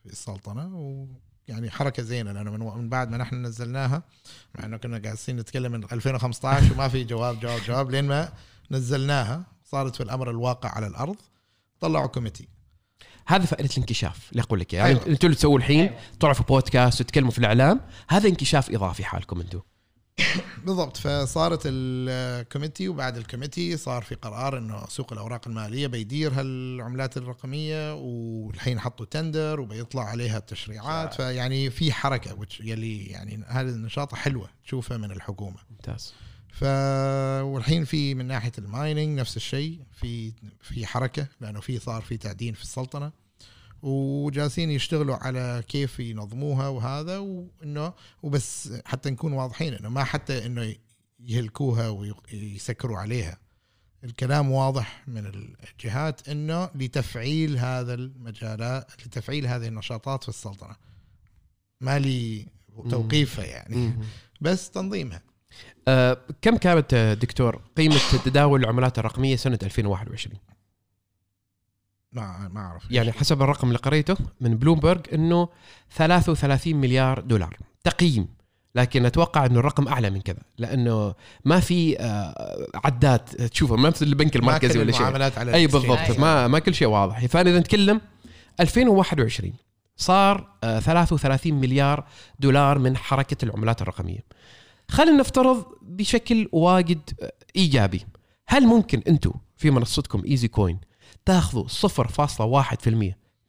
في 0.03 0.11
السلطنة 0.11 0.75
ويعني 1.47 1.71
حركة 1.71 2.03
زينة. 2.03 2.31
لأنه 2.31 2.51
من, 2.51 2.59
من 2.59 2.89
بعد 2.89 3.09
ما 3.09 3.17
نحن 3.17 3.45
نزلناها 3.45 4.03
مع 4.55 4.65
إنه 4.65 4.77
كنا 4.77 4.97
قاعدين 4.97 5.35
نتكلم 5.37 5.71
من 5.71 5.83
2015 5.83 6.73
وما 6.73 6.87
في 6.87 7.03
جواب 7.03 7.39
جواب 7.39 7.61
جواب 7.67 7.91
لين 7.91 8.05
ما 8.05 8.29
نزلناها 8.71 9.43
صارت 9.65 9.95
في 9.95 10.03
الأمر 10.03 10.29
الواقع 10.29 10.69
على 10.69 10.87
الأرض. 10.87 11.15
طلعوا 11.79 12.07
committee. 12.07 12.47
هذا 13.27 13.45
فائدة 13.45 13.69
الانكشاف 13.71 14.31
اللي 14.31 14.43
أقول 14.43 14.59
لك 14.59 14.73
يعني 14.73 14.89
أيوة. 14.89 15.07
أنتم 15.07 15.27
اللي 15.27 15.37
تسووا 15.37 15.57
الحين 15.57 15.79
أيوة. 15.79 15.99
طلعوا 16.19 16.35
في 16.35 16.43
بودكاست 16.43 17.01
وتتكلموا 17.01 17.31
في 17.31 17.37
الإعلام 17.39 17.81
هذا 18.09 18.29
انكشاف 18.29 18.71
إضافي 18.71 19.03
حالكم 19.05 19.41
أنتم 19.41 19.61
بالضبط. 20.65 20.97
فصارت 20.97 21.61
ال 21.65 21.77
committee 21.77 22.89
وبعد 22.89 23.17
ال 23.17 23.23
committee 23.23 23.77
صار 23.77 24.03
في 24.03 24.15
قرار 24.15 24.57
إنه 24.57 24.85
سوق 24.89 25.13
الأوراق 25.13 25.47
المالية 25.47 25.87
بيدير 25.87 26.31
هالعملات 26.33 27.17
الرقمية 27.17 27.93
والحين 27.93 28.79
حطوا 28.79 29.05
tender 29.05 29.59
وبيطلع 29.59 30.03
عليها 30.03 30.37
التشريعات 30.37 31.13
فيعني 31.13 31.69
في 31.69 31.93
حركة 31.93 32.37
يلي 32.59 33.05
يعني 33.05 33.43
هذه 33.47 33.69
النشاط 33.69 34.15
حلوة 34.15 34.49
تشوفها 34.65 34.97
من 34.97 35.11
الحكومة. 35.11 35.57
ممتاز. 35.71 36.13
ف 36.55 36.63
والحين 37.43 37.85
في 37.85 38.15
من 38.15 38.25
ناحية 38.25 38.51
ال 38.57 38.66
mining 38.66 39.19
نفس 39.19 39.37
الشيء 39.37 39.81
في 39.93 40.33
في 40.61 40.85
حركة 40.85 41.27
لأنه 41.41 41.59
في 41.59 41.79
صار 41.79 42.01
في 42.01 42.17
تعدين 42.17 42.53
في 42.53 42.61
السلطنة 42.61 43.11
وجالسين 43.81 44.71
يشتغلوا 44.71 45.15
على 45.15 45.63
كيف 45.67 45.99
ينظموها 45.99 46.67
وهذا 46.67 47.17
وإنه 47.17 47.93
وبس 48.23 48.73
حتى 48.85 49.09
نكون 49.09 49.33
واضحين 49.33 49.73
إنه 49.73 49.89
ما 49.89 50.03
حتى 50.03 50.45
إنه 50.45 50.75
يهلكوها 51.19 51.89
ويسكروا 51.89 52.97
عليها. 52.97 53.37
الكلام 54.03 54.51
واضح 54.51 55.03
من 55.07 55.25
الجهات 55.69 56.29
إنه 56.29 56.69
لتفعيل 56.75 57.57
هذا 57.57 57.93
المجالات 57.93 59.05
لتفعيل 59.05 59.47
هذه 59.47 59.67
النشاطات 59.67 60.23
في 60.23 60.29
السلطنة. 60.29 60.75
ما 61.81 61.99
لي 61.99 62.47
توقيفها 62.89 63.45
يعني. 63.45 63.93
بس 64.41 64.69
تنظيمها. 64.69 65.21
آه 65.87 66.17
كم 66.41 66.57
كانت 66.57 66.93
آه، 66.93 67.13
دكتور 67.13 67.61
قيمة 67.77 67.99
تداول 68.25 68.63
العملات 68.63 68.99
الرقمية 68.99 69.35
سنة 69.35 69.59
2021 69.63 70.37
ما 72.11 72.49
ما 72.53 72.61
أعرف 72.61 72.91
يعني 72.91 73.11
حسب 73.11 73.41
الرقم 73.41 73.67
اللي 73.67 73.79
قريته 73.79 74.17
من 74.41 74.57
بلومبرج 74.57 75.13
إنه 75.13 75.49
33 75.95 76.75
مليار 76.75 77.19
دولار 77.19 77.57
تقييم. 77.83 78.35
لكن 78.75 79.05
أتوقع 79.05 79.45
إنه 79.45 79.59
الرقم 79.59 79.87
أعلى 79.87 80.09
من 80.09 80.21
كذا 80.21 80.41
لأنه 80.57 81.13
ما 81.45 81.59
في 81.59 81.99
آه، 81.99 82.67
عداد 82.83 83.19
تشوفه 83.19 83.75
ما 83.75 83.89
مثل 83.89 84.05
البنك 84.05 84.35
المركزي 84.35 84.79
ولا 84.79 84.91
شيء. 84.91 85.05
أي. 85.53 85.67
بالضبط 85.67 85.97
أيوة. 85.97 86.19
ما 86.19 86.47
ما 86.47 86.59
كل 86.59 86.73
شيء 86.73 86.87
واضح. 86.87 87.25
فاذا 87.25 87.59
نتكلم 87.59 88.01
2021 88.59 89.53
صار 89.97 90.47
آه، 90.63 90.79
33 90.79 91.53
مليار 91.53 92.05
دولار 92.39 92.79
من 92.79 92.97
حركة 92.97 93.45
العملات 93.45 93.81
الرقمية. 93.81 94.23
خلينا 94.89 95.17
نفترض 95.19 95.65
بشكل 95.81 96.49
واجد 96.51 97.09
إيجابي. 97.55 98.05
هل 98.47 98.65
ممكن 98.67 99.01
أنتم 99.07 99.31
في 99.57 99.71
منصتكم 99.71 100.23
ايزي 100.25 100.47
كوين 100.47 100.79
تاخذوا 101.25 101.67
0.1% 101.67 102.87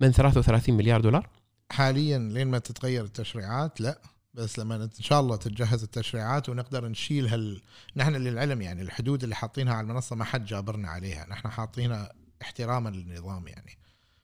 من 0.01 0.13
33 0.13 0.77
مليار 0.77 1.01
دولار؟ 1.01 1.29
حاليا 1.73 2.19
لين 2.19 2.47
ما 2.47 2.59
تتغير 2.59 3.05
التشريعات 3.05 3.81
لا. 3.81 4.01
بس 4.35 4.59
لما 4.59 4.75
إن 4.77 4.91
شاء 5.01 5.21
الله 5.21 5.37
تتجهز 5.37 5.83
التشريعات 5.83 6.49
ونقدر 6.49 6.89
نشيل 6.89 7.29
هال 7.29 7.61
نحن 7.97 8.15
للعلم 8.17 8.63
يعني 8.63 8.83
الحدود 8.83 9.23
اللي 9.23 9.35
حاطينها 9.35 9.75
على 9.75 9.85
المنصة 9.85 10.17
ما 10.17 10.25
حد 10.25 10.45
جابرنا 10.45 10.89
عليها. 10.89 11.27
نحن 11.31 11.49
حاطينها 11.49 12.13
احتراما 12.43 12.89
للنظام 12.91 13.49
يعني. 13.49 13.79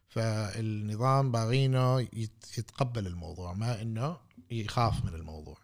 فالنظام 0.08 1.30
باغينه 1.32 2.00
يت- 2.00 2.58
يتقبل 2.58 3.06
الموضوع 3.06 3.52
ما 3.52 3.82
إنه 3.82 4.16
يخاف 4.50 5.04
من 5.04 5.14
الموضوع. 5.14 5.56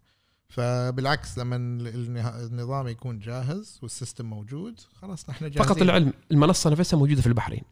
فبالعكس 0.59 1.39
لما 1.39 1.57
النظام 1.57 2.89
يكون 2.89 3.19
جاهز 3.19 3.79
والسيستم 3.83 4.27
موجود 4.27 4.81
خلاص 5.03 5.31
نحن 5.31 5.45
جاهزين. 5.51 5.63
فقط 5.63 5.83
العلم 5.83 6.13
المنصة 6.33 6.71
نفسها 6.71 6.99
موجودة 6.99 7.21
في 7.21 7.27
البحرين. 7.27 7.63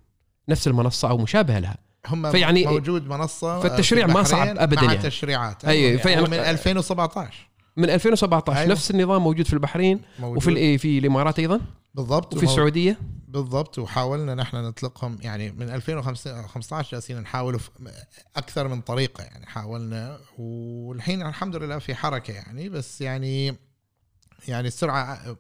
نفس 0.49 0.69
المنصة 0.69 1.11
أو 1.11 1.19
مشابهة 1.19 1.59
لها. 1.59 1.77
هم 2.07 2.31
فيعني- 2.31 2.67
موجود 2.67 3.07
منصة 3.07 3.61
فالتشريع 3.61 4.07
في 4.07 4.13
ما 4.13 4.23
صعب 4.23 4.59
أبداً 4.59 4.77
مع 4.83 4.93
يعني. 4.93 5.03
تشريعات 5.03 5.65
أي، 5.65 5.71
أيوة 5.89 6.03
فيعني- 6.03 6.27
من 6.29 6.35
2017 6.35 7.49
من 7.77 7.91
2017 7.91 8.59
أيوة. 8.61 8.71
نفس 8.73 8.91
النظام 8.91 9.23
موجود 9.23 9.47
في 9.47 9.53
البحرين 9.53 10.01
موجود. 10.19 10.37
وفي 10.37 10.51
الإيه 10.51 10.77
في 10.77 10.99
الإمارات 10.99 11.39
أيضا؟ 11.39 11.61
بالضبط 11.95 12.35
وفي 12.35 12.47
ومو- 12.47 12.51
السعودية؟ 12.53 12.99
بالضبط 13.29 13.79
وحاولنا 13.79 14.35
نحن 14.35 14.57
نطلقهم 14.57 15.19
يعني 15.23 15.53
من 15.53 15.71
2015 15.71 16.93
جالسين 16.93 17.21
نحاول 17.21 17.59
في 17.59 17.71
أكثر 18.37 18.69
من 18.69 18.81
طريقة 18.81 19.25
يعني 19.25 19.47
حاولنا 19.47 20.19
والحين 20.39 21.23
الحمد 21.27 21.57
لله 21.57 21.79
في 21.79 21.95
حركة 21.95 22.33
يعني 22.33 22.69
بس 22.69 23.01
يعني 23.01 23.57
يعني 24.49 24.69
السرعة 24.69 25.37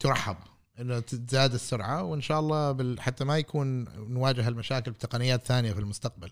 ترحب 0.00 0.36
إنه 0.80 1.00
تزداد 1.00 1.54
السرعة 1.54 2.02
وإن 2.02 2.20
شاء 2.20 2.40
الله 2.40 2.72
بال... 2.72 3.00
حتى 3.00 3.24
ما 3.24 3.38
يكون 3.38 3.84
نواجه 4.12 4.48
المشاكل 4.48 4.90
بتقنيات 4.90 5.44
ثانية 5.46 5.72
في 5.72 5.78
المستقبل. 5.80 6.30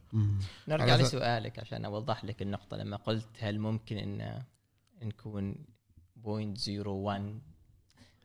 نرجع 0.68 0.96
لسؤالك 0.96 1.58
عشان 1.58 1.84
أوضح 1.84 2.24
لك 2.24 2.42
النقطة 2.42 2.76
لما 2.76 2.96
قلت 2.96 3.26
هل 3.40 3.58
ممكن 3.58 3.96
إن 3.96 4.42
نكون 5.02 5.54
0.01 6.24 6.28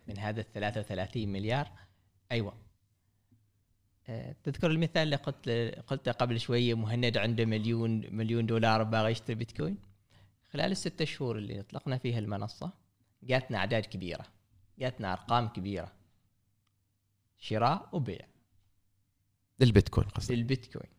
من 0.08 0.18
هذا 0.18 0.42
ال 0.42 0.52
33 0.54 1.28
مليار. 1.28 1.72
أيوه. 2.32 2.54
آه، 4.08 4.36
تذكر 4.44 4.72
المثال 4.72 5.04
اللي 5.04 5.16
قلت 5.16 5.50
قلته 5.88 6.12
قبل 6.12 6.40
شوية 6.40 6.74
مهند 6.74 7.18
عنده 7.18 7.46
مليون 7.46 8.16
مليون 8.16 8.46
دولار 8.46 8.84
باغي 8.84 9.12
يشتري 9.12 9.36
بيتكوين. 9.36 9.78
خلال 10.52 10.72
الستة 10.72 11.06
شهور 11.06 11.38
اللي 11.38 11.60
اطلقنا 11.60 11.98
فيها 11.98 12.20
المنصة 12.20 12.72
جاتنا 13.24 13.58
أعداد 13.58 13.86
كبيرة 13.86 14.26
جاتنا 14.80 15.14
أرقام 15.14 15.48
كبيرة. 15.48 15.92
شراء 17.38 17.90
وبيع. 17.92 18.28
البيتكوين 19.62 20.08
قصدي 20.08 20.36
بالبيتكوين 20.36 20.90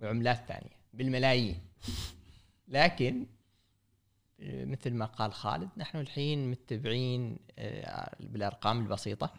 وعملات 0.00 0.44
ثانية. 0.48 0.76
بالملايين. 0.94 1.60
لكن 2.68 3.26
مثل 4.44 4.94
ما 4.94 5.04
قال 5.06 5.32
خالد 5.32 5.68
نحن 5.76 5.98
الحين 5.98 6.50
متبعين 6.50 7.38
آه، 7.58 8.16
بالأرقام 8.20 8.80
البسيطة 8.80 9.32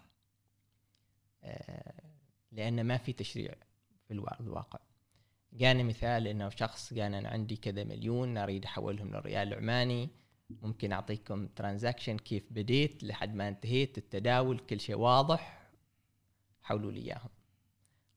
آه، 1.43 1.93
لأن 2.51 2.83
ما 2.83 2.97
في 2.97 3.13
تشريع 3.13 3.53
في 4.07 4.13
الوا- 4.13 4.39
الواقع. 4.39 4.79
جاني 5.53 5.83
مثال 5.83 6.27
إنه 6.27 6.49
شخص 6.49 6.93
قال 6.93 7.01
أنا 7.15 7.29
عندي 7.29 7.55
كذا 7.55 7.83
مليون 7.83 8.37
أريد 8.37 8.65
أحولهم 8.65 9.07
للريال 9.07 9.47
العماني 9.47 10.09
ممكن 10.61 10.91
أعطيكم 10.91 11.47
transaction 11.47 12.17
كيف 12.17 12.43
بديت 12.51 13.03
لحد 13.03 13.35
ما 13.35 13.47
انتهيت 13.47 13.97
التداول 13.97 14.59
كل 14.59 14.79
شيء 14.79 14.95
واضح 14.97 15.67
حولوا 16.63 16.91
لي 16.91 16.99
إياهم. 16.99 17.29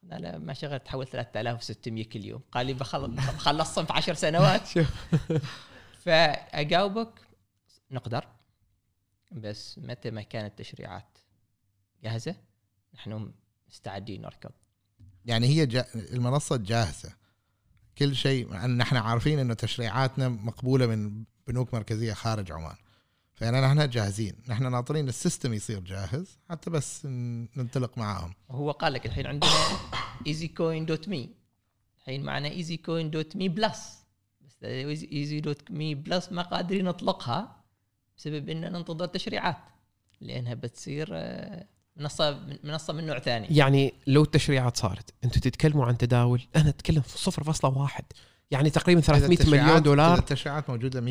لا 0.03 0.17
لا 0.19 0.39
ما 0.39 0.53
شغلت 0.53 0.85
تحول 0.87 1.07
3600 1.07 2.05
كل 2.05 2.25
يوم. 2.25 2.41
قال 2.53 2.67
لي 2.67 2.73
بخل- 2.75 3.11
بخلصهم 3.11 3.85
في 3.87 3.93
10 3.93 4.15
سنوات. 4.15 4.69
فأجاوبك 6.07 7.13
نقدر. 7.91 8.29
بس 9.33 9.79
متى 9.79 10.11
ما 10.11 10.23
كانت 10.23 10.61
التشريعات 10.61 11.19
جاهزة 12.03 12.37
نحن 12.95 13.33
مستعدين 13.69 14.23
نركض. 14.23 14.51
يعني 15.25 15.47
هي 15.47 15.67
جا... 15.67 15.87
المنصة 15.95 16.57
جاهزة. 16.57 17.13
كل 17.99 18.17
شيء 18.17 18.57
إحنا 18.83 19.01
عارفين 19.01 19.39
إنه 19.39 19.55
تشريعاتنا 19.55 20.29
مقبولة 20.29 20.87
من 20.87 21.25
بنوك 21.47 21.75
مركزية 21.75 22.13
خارج 22.13 22.53
عمان. 22.53 22.77
فانا 23.35 23.61
نحن 23.61 23.89
جاهزين. 23.89 24.35
نحن 24.49 24.71
ناطرين 24.73 25.09
ال 25.09 25.15
system 25.15 25.53
يصير 25.53 25.81
جاهز 25.81 26.39
حتى 26.51 26.71
بس 26.71 27.07
ننطلق 27.57 27.99
معاهم. 27.99 28.35
وهو 28.49 28.71
قال 28.71 28.93
لك 28.93 29.07
الحين 29.07 29.27
عندنا 29.27 29.51
EasyCoin 30.27 30.87
dot 30.87 31.09
me 31.09 31.31
الحين 31.99 32.23
معنا 32.23 32.49
EasyCoin 32.49 33.11
dot 33.11 33.37
me 33.37 33.49
plus 33.49 34.06
dot 34.63 35.71
me 35.71 35.95
plus 35.95 36.33
ما 36.33 36.43
قادرين 36.43 36.85
نطلقها 36.85 37.57
بسبب 38.19 38.49
ان 38.49 38.61
ننتظر 38.73 39.07
تشريعات 39.07 39.57
لأنها 40.21 40.55
بتصير 40.55 41.09
آه، 41.13 41.67
منصة 41.97 42.41
منصة 42.65 42.93
من 42.93 43.07
نوع 43.07 43.19
ثاني. 43.19 43.47
يعني 43.51 43.95
لو 44.07 44.23
التشريعات 44.23 44.77
صارت 44.77 45.15
أنتم 45.25 45.41
تتكلموا 45.41 45.87
عن 45.87 45.99
تداول 45.99 46.43
أنا 46.57 46.69
أتكلم 46.69 47.01
في 47.01 47.31
0.1 47.31 48.03
يعني 48.51 48.71
تقريبا 48.71 49.01
300 49.01 49.39
إذا 49.39 49.51
مليون 49.51 49.83
دولار. 49.83 50.19
التشريعات 50.19 50.71
موجودة 50.71 51.01
100% 51.01 51.05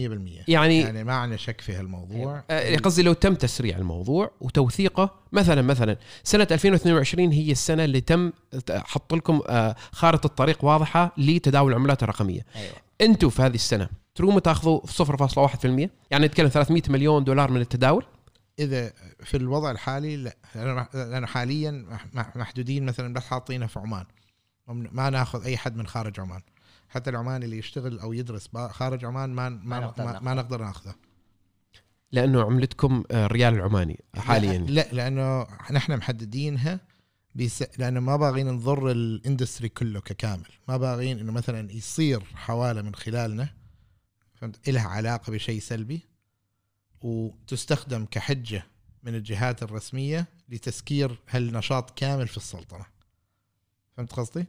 يعني 0.47 0.79
يعني 0.79 1.03
ما 1.03 1.13
عندنا 1.13 1.37
شك 1.37 1.61
في 1.61 1.73
هالموضوع. 1.73 2.43
آه، 2.49 2.75
قصدي 2.75 3.03
لو 3.03 3.13
تم 3.13 3.35
تسريع 3.35 3.77
الموضوع 3.77 4.31
وتوثيقه 4.41 5.19
مثلا 5.31 5.61
مثلا 5.61 5.97
سنة 6.23 6.47
2022 6.51 7.31
هي 7.31 7.51
السنة 7.51 7.83
اللي 7.83 8.01
تم 8.01 8.31
حط 8.69 9.13
لكم 9.13 9.41
آه، 9.47 9.75
خارطة 9.91 10.27
الطريق 10.27 10.65
واضحة 10.65 11.13
لتداول 11.17 11.71
العملات 11.71 12.03
الرقمية. 12.03 12.45
أيوه. 12.55 12.84
أنتم 13.01 13.29
في 13.29 13.41
هذه 13.41 13.55
السنة 13.55 13.89
تروموا 14.15 14.39
تاخذوا 14.39 14.79
0.1% 14.85 15.89
يعني 16.11 16.25
نتكلم 16.25 16.47
300 16.47 16.81
مليون 16.89 17.23
دولار 17.23 17.51
من 17.51 17.61
التداول؟ 17.61 18.05
إذا 18.59 18.93
في 19.23 19.37
الوضع 19.37 19.71
الحالي 19.71 20.17
لا 20.17 20.35
لأنه 20.93 21.27
حاليا 21.27 21.71
مح- 21.71 22.05
مح- 22.13 22.35
محدودين 22.37 22.85
مثلا 22.85 23.13
بس 23.13 23.23
حاطينه 23.23 23.65
في 23.67 23.79
عمان. 23.79 24.05
ما 24.67 25.09
ناخذ 25.09 25.43
أي 25.45 25.57
حد 25.57 25.75
من 25.77 25.87
خارج 25.87 26.19
عمان. 26.19 26.41
حتى 26.89 27.09
العماني 27.09 27.45
اللي 27.45 27.57
يشتغل 27.57 27.99
أو 27.99 28.13
يدرس 28.13 28.49
خارج 28.69 29.05
عمان 29.05 29.29
ما 29.29 29.49
ما, 29.49 29.59
ما 29.63 29.79
نقدر 29.79 30.19
ما, 30.21 30.33
نقدر 30.33 30.61
ناخذه. 30.61 30.95
لأنه 32.11 32.41
عملتكم 32.43 33.03
آه، 33.11 33.25
الريال 33.25 33.53
العماني 33.53 33.99
حاليا. 34.17 34.57
لا, 34.57 34.65
لا 34.67 34.87
لأنه 34.91 35.47
نحن 35.71 35.97
محددينها 35.97 36.79
بس 37.35 37.63
لأنه 37.77 37.99
ما 37.99 38.15
باغين 38.15 38.47
نضر 38.47 38.91
الإندستري 38.91 39.69
كله 39.69 39.99
ككامل. 39.99 40.49
ما 40.67 40.77
باغين 40.77 41.19
إنه 41.19 41.31
مثلا 41.31 41.71
يصير 41.71 42.23
حوالة 42.23 42.81
من 42.81 42.95
خلالنا 42.95 43.49
فهمت؟ 44.35 44.69
إلها 44.69 44.87
علاقة 44.87 45.31
بشيء 45.31 45.59
سلبي 45.59 46.01
وتستخدم 47.01 48.05
كحجة 48.05 48.63
من 49.03 49.15
الجهات 49.15 49.63
الرسمية 49.63 50.27
لتسكير 50.49 51.19
هالنشاط 51.29 51.99
كامل 51.99 52.27
في 52.27 52.37
السلطنة. 52.37 52.94
فهمت 53.97 54.13
قصدي؟ 54.13 54.45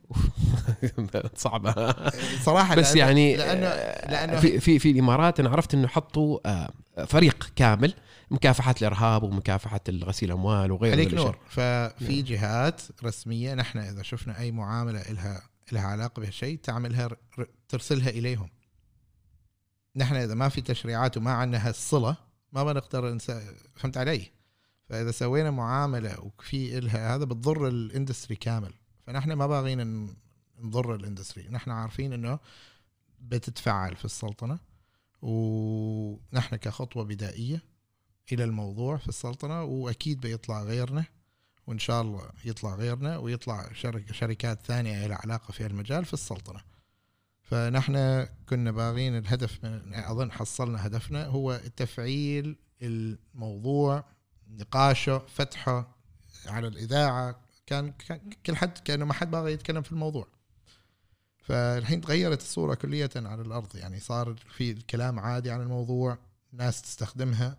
صعبة. 1.37 1.95
صراحة 2.43 2.75
بس 2.75 2.93
لأنه- 2.93 2.97
يعني 2.97 3.37
لأنه 3.37 3.67
آه، 3.67 4.11
لأنه 4.11 4.41
في 4.41 4.61
في 4.61 4.79
في 4.79 4.91
الإمارات 4.91 5.41
أنا 5.41 5.51
عرفت 5.51 5.75
إنه 5.75 5.89
حطوا 5.89 6.39
آه، 6.47 6.73
فريق 7.07 7.53
كامل 7.57 7.95
مكافحة 8.31 8.75
الإرهاب 8.81 9.23
ومكافحة 9.23 9.81
الغسيل 9.89 10.29
الاموال 10.29 10.73
وغيره 10.73 10.93
عليك. 10.93 11.15
نور. 11.15 11.39
ففي 11.49 12.23
جهات 12.23 12.83
رسمية 13.05 13.55
نحن 13.55 13.79
إذا 13.79 14.03
شفنا 14.03 14.39
أي 14.39 14.53
معاملة 14.53 15.03
لها 15.11 15.43
لها 15.73 15.83
علاقة 15.83 16.21
بهالشيء 16.21 16.59
تعملها 16.63 17.09
ترسلها 17.69 18.09
إليهم. 18.11 18.49
نحن 19.97 20.15
إذا 20.17 20.35
ما 20.35 20.49
في 20.49 20.61
تشريعات 20.61 21.17
وما 21.17 21.31
عندنا 21.31 21.69
هالصلة 21.69 22.17
ما 22.53 22.65
بنقدر 22.65 23.15
نس... 23.15 23.33
فهمت 23.77 23.97
علي؟ 23.97 24.31
فإذا 24.89 25.11
سوينا 25.11 25.51
معاملة 25.51 26.15
وفي 26.21 26.81
لها 26.81 27.15
هذا 27.15 27.25
بتضر 27.25 27.69
ال 27.69 27.76
industry 27.76 28.37
كامل. 28.37 28.73
فنحن 29.07 29.33
ما 29.33 29.47
باغيين 29.47 29.87
ن- 29.87 30.17
نضر 30.59 30.95
ال 30.95 31.00
industry. 31.00 31.49
نحن 31.49 31.71
عارفين 31.71 32.13
إنه 32.13 32.39
بتتفعل 33.21 33.97
في 33.97 34.05
السلطنة 34.05 34.59
ونحن 35.23 36.57
كخطوة 36.57 37.05
بدائية 37.05 37.63
إلى 38.33 38.45
الموضوع 38.45 38.97
في 38.97 39.09
السلطنة 39.09 39.63
وأكيد 39.63 40.21
بيطلع 40.21 40.63
غيرنا 40.63 41.05
وإن 41.67 41.79
شاء 41.79 42.03
الله 42.03 42.31
يطلع 42.45 42.75
غيرنا 42.75 43.19
ويطلع 43.19 43.73
شركة 43.73 44.13
شركات 44.13 44.67
ثانية 44.67 45.07
لها 45.07 45.17
علاقة 45.23 45.53
في 45.53 45.67
المجال 45.67 46.05
في 46.05 46.15
السلطنة. 46.15 46.61
فنحن 47.43 48.27
كنا 48.49 48.71
باغين 48.71 49.17
الهدف 49.19 49.65
من 49.65 49.95
أظن 49.95 50.33
حصلنا 50.33 50.87
هدفنا 50.87 51.27
هو 51.27 51.61
تفعيل 51.77 52.57
الموضوع 52.83 54.05
نقاشه 54.49 55.19
فتحه 55.19 55.97
على 56.47 56.69
الإذاعة 56.69 57.41
كان, 57.67 57.93
كل 58.47 58.57
حد 58.57 58.79
كأنه 58.79 59.05
ما 59.05 59.13
حد 59.13 59.31
باغي 59.31 59.53
يتكلم 59.53 59.83
في 59.83 59.93
الموضوع. 59.93 60.29
فالحين 61.43 62.01
تغيرت 62.01 62.41
الصورة 62.41 62.75
كلية 62.75 63.11
على 63.17 63.43
الأرض. 63.43 63.77
يعني 63.77 64.01
صار 64.01 64.35
في 64.57 64.71
الكلام 64.71 65.19
عادي 65.19 65.51
عن 65.51 65.61
الموضوع 65.61 66.19
ناس 66.53 66.83
تستخدمها 66.83 67.57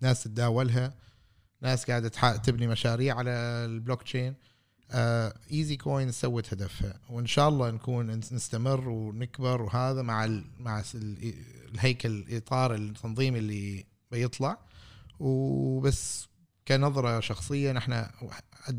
ناس 0.00 0.22
تتداولها 0.22 0.94
ناس 1.60 1.90
قاعدة 1.90 2.08
تبني 2.36 2.66
مشاريع 2.66 3.16
على 3.16 3.30
ال 3.30 3.37
blockchain 3.37 4.02
EasyCoin 4.02 6.12
سوت 6.12 6.52
هدفها. 6.52 7.00
وإن 7.10 7.26
شاء 7.26 7.48
الله 7.48 7.70
نكون 7.70 8.20
نس- 8.22 8.32
نستمر 8.32 8.88
ونكبر 8.88 9.62
وهذا 9.62 10.02
مع 10.02 10.24
ال 10.24 10.44
مع 10.58 10.82
س- 10.82 10.94
ال- 10.94 11.34
الهيكل 11.74 12.08
الإطار 12.10 12.74
التنظيمي 12.74 13.38
اللي 13.38 13.84
بيطلع. 14.10 14.58
وبس 15.20 16.26
كنظرة 16.68 17.20
شخصية 17.20 17.72
نحن 17.72 18.06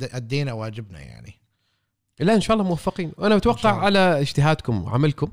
أدينا 0.02 0.54
واجبنا 0.54 1.00
يعني. 1.00 1.34
لا 2.20 2.36
إن 2.36 2.42
شاء 2.42 2.58
الله 2.58 2.68
موفقين. 2.68 3.12
وأنا 3.18 3.36
أتوقع. 3.36 3.78
على 3.80 4.22
اجتهادكم 4.22 4.84
وعملكم 4.84 5.32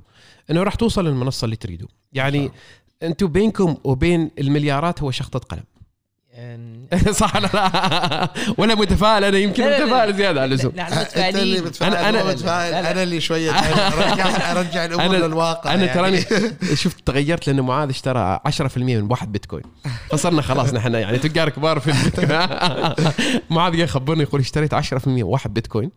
إنه 0.50 0.62
راح 0.62 0.74
توصل 0.74 1.06
للمنصة 1.06 1.44
اللي 1.44 1.56
تريدوا 1.56 1.88
يعني 2.12 2.50
أنتم 3.02 3.26
بينكم 3.26 3.76
وبين 3.84 4.30
المليارات 4.38 5.02
هو 5.02 5.10
شخطه 5.10 5.38
قلم. 5.38 5.64
صح 7.10 7.36
ولا 7.36 7.46
لا؟ 7.54 8.28
ولا 8.58 8.74
متفائل 8.74 9.24
أنا 9.24 9.38
يمكن. 9.38 9.64
متفائل 9.64 10.14
زيادة 10.14 10.40
على 10.40 10.52
اللزوم. 10.54 10.72
لا، 10.76 11.02
أنت 11.28 11.36
اللي 11.36 11.58
أنا- 11.60 11.82
أنا 11.82 12.08
أنا 12.08 12.24
متفائل. 12.24 12.74
أنا 12.74 13.02
اللي 13.02 13.20
شوية 13.20 13.50
ارجع 13.58 14.52
ارجع 14.52 14.84
الأمور 14.84 15.08
أنا- 15.18 15.22
للواقع 15.22 15.74
أنا 15.74 15.84
يعني. 15.84 15.94
تراني 15.94 16.20
شفت 16.82 16.96
تغيرت 17.06 17.46
لأن 17.46 17.60
معاذ 17.60 17.88
اشترى 17.88 18.40
10% 18.48 18.78
من 18.78 19.06
واحد 19.10 19.32
بيتكوين. 19.32 19.62
فصرنا 20.10 20.42
خلاص 20.42 20.74
نحن 20.74 20.94
يعني 20.94 21.18
تجار 21.18 21.48
كبار 21.48 21.80
في 21.80 21.90
البيتكوين 21.90 22.48
معاذ 23.50 23.72
جاي 23.72 23.82
يخبرني 23.84 24.22
يقول 24.22 24.40
اشتريت 24.40 24.74
10% 24.74 25.08
من 25.08 25.22
واحد 25.22 25.54
بيتكوين. 25.54 25.90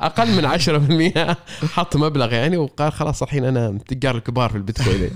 أقل 0.00 0.28
من 0.28 0.44
10% 0.46 1.36
حط 1.74 1.96
مبلغ 1.96 2.32
يعني 2.32 2.56
وقال 2.56 2.92
خلاص 2.92 3.22
الحين 3.22 3.44
أنا 3.44 3.70
من 3.70 3.76
التجار 3.76 4.16
الكبار 4.16 4.50
في 4.50 4.56
البيتكوين. 4.56 5.10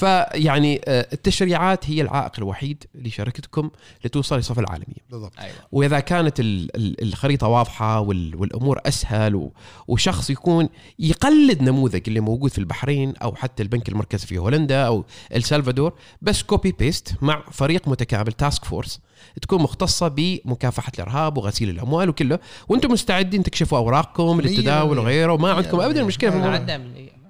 فيعني 0.00 0.80
آه، 0.84 1.06
التشريعات 1.12 1.90
هي 1.90 2.00
العائق 2.02 2.32
الوحيد 2.38 2.84
لشركتكم 2.94 3.70
لتوصل 4.04 4.38
لصف 4.38 4.58
العالمية. 4.58 4.96
بالضبط. 5.10 5.32
أيوه. 5.38 5.54
وإذا 5.72 6.00
كانت 6.00 6.40
ال- 6.40 6.76
ال- 6.76 7.02
الخريطة 7.02 7.48
واضحة 7.48 8.00
وال- 8.00 8.36
والأمور 8.36 8.80
أسهل 8.86 9.34
و- 9.34 9.52
وشخص 9.88 10.30
يكون 10.30 10.68
يقلد 10.98 11.62
نموذج 11.62 12.02
اللي 12.08 12.20
موجود 12.20 12.50
في 12.50 12.58
البحرين 12.58 13.16
أو 13.16 13.34
حتى 13.34 13.62
البنك 13.62 13.88
المركزي 13.88 14.26
في 14.26 14.38
هولندا 14.38 14.82
أو 14.86 15.04
السلفادور 15.36 15.92
بس 16.22 16.42
copy 16.42 16.72
paste 16.72 17.14
مع 17.22 17.42
فريق 17.52 17.88
متكامل 17.88 18.32
task 18.32 18.64
force 18.64 19.00
تكون 19.42 19.62
مختصة 19.62 20.08
بمكافحة 20.08 20.92
الإرهاب 20.98 21.36
وغسيل 21.38 21.70
الأموال 21.70 22.08
وكله. 22.08 22.38
وأنتم 22.68 22.92
مستعدين 22.92 23.42
تكشفوا 23.42 23.78
أوراقكم 23.78 24.36
مية 24.36 24.42
للتداول. 24.44 24.98
وغيره 24.98 25.32
وما 25.32 25.52
عندكم 25.52 25.76
ابدا 25.76 25.88
بالمية. 25.88 26.04
مشكلة 26.06 26.30
في 26.30 26.36
الموضوع. 26.36 26.54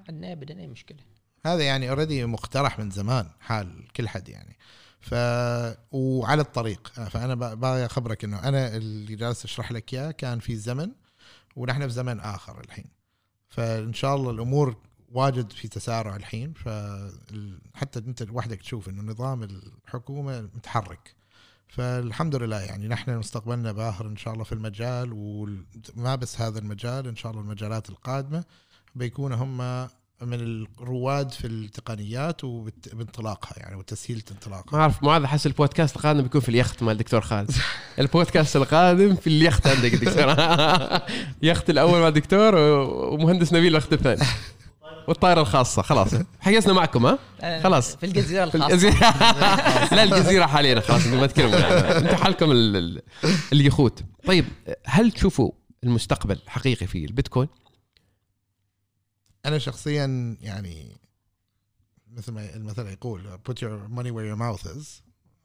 عندنا 0.09 0.31
ابدا 0.31 0.59
أي 0.59 0.67
مشكلة. 0.67 0.97
هذا 1.45 1.63
يعني 1.63 1.89
already 1.89 2.25
مقترح 2.25 2.79
من 2.79 2.89
زمان 2.91 3.29
حال 3.39 3.87
كل 3.95 4.09
حد 4.09 4.29
يعني. 4.29 4.57
ف 5.01 5.13
وعلى 5.91 6.41
الطريق. 6.41 6.87
فأنا 6.87 7.35
ب- 7.35 7.59
باغي 7.59 7.85
أخبرك 7.85 8.23
إنه 8.23 8.39
أنا 8.43 8.75
اللي 8.75 9.15
جالس 9.15 9.45
أشرح 9.45 9.71
لك 9.71 9.93
إياه 9.93 10.11
كان 10.11 10.39
في 10.39 10.55
زمن 10.55 10.91
ونحن 11.55 11.81
في 11.87 11.93
زمن 11.93 12.19
آخر 12.19 12.59
الحين. 12.61 12.85
فإن 13.49 13.93
شاء 13.93 14.15
الله 14.15 14.31
الأمور 14.31 14.75
واجد 15.11 15.51
في 15.51 15.67
تسارع 15.67 16.15
الحين 16.15 16.53
فحتى 16.53 17.99
أنت 17.99 18.23
لوحدك 18.23 18.61
تشوف 18.61 18.89
إنه 18.89 19.01
نظام 19.11 19.43
الحكومة 19.43 20.41
متحرك. 20.41 21.15
فالحمد 21.67 22.35
لله 22.35 22.59
يعني 22.61 22.87
نحن 22.87 23.17
مستقبلنا 23.17 23.71
باهر 23.71 24.07
إن 24.07 24.17
شاء 24.17 24.33
الله 24.33 24.43
في 24.43 24.51
المجال 24.51 25.09
وما 25.13 26.15
بس 26.15 26.41
هذا 26.41 26.59
المجال 26.59 27.07
إن 27.07 27.15
شاء 27.15 27.31
الله 27.31 27.43
المجالات 27.43 27.89
القادمة 27.89 28.43
بيكونوا 28.95 29.37
هم 29.37 29.89
من 30.21 30.65
الرواد 30.81 31.31
في 31.31 31.47
التقنيات 31.47 32.43
وبانطلاقها 32.43 33.53
يعني 33.57 33.75
وتسهيل 33.75 34.23
انطلاقها. 34.31 34.75
ما 34.77 34.81
أعرف 34.81 35.03
معاذ 35.03 35.23
احس 35.23 35.45
البودكاست 35.45 35.95
القادم 35.95 36.21
بيكون 36.21 36.41
في 36.41 36.49
اليخت 36.49 36.83
مال 36.83 36.91
الدكتور 36.91 37.21
خالد. 37.21 37.51
البودكاست 37.99 38.55
القادم 38.55 39.15
في 39.15 39.27
اليخت 39.27 39.67
عندك 39.67 39.95
دكتور. 39.95 40.35
يخت 41.51 41.69
الأول 41.69 41.99
مع 41.99 42.07
الدكتور 42.07 42.55
ومهندس 43.13 43.53
نبيل 43.53 43.67
اليخت 43.71 43.93
الثاني. 43.93 44.21
والطائرة 45.07 45.41
الخاصة 45.41 45.81
خلاص. 45.81 46.09
حجزنا 46.39 46.73
معكم 46.73 47.05
ها؟ 47.05 47.19
خلاص. 47.63 47.95
في 47.95 48.05
الجزيرة 48.05 48.45
في 48.49 48.55
الخاصة. 48.55 48.73
الجزيرة. 48.73 48.93
لا 49.95 50.03
الجزيرة 50.03 50.45
حاليا 50.45 50.79
خلاص 50.79 51.07
ما 51.07 51.27
تكلموا 51.27 51.97
أنتم 51.97 52.15
حالكم 52.15 52.51
ال- 52.51 52.75
ال- 52.75 53.01
اليخوت 53.53 54.03
طيب 54.25 54.45
هل 54.85 55.11
تشوفوا 55.11 55.51
المستقبل 55.83 56.39
حقيقي 56.47 56.87
في 56.87 57.05
البيتكوين؟ 57.05 57.47
أنا 59.45 59.57
شخصيا 59.57 60.37
يعني 60.41 60.97
مثل 62.13 62.31
ما 62.31 62.55
المثل 62.55 62.87
يقول 62.87 63.39
put 63.49 63.53
your 63.53 63.89
money 63.97 64.11
where 64.11 64.35
your 64.35 64.39
mouth 64.41 64.65
is. 64.77 65.01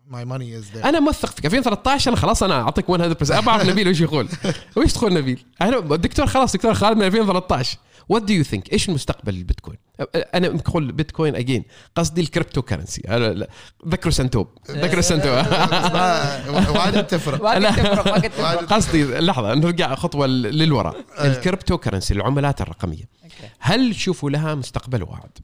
ماي 0.06 0.24
ماني 0.24 0.58
از 0.58 0.76
أنا 0.76 1.00
موثق 1.00 1.30
فيك 1.30 1.46
2013 1.46 2.10
أنا 2.10 2.20
خلاص 2.20 2.42
أنا 2.42 2.60
أعطيك 2.62 2.86
100% 2.86 2.90
ابى 2.90 3.50
أعرف 3.50 3.68
نبيل 3.68 3.88
وش 3.88 4.00
يقول. 4.00 4.28
وش 4.76 4.92
تقول 4.92 5.14
نبيل؟ 5.14 5.44
أنا 5.60 5.78
الدكتور 5.78 6.26
خلاص 6.26 6.52
دكتور 6.52 6.74
خالد 6.74 6.96
من 6.96 7.02
2013 7.06 7.78
وات 8.08 8.22
دو 8.22 8.34
يو 8.34 8.44
ثينك 8.44 8.72
إيش 8.72 8.88
المستقبل 8.88 9.34
البيتكوين؟ 9.34 9.78
أنا 10.14 10.46
أقول 10.46 10.92
بيتكوين 10.92 11.36
اجين 11.36 11.64
قصدي 11.94 12.20
الكريبتو 12.20 12.62
كرنسي 12.62 13.02
ذكروا 13.88 14.12
سنتوب 14.12 14.48
ذكروا 14.70 15.00
سنتوب 15.00 15.32
وايد 16.76 17.06
تفرق 17.06 17.42
ما 17.42 17.70
كنت 18.20 18.26
تفرق. 18.26 18.72
قصدي 18.72 19.04
لحظة 19.04 19.54
نرجع 19.54 19.94
خطوة 19.94 20.26
للوراء 20.26 20.96
آه. 21.18 21.26
الكريبتو 21.26 21.78
كرنسي 21.78 22.14
العملات 22.14 22.60
الرقمية. 22.60 23.04
هل 23.58 23.94
تشوفوا 23.94 24.30
لها 24.30 24.54
مستقبل 24.54 25.02
واعد؟ 25.02 25.38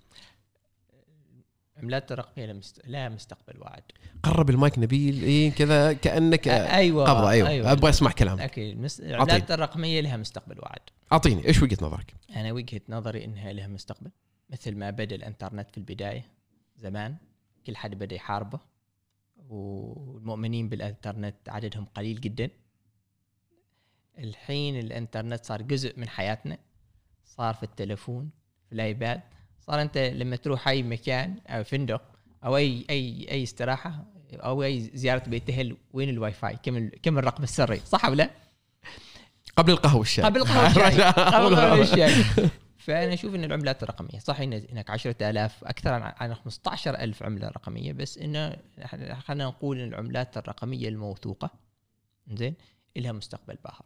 عملات 1.83 2.13
لها 2.13 2.53
مست- 2.53 2.87
لها 2.87 3.09
مستقبل 3.09 3.61
واعد. 3.61 3.83
قرب 4.23 4.51
المايك 4.51 4.79
نبيل 4.79 5.23
إيه 5.23 5.53
كذا 5.53 5.93
كأنك 5.93 6.49
أيوه 6.49 7.05
قبضة 7.11 7.31
أيوه, 7.31 7.73
أبغى 7.73 7.91
أسمع 7.91 8.11
كلام 8.11 8.41
أوكي 8.41 8.73
المس- 8.73 9.01
العملات 9.01 9.51
الرقميه 9.51 10.01
لها 10.01 10.17
مستقبل 10.17 10.59
واعد. 10.61 10.81
أعطيني. 11.13 11.47
إيش 11.49 11.63
وجهة 11.63 11.79
نظرك؟ 11.83 12.15
أنا 12.37 12.53
وجهة 12.53 12.81
نظري 12.89 13.25
إنها 13.25 13.53
لها 13.53 13.67
مستقبل 13.67 14.11
مثل 14.51 14.75
ما 14.77 14.91
بدأ 14.91 15.15
الإنترنت 15.17 15.71
في 15.71 15.79
البداية 15.79 16.25
زمان. 16.77 17.17
كل 17.67 17.77
حد 17.77 17.95
بدأ 17.95 18.17
يحاربه 18.17 18.61
والمؤمنين 19.49 20.69
بالإنترنت 20.69 21.37
عددهم 21.49 21.85
قليل 21.85 22.21
جدا. 22.21 22.51
الحين 24.19 24.79
الإنترنت 24.79 25.45
صار 25.45 25.63
جزء 25.63 25.99
من 26.01 26.09
حياتنا. 26.09 26.59
صار 27.25 27.55
في 27.55 27.63
التلفون 27.63 28.31
في 28.69 28.75
ال 28.75 28.82
iPad. 28.82 29.21
صار 29.67 29.83
أنت 29.83 29.99
لما 29.99 30.37
تروح 30.37 30.69
أي 30.69 30.83
مكان 30.83 31.37
أو 31.47 31.65
فندق 31.65 32.03
أو 32.45 32.57
اي 32.57 32.85
اي 32.91 33.27
أي 33.31 33.43
استراحة 33.43 34.05
أو 34.35 34.63
أي 34.63 34.81
زيارة 34.81 35.29
بيت 35.29 35.51
أهل 35.51 35.77
وين 35.93 36.09
الواي 36.09 36.33
فاي؟ 36.33 36.57
كم 36.63 36.89
كم 36.89 37.19
الرقم 37.19 37.43
السري؟ 37.43 37.81
صح 37.81 38.05
ولا؟ 38.05 38.31
قبل 39.57 39.73
القهوة 39.73 39.99
والشاي. 39.99 40.25
قبل 40.25 40.41
القهوة 40.41 40.65
والشاي. 40.65 41.03
قبل 41.35 41.53
القهوة 41.53 41.79
والشاي. 41.79 42.25
فأنا 42.79 43.15
أشوف 43.15 43.35
إن 43.35 43.45
العملات 43.45 43.83
الرقمية 43.83 44.19
صح 44.19 44.41
هناك 44.41 44.91
10000 44.91 45.65
أكثر 45.65 45.93
عن 45.93 46.13
عن 46.17 46.35
15000 46.35 47.23
عملة 47.23 47.49
رقمية 47.49 47.93
بس 47.93 48.19
انه 48.19 48.57
خلينا 49.27 49.45
نقول 49.45 49.81
إن 49.81 49.89
العملات 49.89 50.37
الرقمية 50.37 50.89
الموثوقة 50.89 51.51
زين 52.33 52.55
لها 52.97 53.13
مستقبل 53.13 53.59
باهر. 53.65 53.85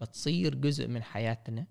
بتصير 0.00 0.54
جزء 0.54 0.88
من 0.88 1.02
حياتنا 1.02 1.66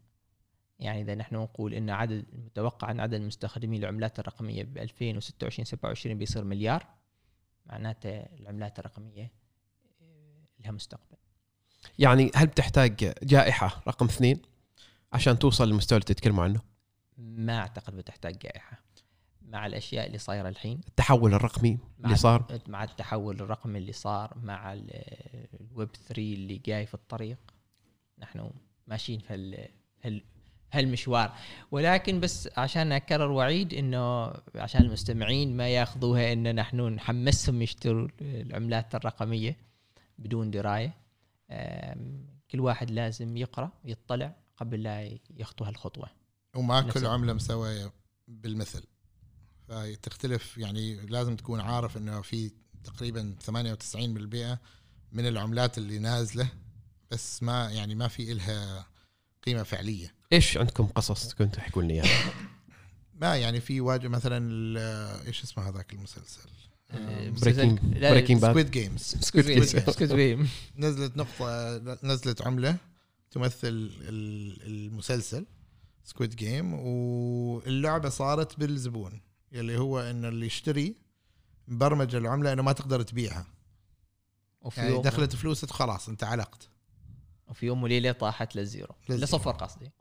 يعني 0.80 1.02
إذا 1.02 1.16
نحن 1.16 1.36
نقول 1.36 1.74
إن 1.74 1.90
عدد 1.90 2.26
المتوقع 2.34 2.92
إن 2.92 3.00
عدد 3.00 3.22
مستخدمي 3.22 3.78
العملات 3.78 4.20
الرقمية 4.20 4.64
ب 4.64 4.78
2026 4.78 5.66
27 5.66 6.18
بيصير 6.18 6.44
مليار 6.44 6.88
معناته 7.66 8.10
العملات 8.10 8.80
الرقمية 8.80 9.32
آه، 10.02 10.44
لها 10.64 10.72
مستقبل. 10.72 11.18
يعني 12.00 12.32
هل 12.36 12.48
بتحتاج 12.48 13.14
جائحة 13.24 13.82
رقم 13.88 14.06
اثنين 14.06 14.42
عشان 15.14 15.40
توصل 15.40 15.68
للمستوى 15.68 15.98
اللي 15.98 16.06
تتكلموا 16.06 16.44
عنه؟ 16.44 16.62
ما 17.18 17.58
أعتقد 17.60 17.96
بتحتاج 17.96 18.38
جائحة. 18.38 18.80
مع 19.42 19.66
الأشياء 19.66 20.08
اللي 20.08 20.18
صايرة 20.18 20.50
الحين. 20.50 20.82
التحول 20.88 21.34
الرقمي 21.34 21.78
اللي 22.06 22.16
صار؟ 22.16 22.60
مع 22.68 22.84
التحول 22.84 23.36
الرقمي 23.36 23.80
اللي 23.80 23.92
صار 23.92 24.38
مع 24.38 24.74
ال- 24.74 24.92
الويب 25.62 25.90
3 25.96 26.34
اللي 26.34 26.58
جاي 26.58 26.86
في 26.86 26.94
الطريق. 26.94 27.38
نحن 28.20 28.52
ماشيين 28.88 29.20
في 29.20 29.70
هالمشوار. 30.72 31.34
ولكن 31.72 32.20
بس 32.20 32.50
عشان 32.58 32.92
أكرر 32.92 33.32
واعيد 33.32 33.74
إنه 33.74 34.34
عشان 34.56 34.82
المستمعين 34.82 35.58
ما 35.58 35.70
ياخذوها 35.70 36.34
ان 36.34 36.56
نحن 36.56 36.82
نحمسهم 36.82 37.62
يشتروا 37.62 38.08
العملات 38.22 38.96
الرقمية 38.96 39.58
بدون 40.18 40.52
دراية. 40.52 40.94
كل 42.52 42.60
واحد 42.60 42.92
لازم 42.92 43.38
يقرأ 43.38 43.72
يطلع 43.86 44.36
قبل 44.58 44.84
لا 44.84 45.18
يخطو 45.38 45.66
هالخطوة. 45.66 46.10
وما 46.56 46.82
كل 46.82 47.06
عملة 47.06 47.34
مسوية 47.34 47.92
بالمثل. 48.28 48.84
فتختلف 49.68 50.58
يعني 50.58 50.96
لازم 50.96 51.36
تكون 51.36 51.60
عارف 51.60 51.98
إنه 51.98 52.22
في 52.22 52.52
تقريبا 52.84 53.36
98% 53.42 54.60
من 55.12 55.28
العملات 55.28 55.78
اللي 55.78 56.00
نازلة 56.00 56.50
بس 57.12 57.44
ما 57.44 57.72
يعني 57.72 57.96
ما 57.96 58.08
في 58.08 58.32
إلها 58.32 58.86
قيمة 59.44 59.64
فعلية. 59.64 60.19
إيش 60.34 60.58
عندكم 60.58 60.86
قصص 60.86 61.34
كنتوا 61.34 61.60
تحكوا 61.62 61.82
لنا 61.84 61.94
إياها؟ 61.94 62.34
ما 63.22 63.36
يعني 63.38 63.62
في 63.62 63.82
واجه 63.82 64.08
مثلا 64.08 64.40
إيش 65.28 65.44
اسمه 65.44 65.70
هذاك 65.70 65.94
المسلسل؟ 65.94 66.50
Breaking 67.42 67.80
Breaking 67.80 68.42
Bad 68.42 68.50
Squid 68.50 68.72
Games. 68.72 69.16
Squid 69.76 70.14
Game 70.14 70.50
نزلت 70.78 71.18
نقطة 71.18 71.78
نزلت 72.04 72.42
عملة 72.42 72.78
تمثل 73.32 73.68
ال- 73.68 74.66
المسلسل 74.66 75.46
Squid 76.04 76.36
Game 76.36 76.74
واللعبة 76.74 78.10
صارت 78.10 78.60
بالزبون 78.60 79.22
اللي 79.54 79.78
هو 79.78 80.00
إن 80.00 80.26
اللي 80.26 80.46
يشتري 80.46 80.96
مبرمج 81.68 82.16
العملة 82.16 82.54
إنه 82.54 82.62
ما 82.62 82.72
تقدر 82.72 83.02
تبيعها. 83.02 83.48
وفي 84.62 84.82
يعني 84.82 85.02
دخلت 85.02 85.36
فلوسك 85.36 85.72
خلاص 85.72 86.10
انت 86.10 86.24
علقت. 86.24 86.70
وفي 87.48 87.66
يوم 87.66 87.84
وليلة 87.84 88.12
طاحت 88.12 88.56
لل 88.56 88.67
zero. 88.67 88.96
لل 89.10 89.14
zero. 89.14 89.24
لصفر 89.26 89.52
قصدي. 89.52 89.92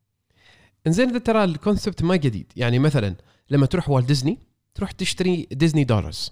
انزين 0.88 1.08
إذا 1.08 1.18
ترى 1.18 1.44
ال 1.44 1.52
concept 1.52 2.02
ما 2.02 2.16
جديد. 2.16 2.52
يعني 2.56 2.78
مثلا 2.78 3.14
لما 3.50 3.66
تروح 3.66 3.88
Walt 3.88 4.08
Disney 4.08 4.38
تروح 4.74 4.90
تشتري 4.90 5.48
Disney 5.52 5.84
dollars 5.84 6.30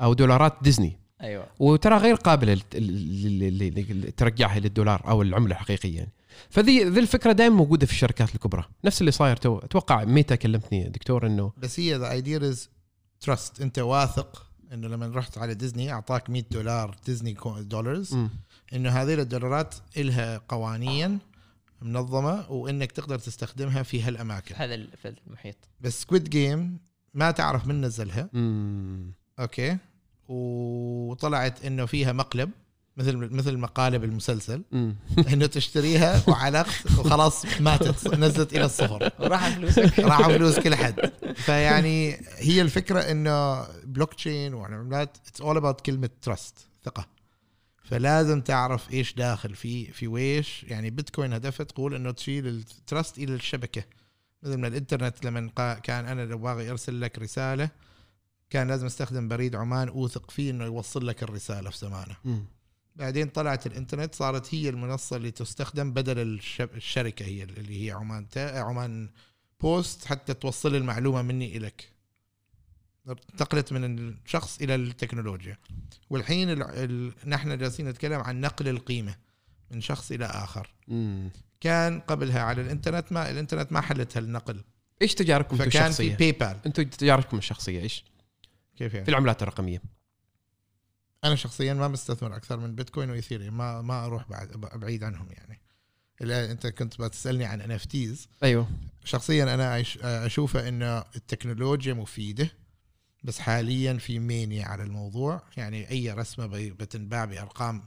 أو 0.00 0.14
دولارات 0.14 0.54
ديزني 0.62 0.98
أيوه. 1.20 1.46
وترى 1.58 1.96
غير 1.96 2.14
قابله 2.14 2.60
ترجعها 4.16 4.60
للدولار 4.60 5.08
أو 5.08 5.22
العملة 5.22 5.52
الحقيقيه 5.52 5.96
يعني 5.96 6.12
فذي 6.50 6.84
ذي 6.84 7.00
الفكرة 7.00 7.32
دائما 7.32 7.56
موجودة 7.56 7.86
في 7.86 7.92
الشركات 7.92 8.34
الكبرى. 8.34 8.64
نفس 8.84 9.00
اللي 9.00 9.10
صاير 9.10 9.36
to 9.36 9.58
أتوقع 9.58 10.04
ميتا 10.04 10.34
كلمتني 10.34 10.88
دكتور 10.88 11.26
إنه 11.26 11.52
بس 11.56 11.80
هي 11.80 11.96
the 11.96 12.10
idea 12.10 12.38
is 12.38 12.68
trust 13.20 13.60
أنت 13.60 13.78
واثق 13.78 14.46
إنه 14.72 14.88
لما 14.88 15.12
رحت 15.14 15.38
على 15.38 15.54
ديزني 15.54 15.92
أعطاك 15.92 16.30
100 16.30 16.42
دولار 16.50 16.96
ديزني 17.06 17.36
dollars. 17.60 18.16
إنه 18.72 18.90
هذه 18.90 19.14
الدولارات 19.14 19.74
إلها 19.96 20.40
قوانين. 20.48 21.18
منظمة 21.82 22.50
وإنك 22.50 22.92
تقدر 22.92 23.18
تستخدمها 23.18 23.82
في 23.82 24.02
هالأماكن. 24.02 24.54
هذا 24.58 24.76
في 25.02 25.14
المحيط. 25.26 25.56
بس 25.80 26.00
Squid 26.02 26.30
Game 26.30 26.78
ما 27.14 27.30
تعرف 27.30 27.66
من 27.66 27.80
نزلها. 27.80 28.28
مم. 28.32 29.12
okay. 29.40 29.76
وطلعت 30.28 31.64
إنه 31.64 31.86
فيها 31.86 32.12
مقلب 32.12 32.50
مثل 32.96 33.16
مثل 33.16 33.56
مقالب 33.56 34.04
المسلسل. 34.04 34.62
مم. 34.72 34.96
إنه 35.32 35.46
تشتريها 35.46 36.22
وعلقت 36.28 36.86
وخلاص 36.98 37.60
ماتت 37.60 38.14
نزلت 38.14 38.52
إلى 38.56 38.64
الصفر. 38.64 39.10
وراح 39.20 39.48
فلوسك. 39.48 39.98
راحوا 39.98 40.36
فلوس 40.36 40.58
كل 40.58 40.74
حد. 40.74 41.12
فيعني 41.36 42.20
هي 42.36 42.62
الفكرة 42.62 43.00
إنه 43.00 43.62
بلوك 43.84 44.14
تشين 44.14 44.54
والعملات 44.54 45.16
it's 45.28 45.40
all 45.40 45.56
about 45.56 45.80
كلمة 45.80 46.10
trust 46.22 46.58
ثقة. 46.84 47.06
فلازم 47.84 48.40
تعرف 48.40 48.92
إيش 48.92 49.14
داخل 49.14 49.54
في 49.54 49.92
في 49.92 50.06
which. 50.06 50.64
يعني 50.64 50.90
بيتكوين 50.90 51.32
هدفها 51.32 51.64
تقول 51.64 51.94
إنه 51.94 52.10
تشيل 52.10 52.46
ال 52.46 52.58
trust 52.58 53.18
إلى 53.18 53.34
الشبكة. 53.34 53.84
مثل 54.42 54.56
ما 54.56 54.68
الإنترنت 54.68 55.24
لما 55.24 55.74
كان 55.74 56.06
أنا 56.06 56.24
لو 56.24 56.38
باغي 56.38 56.70
أرسل 56.70 57.00
لك 57.00 57.18
رسالة 57.18 57.70
كان 58.50 58.68
لازم 58.68 58.86
أستخدم 58.86 59.28
بريد 59.28 59.56
عمان 59.56 59.88
اوثق 59.88 60.30
فيه 60.30 60.50
إنه 60.50 60.64
يوصل 60.64 61.06
لك 61.06 61.22
الرسالة 61.22 61.70
في 61.70 61.78
زمانه. 61.78 62.16
بعدين 62.96 63.28
طلعت 63.28 63.66
الإنترنت 63.66 64.14
صارت 64.14 64.54
هي 64.54 64.68
المنصة 64.68 65.16
اللي 65.16 65.30
تستخدم 65.30 65.92
بدل 65.92 66.40
الشركة 66.60 67.24
هي 67.24 67.42
اللي 67.42 67.86
هي 67.86 67.90
عمان 67.90 68.28
تا 68.28 68.58
عمان 68.60 69.10
بوست 69.60 70.04
حتى 70.04 70.34
توصل 70.34 70.74
المعلومة 70.74 71.22
مني 71.22 71.56
إلك. 71.56 71.91
انتقلت 73.08 73.72
من 73.72 73.98
الشخص 73.98 74.60
إلى 74.60 74.74
التكنولوجيا. 74.74 75.58
والحين 76.10 76.50
ال... 76.50 76.62
ال... 76.62 77.12
نحن 77.26 77.58
جالسين 77.58 77.88
نتكلم 77.88 78.20
عن 78.20 78.40
نقل 78.40 78.68
القيمة 78.68 79.14
من 79.70 79.80
شخص 79.80 80.12
إلى 80.12 80.24
آخر. 80.24 80.74
مم. 80.88 81.30
كان 81.60 82.00
قبلها 82.00 82.40
على 82.40 82.62
الإنترنت 82.62 83.12
ما 83.12 83.30
الإنترنت 83.30 83.72
ما 83.72 83.80
حلت 83.80 84.16
هالنقل 84.16 84.64
إيش 85.02 85.14
تجاربكم 85.14 85.56
أنتم 85.56 85.70
فكان 85.70 85.82
في 85.82 85.88
الشخصية؟ 85.88 86.16
باي 86.16 86.32
بال 86.32 86.56
أنتم 86.66 86.82
تجاربكم 86.82 87.38
الشخصية 87.38 87.80
إيش؟ 87.80 88.04
كيف 88.76 88.90
في 88.90 88.96
يعني 88.96 89.08
العملات 89.08 89.42
الرقمية. 89.42 89.82
أنا 91.24 91.34
شخصيا 91.34 91.74
ما 91.74 91.88
بستثمر 91.88 92.36
أكثر 92.36 92.56
من 92.56 92.74
بيتكوين 92.74 93.10
وإيثيريوم. 93.10 93.56
ما 93.56 93.82
ما 93.82 94.04
أروح 94.04 94.28
بعد 94.28 94.48
بعيد 94.74 95.04
عنهم 95.04 95.26
يعني. 95.30 95.60
الا 96.20 96.50
أنت 96.50 96.66
كنت 96.66 97.00
بتسألني 97.00 97.44
عن 97.44 97.60
ان 97.60 97.78
أيوه. 98.42 98.68
شخصيا 99.04 99.54
أنا 99.54 99.84
اشوفه 100.26 100.68
إن 100.68 100.82
التكنولوجيا 101.16 101.94
مفيدة. 101.94 102.50
بس 103.24 103.38
حاليا 103.38 103.94
في 103.98 104.18
مانيا 104.18 104.64
على 104.64 104.82
الموضوع. 104.82 105.42
يعني 105.56 105.90
أي 105.90 106.10
رسمة 106.12 106.46
بتنباع 106.52 107.24
بأرقام 107.24 107.84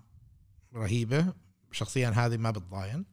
رهيبة. 0.76 1.34
شخصيا 1.72 2.10
هذه 2.10 2.38
ما 2.38 2.52
بتضاين 2.52 3.06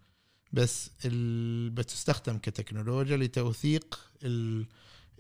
بس 0.53 0.91
ال... 1.05 1.71
بتستخدم 1.71 2.39
كتكنولوجيا 2.39 3.17
لتوثيق 3.17 4.01
ال... 4.23 4.67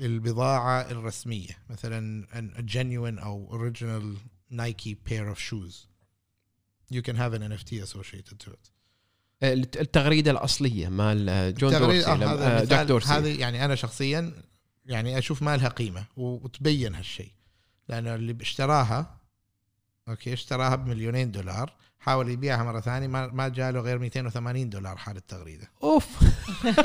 البضاعة 0.00 0.80
الرسمية. 0.90 1.58
مثلا 1.70 2.26
ال 2.58 2.66
genuine 2.66 3.18
أو 3.18 3.50
original 3.52 4.16
Nike 4.52 4.94
pair 5.10 5.34
of 5.34 5.38
shoes. 5.38 5.74
You 6.94 7.00
can 7.02 7.16
have 7.16 7.32
an 7.34 7.42
NFT 7.52 7.82
associated 7.82 8.38
to 8.44 8.50
it. 8.50 8.70
التغريدة 9.42 10.30
الأصلية 10.30 10.88
مال 10.88 11.54
جون 11.54 11.70
التغريد- 11.74 12.04
دورسي 12.04 12.06
آه، 12.06 12.14
هذا 12.14 12.60
آه، 12.60 12.64
جاك 12.64 12.86
دورسي. 12.86 13.08
هذه 13.12 13.40
يعني 13.40 13.64
أنا 13.64 13.74
شخصيا 13.74 14.32
يعني 14.92 15.18
أشوف 15.18 15.42
ما 15.42 15.56
لها 15.56 15.68
قيمه 15.68 16.04
وتبين 16.16 16.94
هالشيء 16.94 17.30
لأنه 17.88 18.14
اللي 18.14 18.36
اشتراها 18.40 19.16
okay 20.08 20.32
اشتراها 20.32 20.76
بمليونين 20.76 21.30
دولار 21.30 21.72
حاول 21.98 22.28
يبيعها 22.30 22.62
مرة 22.64 22.80
ثانية 22.80 23.06
ما 23.06 23.26
ما 23.26 23.48
جاله 23.48 23.80
غير 23.80 23.98
280 23.98 24.70
دولار 24.70 24.96
حال 24.96 25.16
التغريدة. 25.16 25.70
أوف. 25.82 26.06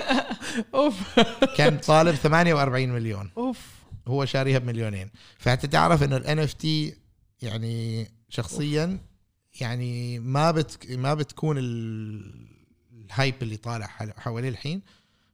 أوف. 0.76 1.20
كان 1.58 1.78
طالب 1.78 2.16
48 2.16 2.90
مليون. 2.90 3.32
أوف. 3.38 3.60
هو 4.08 4.26
شاريها 4.26 4.60
بمليونين. 4.60 5.10
فأنت 5.40 5.66
تعرف 5.66 6.04
إنه 6.04 6.18
ال 6.18 6.40
NFT 6.40 6.98
يعني 7.42 8.08
شخصيا 8.30 9.00
يعني 9.62 10.20
ما 10.20 10.52
بت 10.52 10.92
ما 10.92 11.14
بتكون 11.14 11.58
ال- 11.58 12.48
ال 13.06 13.12
hype 13.12 13.36
اللي 13.42 13.58
طالع 13.58 13.88
حواليه 14.18 14.50
الحين. 14.50 14.82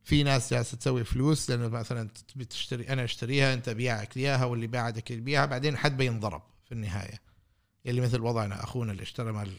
في 0.03 0.23
ناس 0.23 0.53
جالسة 0.53 0.77
تسوي 0.77 1.03
فلوس 1.03 1.49
لأنه 1.49 1.67
مثلا 1.67 2.09
تبي 2.33 2.45
تشتري 2.45 2.89
أنا 2.89 3.03
أشتريها 3.03 3.53
أنت 3.53 3.69
بيعك 3.69 4.17
إياها 4.17 4.45
واللي 4.45 4.67
بعدك 4.67 5.11
يبيعها 5.11 5.45
بعدين 5.45 5.77
حد 5.77 5.97
بينضرب 5.97 6.41
في 6.65 6.71
النهاية. 6.71 7.33
اللي 7.85 8.01
مثل 8.01 8.21
وضعنا 8.21 8.63
أخونا 8.63 8.91
اللي 8.91 9.03
اشترى 9.03 9.31
مال 9.31 9.53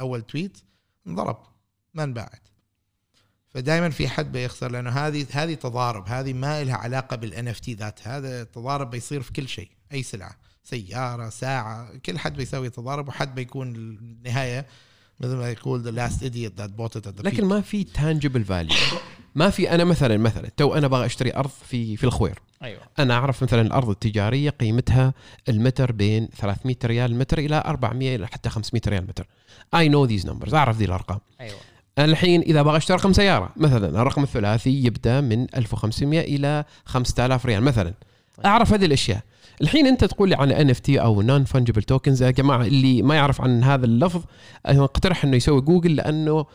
أول 0.00 0.22
tweet 0.22 0.58
انضرب 1.06 1.38
ما 1.94 2.04
انباعت 2.04 2.48
فدائما 3.48 3.90
في 3.90 4.08
حد 4.08 4.32
بيخسر 4.32 4.70
لأنه 4.70 4.90
هذه 4.90 5.26
هذه 5.30 5.54
تضارب 5.54 6.08
هذه 6.08 6.32
ما 6.32 6.64
لها 6.64 6.76
علاقة 6.76 7.16
بال 7.16 7.48
NFT 7.48 7.74
ذاتها 7.74 8.18
هذا 8.18 8.42
التضارب 8.42 8.90
بيصير 8.90 9.22
في 9.22 9.32
كل 9.32 9.48
شيء 9.48 9.68
أي 9.92 10.02
سلعة 10.02 10.36
سيارة 10.64 11.28
ساعة 11.28 11.96
كل 11.96 12.18
حد 12.18 12.36
بيسوي 12.36 12.70
تضارب 12.70 13.08
وحد 13.08 13.34
بيكون 13.34 13.74
النهاية 13.76 14.66
مثل 15.20 15.34
ما 15.34 15.50
يقول 15.50 15.82
the 15.82 15.90
last 15.90 16.22
idiot 16.22 16.52
that 16.58 16.70
bought 16.70 16.96
it 16.96 17.24
لكن 17.24 17.44
ما 17.44 17.60
في 17.60 17.84
tangible 17.84 18.44
value 18.44 18.76
ما 19.34 19.50
في 19.50 19.70
أنا 19.70 19.84
مثلا 19.84 20.16
مثلا 20.16 20.48
to 20.56 20.74
أنا 20.74 20.88
باغي 20.88 21.06
أشتري 21.06 21.34
أرض 21.36 21.50
في 21.64 21.96
في 21.96 22.04
الخوير. 22.04 22.38
أيوه. 22.62 22.80
أنا 22.98 23.14
أعرف 23.14 23.42
مثلا 23.42 23.60
الأرض 23.60 23.88
التجارية 23.90 24.50
قيمتها 24.50 25.14
المتر 25.48 25.92
بين 25.92 26.28
300 26.38 26.76
ريال 26.84 27.10
المتر 27.10 27.38
إلى 27.38 27.62
400 27.66 28.16
إلى 28.16 28.26
حتى 28.26 28.48
500 28.48 28.82
ريال 28.88 29.02
المتر 29.02 29.26
I 29.74 29.88
know 29.88 30.04
these 30.04 30.26
numbers 30.26 30.54
أعرف 30.54 30.76
ذي 30.76 30.84
الأرقام. 30.84 31.20
أيوه. 31.40 31.56
الحين 31.98 32.40
إذا 32.40 32.62
باغي 32.62 32.76
أشتري 32.76 32.96
رقم 32.96 33.12
سيارة 33.12 33.50
مثلا 33.56 34.02
الرقم 34.02 34.22
الثلاثي 34.22 34.84
يبدأ 34.84 35.20
من 35.20 35.46
1500 35.56 36.20
إلى 36.20 36.64
5000 36.84 37.46
ريال 37.46 37.62
مثلا. 37.62 37.94
طيب. 38.36 38.46
أعرف 38.46 38.72
هذه 38.72 38.84
الأشياء. 38.84 39.20
الحين 39.60 39.86
انت 39.86 40.04
تقول 40.04 40.28
لي 40.28 40.34
عن 40.34 40.50
NFT 40.50 41.00
أو 41.00 41.22
non-fungible 41.22 41.82
tokens 41.82 42.22
يا 42.22 42.30
جماعة 42.30 42.62
اللي 42.66 43.02
ما 43.02 43.14
يعرف 43.14 43.40
عن 43.40 43.64
هذا 43.64 43.84
اللفظ 43.84 44.22
اقترح 44.66 45.24
إنه 45.24 45.36
يسوي 45.36 45.60
جوجل 45.60 45.96
لأنه 45.96 46.46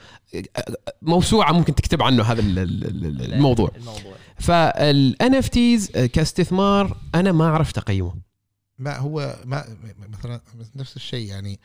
موسوعة 1.02 1.52
ممكن 1.52 1.76
تكتب 1.76 2.02
عنه 2.02 2.24
هذا 2.24 2.42
ال- 2.42 2.60
ال- 2.60 3.06
ال- 3.06 3.34
الموضوع. 3.34 3.72
الموضوع. 3.76 4.14
فال 4.40 5.36
NFTs 5.36 5.92
كاستثمار 5.92 6.98
أنا 7.16 7.32
ما 7.32 7.48
عرفت 7.50 7.78
أقيمه. 7.78 8.14
ما 8.78 8.98
هو 8.98 9.36
ما 9.46 9.66
مثلا 10.10 10.42
نفس 10.76 10.96
الشيء 10.96 11.28
يعني 11.28 11.60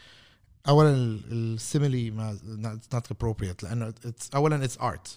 اولا 0.68 0.91
ال 1.32 1.44
simile 1.44 2.11
ما 2.11 2.39
not 2.93 3.01
appropriate 3.14 3.64
لأنه 3.64 3.95
اولا 4.35 4.66
it's 4.68 4.80
art. 4.80 5.09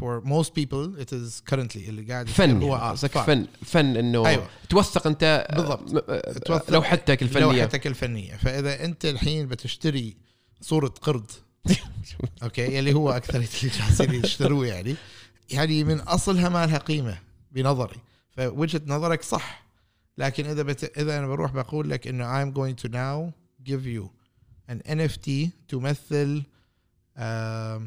For 0.00 0.20
most 0.24 0.48
people 0.54 1.00
it 1.02 1.08
is 1.12 1.40
currently 1.50 1.88
اللي 1.88 2.02
قاعد 2.12 2.28
فن 2.28 2.62
هو 2.62 2.76
يعني 2.76 2.88
art 2.88 2.92
قصدك 2.92 3.18
فن. 3.18 3.46
فن 3.64 3.96
إنه 3.96 4.26
أيوه. 4.26 4.48
توثق 4.68 5.06
أنت 5.06 5.46
بالضبط. 5.56 5.92
م- 5.94 6.38
توثق 6.46 6.70
لوحتك 6.70 7.22
الفنيه 7.22 7.40
لوحتك 7.44 7.86
الفنية. 7.86 8.36
فإذا 8.36 8.84
أنت 8.84 9.04
الحين 9.04 9.46
بتشتري 9.48 10.16
صورة 10.60 10.94
قرد 11.02 11.30
أوكي 12.42 12.78
اللي 12.78 12.94
هو 12.94 13.10
أكثر 13.10 13.34
اللي 13.34 13.46
جالسين 13.62 14.14
يشتروه 14.14 14.66
يعني 14.66 14.94
يعني 15.50 15.84
من 15.84 16.00
أصلها 16.00 16.48
ما 16.48 16.66
لها 16.66 16.78
قيمة 16.78 17.18
بنظري. 17.52 17.96
فوجهة 18.30 18.82
نظرك 18.86 19.22
صح. 19.22 19.68
لكن 20.18 20.46
إذا 20.46 20.62
بت... 20.62 20.98
إذا 20.98 21.18
أنا 21.18 21.26
بروح 21.26 21.52
بقول 21.52 21.90
لك 21.90 22.06
إنه 22.08 22.24
I'm 22.44 22.54
going 22.54 22.82
to 22.84 22.88
now 22.88 23.32
give 23.70 23.86
you 23.86 24.08
an 24.72 24.80
NFT 24.88 25.30
تمثل 25.68 26.42
um, 27.16 27.82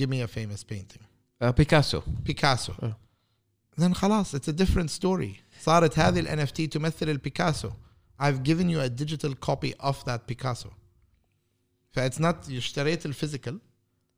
give 0.00 0.08
me 0.08 0.22
a 0.22 0.28
famous 0.28 0.64
painting 0.72 1.02
آه، 1.42 1.50
بيكاسو 1.50 2.02
بيكاسو 2.06 2.72
آه. 2.82 2.96
then 3.80 3.92
خلاص 3.92 4.36
it's 4.36 4.48
a 4.48 4.52
different 4.52 4.90
story 5.00 5.40
صارت 5.60 5.98
هذه 5.98 6.20
ال 6.20 6.46
NFT 6.48 6.68
تمثل 6.68 7.08
البيكاسو 7.08 7.70
I've 8.22 8.42
given 8.44 8.68
you 8.68 8.80
a 8.80 8.88
digital 8.88 9.34
copy 9.48 9.72
of 9.80 9.96
that 10.04 10.20
Picasso 10.32 10.68
فاتس 11.92 12.18
not 12.18 12.50
اشتريت 12.50 13.06
الفيزيكال 13.06 13.58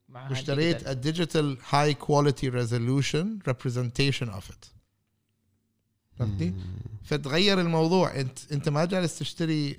مع 0.09 0.29
واشتريت 0.31 0.83
digital. 0.83 0.87
a 0.87 0.95
digital 0.95 1.57
high 1.73 1.95
quality 1.95 2.49
resolution 2.51 3.43
representation 3.51 4.29
of 4.29 4.51
it 4.51 4.70
فهمتني؟ 6.18 6.55
فتغير 7.03 7.61
الموضوع 7.61 8.20
انت 8.20 8.53
انت 8.53 8.68
ما 8.68 8.85
جالس 8.85 9.18
تشتري 9.18 9.70
ال 9.70 9.77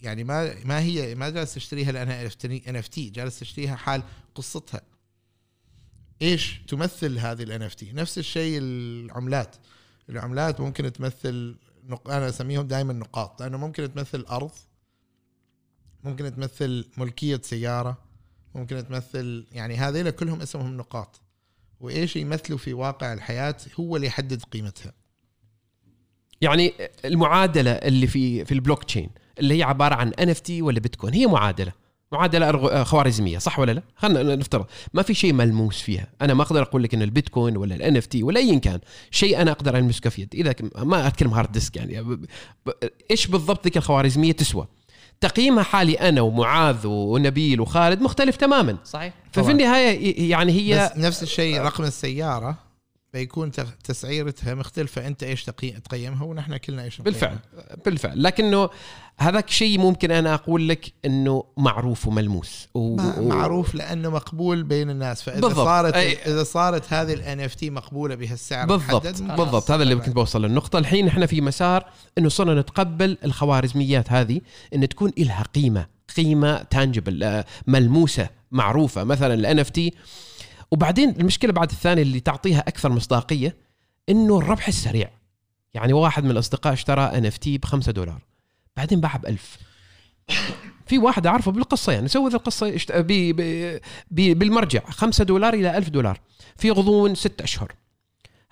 يعني 0.00 0.24
ما 0.24 0.64
ما 0.64 0.80
هي 0.80 1.14
ما 1.14 1.30
جالس 1.30 1.54
تشتريها 1.54 1.92
لانها 1.92 2.30
NFT 2.68 3.10
جالس 3.10 3.38
تشتريها 3.38 3.76
حال 3.76 4.02
قصتها. 4.34 4.80
إيش 6.22 6.60
تمثل 6.68 7.18
هذه 7.18 7.42
ال 7.42 7.62
NFT 7.62 7.92
نفس 7.92 8.18
الشيء 8.18 8.58
العملات. 8.58 9.56
العملات 10.08 10.60
ممكن 10.60 10.92
تمثل 10.92 11.56
نق... 11.84 12.10
أنا 12.10 12.28
أسميهم 12.28 12.66
دائما 12.66 12.92
نقاط 12.92 13.42
لأنه 13.42 13.58
ممكن 13.58 13.94
تمثل 13.94 14.24
أرض 14.30 14.50
ممكن 16.04 16.34
تمثل 16.34 16.88
ملكية 16.96 17.40
سيارة 17.44 17.98
ممكن 18.54 18.88
تمثل 18.88 19.46
يعني 19.52 19.76
هذيلا 19.76 20.10
كلهم 20.10 20.40
اسمهم 20.40 20.76
نقاط. 20.76 21.20
وإيش 21.80 22.16
يمثلوا 22.16 22.58
في 22.58 22.74
واقع 22.74 23.12
الحياة؟ 23.12 23.56
هو 23.80 23.96
اللي 23.96 24.06
يحدد 24.06 24.42
قيمتها. 24.42 24.92
يعني 26.40 26.72
المعادلة 27.04 27.70
اللي 27.70 28.06
في 28.06 28.44
في 28.44 28.52
البلوك 28.52 28.84
تشين 28.84 29.10
اللي 29.38 29.58
هي 29.58 29.62
عبارة 29.62 29.94
عن 29.94 30.12
NFT 30.12 30.62
ولا 30.62 30.80
بيتكوين 30.80 31.14
هي 31.14 31.26
معادلة. 31.26 31.72
معادلة 32.12 32.52
أرغ- 32.52 32.82
خوارزمية 32.82 33.38
صح 33.38 33.58
ولا 33.58 33.72
لا؟ 33.72 33.82
خلينا 33.96 34.36
نفترض. 34.36 34.66
ما 34.94 35.02
في 35.02 35.14
شيء 35.14 35.32
ملموس 35.32 35.82
فيها، 35.82 36.06
أنا 36.22 36.34
ما 36.34 36.42
أقدر 36.42 36.62
أقول 36.62 36.82
لك 36.82 36.94
إن 36.94 37.02
البيتكوين 37.02 37.56
ولا 37.56 37.74
ال 37.74 37.96
NFT 37.96 38.22
ولا 38.22 38.40
ايا 38.40 38.58
كان 38.58 38.80
شيء 39.10 39.42
أنا 39.42 39.50
أقدر 39.50 39.78
المسكه 39.78 40.10
في 40.10 40.22
يدي، 40.22 40.40
إذا 40.40 40.54
ما 40.76 41.06
أتكلم 41.06 41.30
hard 41.30 41.52
disk 41.52 41.76
يعني. 41.76 42.18
إيش 43.10 43.26
بالضبط 43.26 43.64
ذيك 43.64 43.76
الخوارزمية 43.76 44.32
تسوى؟ 44.32 44.66
تقييمها 45.20 45.62
حالي 45.62 45.94
أنا 45.94 46.20
ومعاذ 46.20 46.86
ونبيل 46.86 47.60
وخالد 47.60 48.02
مختلف 48.02 48.36
تماما، 48.36 48.76
صحيح. 48.84 49.14
ففي. 49.32 49.50
النهاية 49.50 50.30
يعني 50.30 50.52
هي 50.52 50.92
نفس 50.96 51.22
الشيء 51.22 51.60
رقم 51.60 51.84
السيارة. 51.84 52.58
بيكون 53.14 53.50
تغ- 53.52 53.82
تسعيرتها 53.84 54.54
مختلفة. 54.54 55.06
أنت 55.06 55.22
إيش 55.22 55.44
تقي- 55.44 55.70
تقيمها؟ 55.70 56.24
ونحن 56.24 56.56
كلنا 56.56 56.84
إيش 56.84 57.00
نقيمها. 57.00 57.12
بالفعل. 57.20 57.38
بالفعل. 57.84 58.22
لكنه 58.22 58.70
هذاك 59.18 59.50
شيء 59.50 59.78
ممكن 59.80 60.10
أنا 60.10 60.34
أقول 60.34 60.68
لك 60.68 60.92
إنه 61.04 61.44
معروف 61.56 62.06
وملموس. 62.08 62.68
و... 62.74 62.96
معروف 63.22 63.74
لأنه 63.74 64.10
مقبول 64.10 64.62
بين 64.62 64.90
الناس. 64.90 65.22
فإذا 65.22 65.40
بالضبط. 65.40 65.66
صارت 65.66 65.94
أي- 65.94 66.26
إذا 66.28 66.42
صارت 66.44 66.92
هذه 66.92 67.12
ال 67.12 67.40
NFT 67.40 67.70
مقبولة 67.70 68.14
بهالسعر 68.14 68.66
بالضبط. 68.66 69.06
بالضبط. 69.22 69.70
هذا 69.70 69.82
اللي 69.82 69.96
كنت 69.96 70.08
بوصل 70.14 70.44
للنقطه 70.44 70.78
الحين 70.78 71.08
إحنا 71.08 71.26
في 71.26 71.40
مسار 71.40 71.84
إنه 72.18 72.28
صرنا 72.28 72.60
نتقبل 72.60 73.18
الخوارزميات 73.24 74.12
هذه 74.12 74.40
إن 74.74 74.88
تكون 74.88 75.12
لها 75.18 75.42
قيمة. 75.42 75.86
قيمة 76.16 76.62
tangible 76.62 77.44
ملموسة 77.66 78.28
معروفة. 78.52 79.04
مثلا 79.04 79.34
ال 79.34 79.58
NFT 79.58 79.92
وبعدين 80.74 81.10
المشكلة 81.10 81.52
بعد 81.52 81.70
الثانية 81.70 82.02
اللي 82.02 82.20
تعطيها 82.20 82.58
أكثر 82.58 82.88
مصداقية 82.92 83.56
إنه 84.08 84.38
الربح 84.38 84.68
السريع. 84.68 85.10
يعني 85.74 85.92
واحد 85.92 86.24
من 86.24 86.30
الأصدقاء 86.30 86.72
اشترى 86.72 87.02
NFT 87.02 87.58
ب 87.58 87.64
5 87.64 87.92
دولار. 87.92 88.20
بعدين 88.76 89.00
باعها 89.00 89.18
ب 89.18 89.26
1000 89.26 89.58
في 90.86 90.98
واحد 90.98 91.26
أعرفه 91.26 91.52
بالقصة 91.52 91.92
يعني 91.92 92.08
سوى 92.08 92.30
ذا 92.30 92.36
القصة 92.36 92.74
اشت... 92.74 92.92
بي... 92.92 93.32
بي... 93.32 93.80
بي... 94.10 94.34
بالمرجع 94.34 94.80
5 94.90 95.24
دولار 95.24 95.54
إلى 95.54 95.76
1000 95.78 95.88
دولار. 95.88 96.20
في 96.56 96.70
غضون 96.70 97.14
6 97.14 97.44
أشهر. 97.44 97.72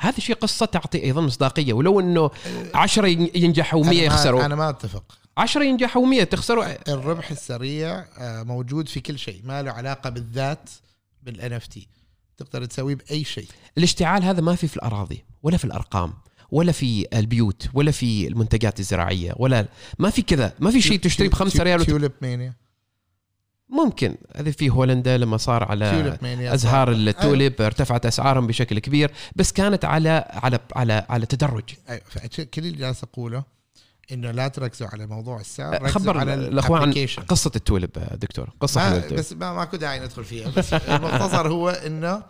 هذا 0.00 0.20
شيء 0.20 0.36
قصة 0.36 0.66
تعطي 0.66 1.02
أيضا 1.04 1.20
مصداقية. 1.20 1.72
ولو 1.72 2.00
إنه 2.00 2.30
10 2.74 3.06
ينجحوا 3.36 3.82
و100 3.82 3.86
أنا 3.86 3.94
ما- 3.96 4.02
يخسروا. 4.02 4.44
أنا 4.46 4.54
ما 4.54 4.68
أتفق. 4.68 5.04
10 5.36 5.62
ينجحوا 5.62 6.06
و100 6.06 6.24
تخسروا. 6.28 6.92
الربح 6.92 7.30
السريع 7.30 8.04
آه، 8.18 8.42
موجود 8.42 8.88
في 8.88 9.00
كل 9.00 9.18
شيء. 9.18 9.40
ما 9.44 9.62
له 9.62 9.70
علاقة 9.72 10.10
بالذات 10.10 10.70
بال 11.22 11.52
NFT. 11.52 11.88
تقدر 12.43 12.64
تسويه 12.64 12.95
بأي 12.95 13.24
شيء. 13.24 13.47
الاشتعال 13.78 14.22
هذا 14.22 14.40
ما 14.40 14.55
في 14.55 14.68
في 14.68 14.76
الأراضي 14.76 15.24
ولا 15.43 15.57
في 15.57 15.64
الأرقام 15.64 16.12
ولا 16.51 16.72
في 16.72 17.07
البيوت 17.14 17.68
ولا 17.74 17.90
في 17.90 18.28
المنتجات 18.28 18.80
الزراعية 18.80 19.34
ولا 19.36 19.68
ما 19.99 20.11
في 20.11 20.22
كذا 20.22 20.55
ما 20.61 20.70
في 20.70 20.80
شيء 20.80 20.99
تشتري 20.99 21.28
ب 21.28 21.34
5 21.34 21.62
ريال. 21.62 21.84
tulip 21.86 22.12
mania. 22.22 22.54
ممكن. 23.68 24.16
هذه 24.36 24.51
في 24.51 24.70
هولندا 24.70 25.16
لما 25.16 25.36
صار 25.36 25.64
على 25.64 26.18
أزهار 26.55 26.93
التوليب 26.93 27.62
ارتفعت 27.62 28.07
أسعارهم 28.07 28.47
بشكل 28.47 28.78
كبير 28.78 29.11
بس 29.36 29.53
كانت 29.53 29.84
على 29.84 30.24
على 30.30 30.59
على 30.76 31.07
على 31.09 31.26
تدرج. 31.26 31.64
أيوه 31.88 32.03
كل 32.26 32.66
اللي 32.66 32.78
جالس 32.78 33.05
أقوله 33.05 33.45
إنه 34.12 34.30
لا 34.30 34.48
تركزوا 34.48 34.88
على 34.88 35.06
موضوع 35.06 35.40
السعر 35.40 35.74
ركزوا 35.74 35.88
خبر 35.88 36.18
على 36.18 36.34
الأخوان 36.34 36.82
عن. 36.82 37.24
قصة 37.24 37.52
التولب 37.56 37.90
دكتور 38.12 38.50
قصة 38.60 38.80
ما 38.80 38.96
التولب. 38.96 39.18
بس 39.18 39.32
ما 39.32 39.52
ماكو 39.52 39.76
داعي 39.76 40.00
ندخل 40.00 40.24
فيها 40.24 40.50
بس 40.50 40.74
المختصر 40.74 41.48
هو 41.48 41.68
إنه 41.70 42.22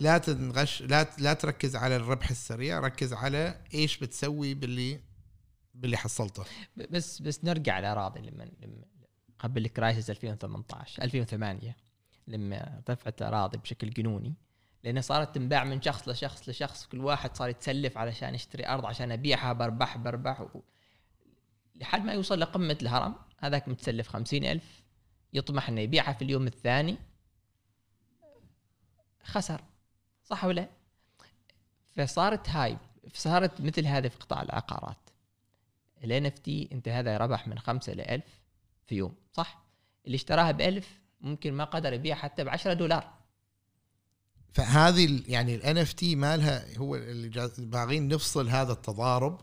لا 0.00 0.18
تنغش 0.18 0.82
لا 0.82 1.10
لا 1.18 1.32
تركز 1.32 1.76
على 1.76 1.96
الربح 1.96 2.30
السريع 2.30 2.78
ركز 2.78 3.12
على 3.12 3.60
إيش 3.74 3.98
بتسوي 3.98 4.54
باللي 4.54 5.00
باللي 5.74 5.96
حصلته 5.96 6.44
بس 6.90 7.22
بس 7.22 7.44
نرجع 7.44 7.78
لأراضي 7.78 8.20
لما 8.20 8.48
لما 8.62 8.84
قبل 9.38 9.64
الكرايسيس 9.64 10.10
2018 10.10 11.02
2008 11.02 11.76
لما 12.28 12.76
ارتفعت 12.76 13.22
أراضي 13.22 13.58
بشكل 13.58 13.90
جنوني 13.90 14.34
لانها 14.84 15.02
صارت 15.02 15.34
تنباع 15.34 15.64
من 15.64 15.82
شخص 15.82 16.08
لشخص 16.08 16.48
لشخص 16.48 16.86
كل 16.86 17.00
واحد 17.00 17.36
صار 17.36 17.48
يتسلف 17.48 17.98
علشان 17.98 18.34
يشتري 18.34 18.66
أرض 18.66 18.86
عشان 18.86 19.12
أبيعها 19.12 19.52
بربح 19.52 19.96
بربح 19.96 20.40
و... 20.40 20.60
لحد 21.78 22.04
ما 22.04 22.12
يوصل 22.12 22.40
لقمة 22.40 22.78
الهرم. 22.82 23.14
هذاك 23.38 23.68
متسلف 23.68 24.08
خمسين 24.08 24.44
ألف 24.44 24.82
يطمح 25.32 25.68
إنه 25.68 25.80
يبيعها 25.80 26.12
في 26.12 26.22
اليوم 26.22 26.46
الثاني. 26.46 26.98
خسر. 29.24 29.60
صح 30.24 30.44
ولا؟ 30.44 30.60
لا؟ 30.60 30.68
فصارت 32.06 32.48
هاي 32.48 32.78
صارت 33.14 33.60
مثل 33.60 33.86
هذا 33.86 34.08
في 34.08 34.16
قطاع 34.18 34.42
العقارات. 34.42 34.96
ال 36.04 36.26
NFT 36.32 36.72
أنت 36.72 36.88
هذا 36.88 37.16
ربح 37.16 37.48
من 37.48 37.58
خمسة 37.58 37.92
ل 37.92 38.00
1000 38.00 38.24
في 38.86 38.94
يوم 38.94 39.14
صح؟ 39.32 39.62
اللي 40.06 40.14
اشتراها 40.14 40.50
ب 40.50 40.60
1000 40.60 41.00
ممكن 41.20 41.52
ما 41.52 41.64
قدر 41.64 41.92
يبيع 41.92 42.16
حتى 42.16 42.44
ب 42.44 42.48
10 42.48 42.72
دولار. 42.72 43.18
فهذه 44.52 45.04
ال- 45.04 45.24
يعني 45.30 45.82
NFT 45.82 46.16
مالها 46.16 46.78
هو 46.78 46.96
اللي 46.96 47.50
باغين 47.58 48.08
نفصل 48.08 48.48
هذا 48.48 48.72
التضارب 48.72 49.40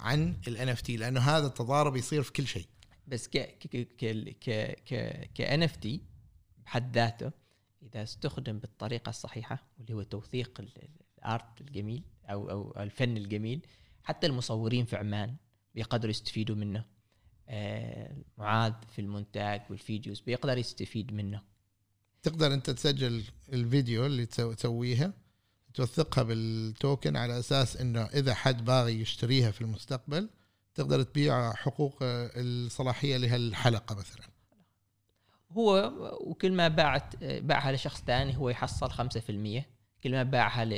عن 0.00 0.36
ال 0.48 0.68
NFT 0.68 0.96
لأنه 0.96 1.20
هذا 1.20 1.46
التضارب 1.46 1.96
يصير 1.96 2.22
في 2.22 2.32
كل 2.32 2.46
شيء. 2.46 2.66
بس 3.06 3.28
ك 3.28 3.38
ك 3.38 3.66
ك 3.96 4.04
ك 4.84 5.30
ك 5.34 5.42
NFT 5.60 5.88
بحد 6.64 6.94
ذاته 6.96 7.30
إذا 7.82 8.02
استخدم 8.02 8.58
بالطريقة 8.58 9.10
الصحيحة 9.10 9.66
واللي 9.78 9.94
هو 9.94 10.02
توثيق 10.02 10.60
ال- 10.60 10.78
ال- 10.82 10.88
الآرت 11.18 11.60
الجميل 11.60 12.02
أو 12.24 12.50
أو 12.50 12.82
الفن 12.82 13.16
الجميل 13.16 13.66
حتى 14.04 14.26
المصورين 14.26 14.84
في 14.84 14.96
عمان 14.96 15.36
بيقدروا 15.74 16.10
يستفيدوا 16.10 16.56
منه. 16.56 16.84
آه، 17.48 18.16
معاذ 18.38 18.72
في 18.94 19.00
المونتاج 19.00 19.62
والفيديوز 19.70 20.20
بيقدر 20.20 20.58
يستفيد 20.58 21.12
منه. 21.12 21.42
تقدر 22.22 22.54
أنت 22.54 22.70
تسجل 22.70 23.22
الفيديو 23.52 24.06
اللي 24.06 24.26
تسو- 24.26 24.52
تسويها؟ 24.52 25.12
توثقها 25.78 26.22
بالتوكن 26.22 27.16
على 27.16 27.38
أساس 27.38 27.76
إنه 27.76 28.02
إذا 28.02 28.34
حد 28.34 28.64
باغي 28.64 29.00
يشتريها 29.00 29.50
في 29.50 29.60
المستقبل 29.60 30.28
تقدر 30.74 31.02
تبيع 31.02 31.52
حقوق 31.52 31.98
الصلاحية 32.02 33.16
لهالحلقة 33.16 33.94
مثلا. 33.94 34.26
هو 35.52 35.92
وكل 36.20 36.52
ما 36.52 36.68
باعت 36.68 37.16
باعها 37.24 37.72
لشخص 37.72 38.02
ثاني 38.02 38.36
هو 38.36 38.48
يحصل 38.48 38.90
5% 38.90 39.62
كل 40.04 40.10
ما 40.10 40.22
باعها 40.22 40.68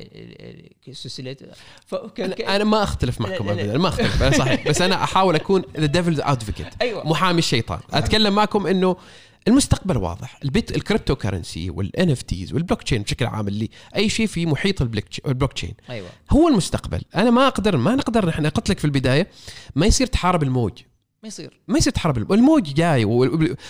لسلسله 0.89 1.37
أنا 2.49 2.65
ما 2.65 2.83
أختلف 2.83 3.21
معكم. 3.21 3.49
ابدا 3.49 3.79
ما 3.79 3.89
أختلف 3.89 4.23
أنا 4.23 4.39
صحيح. 4.39 4.65
بس 4.69 4.83
أنا 4.83 5.05
أحاول 5.05 5.35
أكون 5.35 5.63
the 5.79 5.87
devil's 5.87 6.21
advocate 6.21 6.67
أيوه. 6.83 7.07
محامي 7.09 7.39
الشيطان. 7.39 7.81
أتكلم 7.93 8.35
معكم 8.35 8.67
إنه 8.67 8.97
المستقبل 9.49 9.97
واضح. 9.97 10.39
البيت 10.45 10.77
ال 10.77 10.79
cryptocurrency 10.79 11.15
وال 11.17 11.35
NFTs 11.35 11.71
وال 11.71 12.11
blockchain 12.11 13.03
بشكل 13.03 13.27
عام 13.27 13.49
اللي 13.49 13.69
أي 13.97 14.09
شيء 14.09 14.27
في 14.27 14.47
محيط 14.47 14.83
ال 14.83 14.93
block- 14.93 15.53
chain 15.53 15.75
أيوه. 15.91 16.09
هو 16.31 16.49
المستقبل. 16.49 17.03
أنا 17.17 17.31
ما 17.31 17.47
أقدر 17.47 17.77
ما 17.77 17.95
نقدر 17.95 18.27
نحن 18.27 18.47
قلت 18.47 18.71
لك 18.71 18.79
في 18.79 18.85
البداية 18.85 19.29
ما 19.77 19.87
يصير 19.87 20.07
تحارب 20.07 20.43
الموج. 20.43 20.73
ما 21.23 21.27
يصير. 21.29 21.61
ما 21.69 21.79
يصير 21.79 21.93
تحارب 21.93 22.19
الم- 22.19 22.33
الموج 22.33 22.63
جاي 22.75 23.05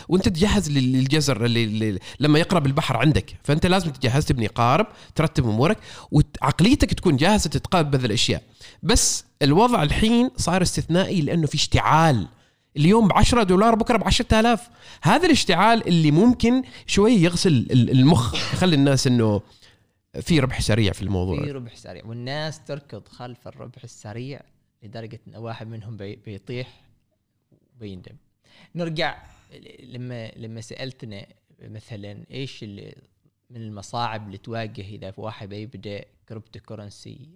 وانت 0.08 0.28
تجهز 0.28 0.70
لل- 0.70 0.92
للجزر 0.92 1.44
اللي, 1.44 1.64
اللي 1.64 1.98
لما 2.20 2.38
يقرب 2.38 2.66
البحر 2.66 2.96
عندك. 2.96 3.36
فانت 3.44 3.66
لازم 3.66 3.90
تجهز 3.90 4.24
تبني 4.26 4.46
قارب 4.46 4.86
ترتب 5.14 5.44
امورك 5.48 5.78
وعقليتك 6.10 6.94
تكون 6.94 7.16
جاهزة 7.16 7.50
تتقابل 7.50 7.90
بهذه 7.90 8.06
الأشياء. 8.06 8.42
بس 8.82 9.24
الوضع 9.42 9.82
الحين 9.82 10.30
صار 10.36 10.62
استثنائي 10.62 11.20
لأنه 11.20 11.46
في 11.46 11.54
اشتعال. 11.54 12.26
اليوم 12.76 13.08
ب 13.08 13.12
10 13.12 13.42
دولار 13.42 13.74
بكرة 13.74 13.96
ب 13.96 14.04
10000 14.04 14.68
هذا 15.02 15.26
الاشتعال 15.26 15.88
اللي 15.88 16.10
ممكن 16.10 16.62
شوي 16.86 17.12
يغسل 17.12 17.52
ال- 17.52 17.90
المخ 17.90 18.34
يخلي 18.54 18.76
الناس 18.76 19.06
إنه 19.06 19.40
في 20.20 20.40
ربح 20.40 20.60
سريع 20.60 20.92
في 20.92 21.02
الموضوع. 21.02 21.44
في 21.44 21.50
ربح 21.50 21.76
سريع. 21.76 22.04
والناس 22.06 22.64
تركض 22.64 23.08
خلف 23.08 23.48
الربح 23.48 23.82
السريع 23.84 24.40
لدرجة 24.82 25.20
إن 25.28 25.36
واحد 25.36 25.66
منهم 25.66 25.96
بي- 25.96 26.16
بيطيح. 26.26 26.68
وبيندم 27.80 28.16
نرجع 28.74 29.22
لما 29.82 30.30
لما 30.36 30.60
سألتنا 30.60 31.26
مثلا 31.62 32.24
إيش 32.30 32.62
اللي 32.62 32.94
من 33.50 33.60
المصاعب 33.62 34.26
اللي 34.26 34.38
تواجه 34.38 34.80
إذا 34.82 35.10
في 35.10 35.20
واحد 35.20 35.48
بيبدا 35.48 36.04
cryptocurrency 36.28 37.28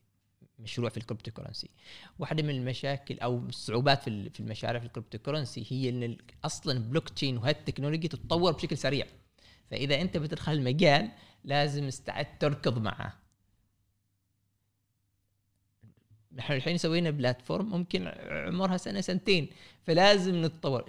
مشروع 0.58 0.88
في 0.90 0.96
ال 0.96 1.30
cryptocurrency 1.30 1.70
واحدة 2.18 2.42
من 2.42 2.50
المشاكل 2.50 3.18
أو 3.20 3.38
الصعوبات 3.38 4.02
في 4.02 4.08
ال- 4.10 4.30
في 4.30 4.40
المشاريع 4.40 4.80
في 4.80 4.86
ال 4.86 5.18
cryptocurrency 5.18 5.66
هي 5.68 5.88
إن 5.88 6.16
أصلا 6.44 6.78
بلوك 6.78 7.08
تشين 7.08 7.36
وهالتكنولوجيا 7.36 8.08
تتطور 8.08 8.52
بشكل 8.52 8.78
سريع. 8.78 9.06
فإذا 9.70 10.00
أنت 10.00 10.16
بتدخل 10.16 10.52
المجال 10.52 11.10
لازم 11.44 11.84
استعد 11.84 12.38
تركض 12.38 12.78
معه. 12.78 13.23
نحن 16.36 16.52
الحين 16.52 16.78
سوينا 16.78 17.10
platform 17.10 17.70
ممكن 17.70 18.12
عمرها 18.30 18.76
سنة 18.76 19.00
سنتين 19.00 19.48
فلازم 19.86 20.44
نتطور. 20.44 20.84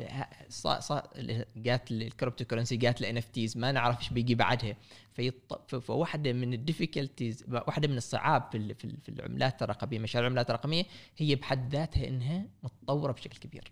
صا 0.50 0.80
صا 0.80 1.10
جات 1.56 1.92
ال 1.92 2.46
cryptocurrency 2.46 2.78
جات 2.78 3.02
ال 3.02 3.18
NFTs 3.18 3.58
ما 3.58 3.72
نعرف 3.72 4.00
إيش 4.00 4.10
بيجي 4.10 4.36
بعدها. 4.36 4.76
فيط... 5.14 5.54
فواحدة 5.82 6.34
من 6.34 6.54
ال 6.54 6.61
difficulties 6.61 7.44
واحدة 7.48 7.88
من 7.88 7.98
الصعاب 7.98 8.44
في 8.52 8.58
ال- 8.58 8.76
في 8.76 8.86
ال- 8.86 8.98
في 9.02 9.10
العملات 9.10 9.64
الرقمية 9.64 10.00
مشاريع 10.00 10.28
العملات 10.28 10.50
الرقمية 10.50 10.84
هي 11.18 11.36
بحد 11.36 11.76
ذاتها 11.76 12.08
إنها 12.08 12.46
متطورة 12.64 13.12
بشكل 13.12 13.38
كبير. 13.40 13.72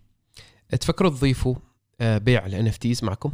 تفكروا 0.79 1.09
تضيفوا 1.09 1.55
آه، 2.01 2.17
بيع 2.17 2.45
ال 2.45 2.67
NFT 2.67 2.77
ز 2.77 3.03
معكم؟ 3.03 3.33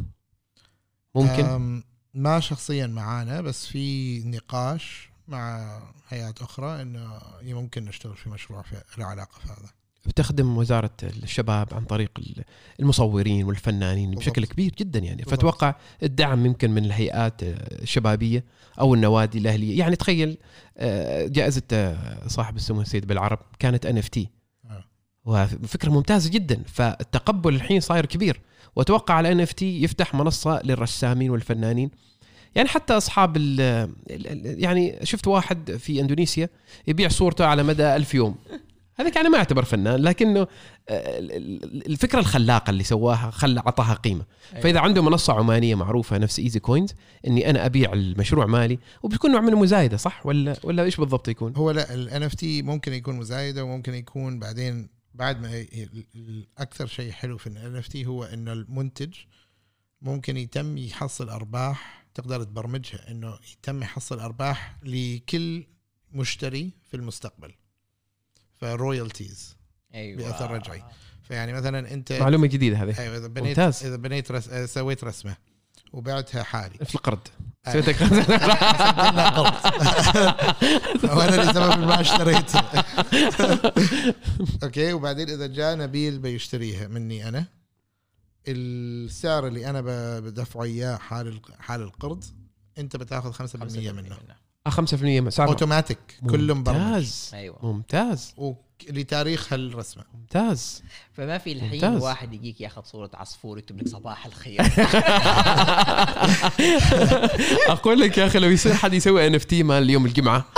ممكن؟ 1.14 1.82
ما 2.14 2.40
شخصيا 2.40 2.86
معانا 2.86 3.40
بس 3.40 3.66
في 3.66 4.18
نقاش 4.24 5.09
مع 5.30 5.78
هيئات 6.08 6.42
أخرى 6.42 6.82
انه 6.82 7.20
ممكن 7.42 7.84
نشتغل 7.84 8.16
في 8.16 8.28
مشروع 8.30 8.62
في 8.62 8.76
له 8.98 9.04
علاقة 9.06 9.38
في 9.40 9.46
هذا. 9.48 9.70
بتخدم 10.06 10.56
وزارة 10.56 10.90
الشباب 11.02 11.74
عن 11.74 11.84
طريق 11.84 12.10
ال- 12.18 12.44
المصورين 12.80 13.44
والفنانين 13.44 14.10
بالضبط. 14.10 14.24
بشكل 14.28 14.44
كبير 14.46 14.72
جدا 14.78 14.98
يعني. 14.98 15.16
بالضبط. 15.16 15.30
فاتوقع 15.30 15.74
الدعم 16.02 16.46
يمكن 16.46 16.70
من 16.70 16.84
الهيئات 16.84 17.42
آه، 17.42 17.82
الشبابية 17.82 18.44
أو 18.80 18.94
النوادي 18.94 19.38
الأهلية. 19.38 19.78
يعني 19.78 19.96
تخيل 19.96 20.38
آه، 20.78 21.26
جائزة 21.26 21.62
آه، 21.72 22.28
صاحب 22.28 22.56
السمو 22.56 22.80
السيد 22.80 23.06
بالعرب 23.06 23.38
كانت 23.58 23.86
NFT. 23.86 24.28
وفكرة 25.24 25.90
ممتازة 25.90 26.30
جدا. 26.30 26.62
فالتقبل 26.66 27.54
الحين 27.54 27.80
صاير 27.80 28.06
كبير. 28.06 28.40
وأتوقع 28.76 29.14
على 29.14 29.32
NFT 29.32 29.82
يفتح 29.82 30.14
منصة 30.14 30.60
للرسامين 30.64 31.30
والفنانين. 31.30 31.90
يعني 32.54 32.68
حتى 32.68 32.92
أصحاب 32.96 33.36
ال 33.36 33.60
ال- 34.10 34.62
يعني 34.64 34.98
شفت 35.02 35.26
واحد 35.26 35.76
في 35.76 36.00
إندونيسيا 36.00 36.48
يبيع 36.86 37.08
صورته 37.08 37.44
على 37.46 37.62
مدى 37.62 37.96
ألف 37.96 38.14
يوم. 38.14 38.34
هذاك 38.96 39.16
يعني 39.16 39.28
ما 39.28 39.38
يعتبر 39.38 39.64
فنان 39.64 40.00
لكنه 40.02 40.40
آه، 40.40 40.46
ال- 40.88 41.32
ال- 41.64 41.86
الفكرة 41.86 42.18
الخلاقة 42.18 42.70
اللي 42.70 42.84
سواها 42.84 43.30
خلى 43.30 43.60
عطاها 43.60 43.94
قيمة. 43.94 44.24
فإذا 44.62 44.80
عنده 44.80 45.02
منصة 45.02 45.32
عمانية 45.32 45.74
معروفة 45.74 46.18
نفس 46.18 46.38
easycoins 46.38 46.94
إني 47.26 47.50
أنا 47.50 47.66
أبيع 47.66 47.92
المشروع 47.92 48.46
مالي 48.46 48.78
وبيكون 49.02 49.30
نوع 49.32 49.40
من 49.40 49.48
المزايدة 49.48 49.96
صح؟ 49.96 50.26
ولا 50.26 50.56
ولا 50.64 50.82
إيش 50.82 50.96
بالضبط 50.96 51.28
يكون؟ 51.28 51.52
هو 51.56 51.70
لا 51.70 51.94
ال 51.94 52.22
NFT 52.22 52.62
ممكن 52.62 52.92
يكون 52.92 53.16
مزايدة 53.16 53.64
وممكن 53.64 53.94
يكون 53.94 54.38
بعدين 54.38 54.88
بعد 55.14 55.40
ما 55.42 55.64
أكثر 56.58 56.86
شيء 56.86 57.10
حلو 57.12 57.38
في 57.38 57.46
ال 57.46 57.76
NFT 57.76 58.06
هو 58.06 58.24
إنه 58.24 58.52
المنتج 58.52 59.14
ممكن 60.02 60.36
يتم 60.36 60.78
يحصل 60.78 61.28
أرباح 61.28 62.06
تقدر 62.14 62.42
تبرمجها 62.42 63.10
إنه 63.10 63.38
يتم 63.52 63.82
يحصل 63.82 64.20
أرباح 64.20 64.76
لكل 64.82 65.64
مشتري 66.12 66.72
في 66.90 66.96
المستقبل. 66.96 67.54
ف 68.56 68.66
royalties 68.66 69.56
أيوه. 69.94 70.22
بأثر 70.22 70.50
رجعي. 70.50 70.82
فيعني 71.22 71.52
مثلا 71.52 71.94
أنت 71.94 72.12
معلومة 72.12 72.46
جديدة 72.46 72.76
هذه. 72.76 73.00
أيوه 73.00 73.16
إذا 73.16 73.26
بنيت 73.26 73.58
ممتاز. 73.58 73.84
إذا 73.84 73.96
بنيت 73.96 74.32
رس... 74.32 74.48
سويت 74.70 75.04
رسمة 75.04 75.36
وبعتها 75.92 76.42
حالي. 76.42 76.84
في 76.84 76.94
القرد 76.94 77.28
آه. 77.66 77.72
سويتك 77.72 78.00
وأنا 81.16 81.34
اللي 81.34 81.52
سبب 81.54 81.78
ما 81.78 82.00
اشتريتها 82.00 82.64
أوكي 84.62 84.92
وبعدين 84.92 85.28
إذا 85.28 85.46
جاء 85.46 85.76
نبيل 85.76 86.18
بيشتريها 86.18 86.88
مني 86.88 87.28
أنا 87.28 87.59
السعر 88.48 89.46
اللي 89.46 89.70
أنا 89.70 89.80
بدفعه 90.20 90.62
إياه 90.62 90.96
حال 90.96 91.40
حال 91.58 91.82
القرض 91.82 92.24
أنت 92.78 92.96
بتاخذ 92.96 93.32
5% 93.32 93.92
منه. 93.92 94.16
5% 94.68 95.28
سعر 95.28 95.48
اوتوماتيك 95.48 95.98
كله 96.30 96.54
مبرمج. 96.54 96.80
ممتاز. 96.80 97.30
أيوه. 97.34 97.66
ممتاز. 97.66 98.34
لتاريخ 98.90 99.52
هالرسمة. 99.52 100.04
ممتاز. 100.14 100.82
فما 101.12 101.38
في 101.38 101.52
الحين 101.52 101.84
ممتاز. 101.84 102.02
واحد 102.02 102.34
يجيك 102.34 102.60
ياخذ 102.60 102.82
صورة 102.84 103.10
عصفور 103.14 103.58
يكتب 103.58 103.80
لك 103.80 103.88
صباح 103.88 104.26
الخير. 104.26 104.60
أقول 107.72 108.00
لك 108.00 108.18
يا 108.18 108.26
أخي 108.26 108.38
لو 108.38 108.50
يصير 108.50 108.74
حد 108.74 108.94
يسوي 108.94 109.26
NFT 109.26 109.62
مال 109.62 109.90
يوم 109.90 110.06
الجمعة. 110.06 110.44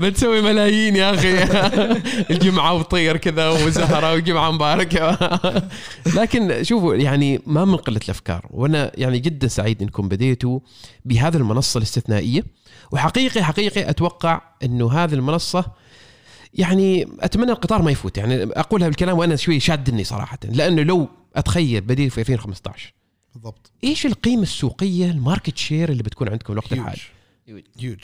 بتسوي 0.00 0.40
ملايين 0.40 0.96
يا 0.96 1.14
أخي. 1.14 1.42
الجمعة 2.34 2.74
وطير 2.74 3.16
كذا 3.16 3.48
وزهرة 3.48 4.12
وجمعة 4.12 4.50
مباركة. 4.50 5.18
لكن 6.16 6.64
شوفوا 6.64 6.94
يعني 6.94 7.40
ما 7.46 7.64
من 7.64 7.76
قلة 7.76 8.00
الأفكار. 8.04 8.46
وأنا 8.50 8.92
يعني 8.94 9.18
جدا 9.18 9.48
سعيد 9.48 9.82
إنكم 9.82 10.08
بديتوا 10.08 10.60
بهذه 11.04 11.36
المنصة 11.36 11.78
الاستثنائية. 11.78 12.44
وحقيقي 12.92 13.44
حقيقي 13.44 13.90
أتوقع 13.90 14.40
إنه 14.62 14.92
هذه 14.92 15.14
المنصة 15.14 15.64
يعني 16.54 17.08
أتمنى 17.20 17.52
القطار 17.52 17.82
ما 17.82 17.90
يفوت. 17.90 18.18
يعني 18.18 18.42
أقولها 18.42 18.88
بالكلام 18.88 19.18
وأنا 19.18 19.36
شوي 19.36 19.60
شادني 19.60 20.04
صراحة. 20.04 20.38
لأنه 20.44 20.82
لو 20.82 21.08
أتخيل 21.36 21.80
بديت 21.80 22.12
في 22.12 22.20
2015 22.20 22.94
بالضبط. 23.34 23.70
إيش 23.84 24.06
القيمة 24.06 24.42
السوقية 24.42 25.10
ال 25.10 25.17
market 25.17 25.56
share 25.56 25.88
اللي 25.88 26.02
بتكون 26.02 26.28
عندكم 26.28 26.52
الوقت 26.52 26.72
الحالي؟ 26.72 27.00
هيوج 27.78 27.98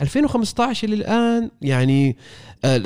2015 0.00 0.88
للان 0.88 1.50
يعني 1.62 2.16
آه، 2.64 2.82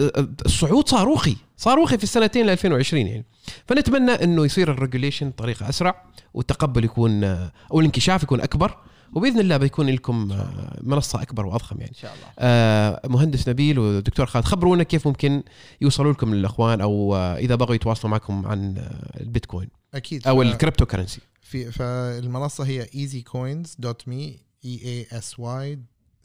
الصعود 0.47 0.89
صاروخي. 0.89 1.37
صاروخي 1.57 1.99
في 1.99 2.05
السنتين 2.05 2.47
ل 2.47 2.51
2020 2.51 3.07
يعني. 3.07 3.25
فنتمنى 3.67 4.13
إنه 4.13 4.45
يصير 4.45 4.71
ال 4.71 4.76
regulation 4.76 5.31
بطريقه 5.31 5.69
أسرع 5.69 6.05
والتقبل 6.35 6.85
يكون 6.85 7.25
آه، 7.25 7.53
أو 7.73 7.81
الانكشاف 7.81 8.23
يكون 8.23 8.41
أكبر. 8.41 8.79
وبإذن 9.15 9.39
الله 9.41 9.57
بيكون 9.57 9.89
لكم 9.89 10.33
آه، 10.33 10.79
منصة 10.83 11.23
أكبر 11.23 11.47
وأضخم 11.47 11.77
يعني. 11.81 11.91
إن 11.91 11.95
شاء 11.95 12.15
الله. 12.15 12.27
آه، 12.39 13.01
مهندس 13.09 13.49
نبيل 13.49 13.79
ودكتور 13.79 14.27
خالد 14.27 14.45
خبرونا 14.45 14.83
كيف 14.83 15.07
ممكن 15.09 15.43
يوصلوا 15.81 16.13
لكم 16.13 16.33
الأخوان 16.33 16.81
أو 16.81 17.17
آه، 17.17 17.37
إذا 17.37 17.55
بغوا 17.55 17.75
يتواصلوا 17.75 18.11
معكم 18.11 18.47
عن 18.47 18.79
آه، 18.79 19.21
البيتكوين. 19.21 19.69
أكيد. 19.95 20.27
أو 20.29 20.39
ف- 20.39 20.47
ال 20.47 20.87
cryptocurrency 20.87 21.21
في 21.43 21.73
فالمنصة 21.73 22.65
هي 22.65 22.87
easycoins.me 22.87 24.33
e 24.65 25.05
a 25.13 25.17
s 25.19 25.39
y 25.39 25.79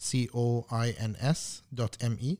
c 0.10 0.28
o 0.34 0.64
i 0.72 0.90
n 1.06 1.16
s 1.36 1.62
e 2.04 2.36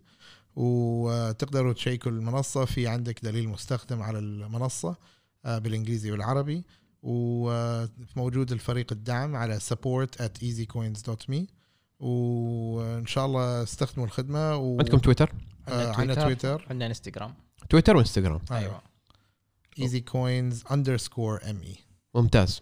وتقدروا 0.56 1.74
تشيكوا 1.74 2.12
المنصة 2.12 2.66
في 2.66 2.88
عندك 2.88 3.20
دليل 3.24 3.50
مستخدم 3.50 4.02
على 4.02 4.20
المنصة 4.20 4.96
بالإنجليزي 5.46 6.12
والعربي. 6.12 6.64
وموجود 7.04 8.52
الفريق 8.52 8.92
الدعم 8.92 9.36
على 9.36 9.60
support 9.60 10.22
at 10.22 10.44
easycoins.me 10.44 11.42
وإن 12.00 13.06
شاء 13.08 13.26
الله 13.26 13.64
استخدموا 13.64 14.06
الخدمة 14.06 14.56
و... 14.56 14.78
عندكم 14.80 14.98
تويتر؟ 14.98 15.32
آه، 15.68 15.94
عندنا 15.96 16.24
تويتر. 16.24 16.66
عندنا 16.70 16.88
انستغرام. 16.88 17.34
تويتر 17.70 17.98
وانستغرام. 17.98 18.40
أيوه. 18.52 18.82
easycoins 19.80 20.56
underscore 20.74 21.44
me. 21.46 21.78
ممتاز. 22.16 22.62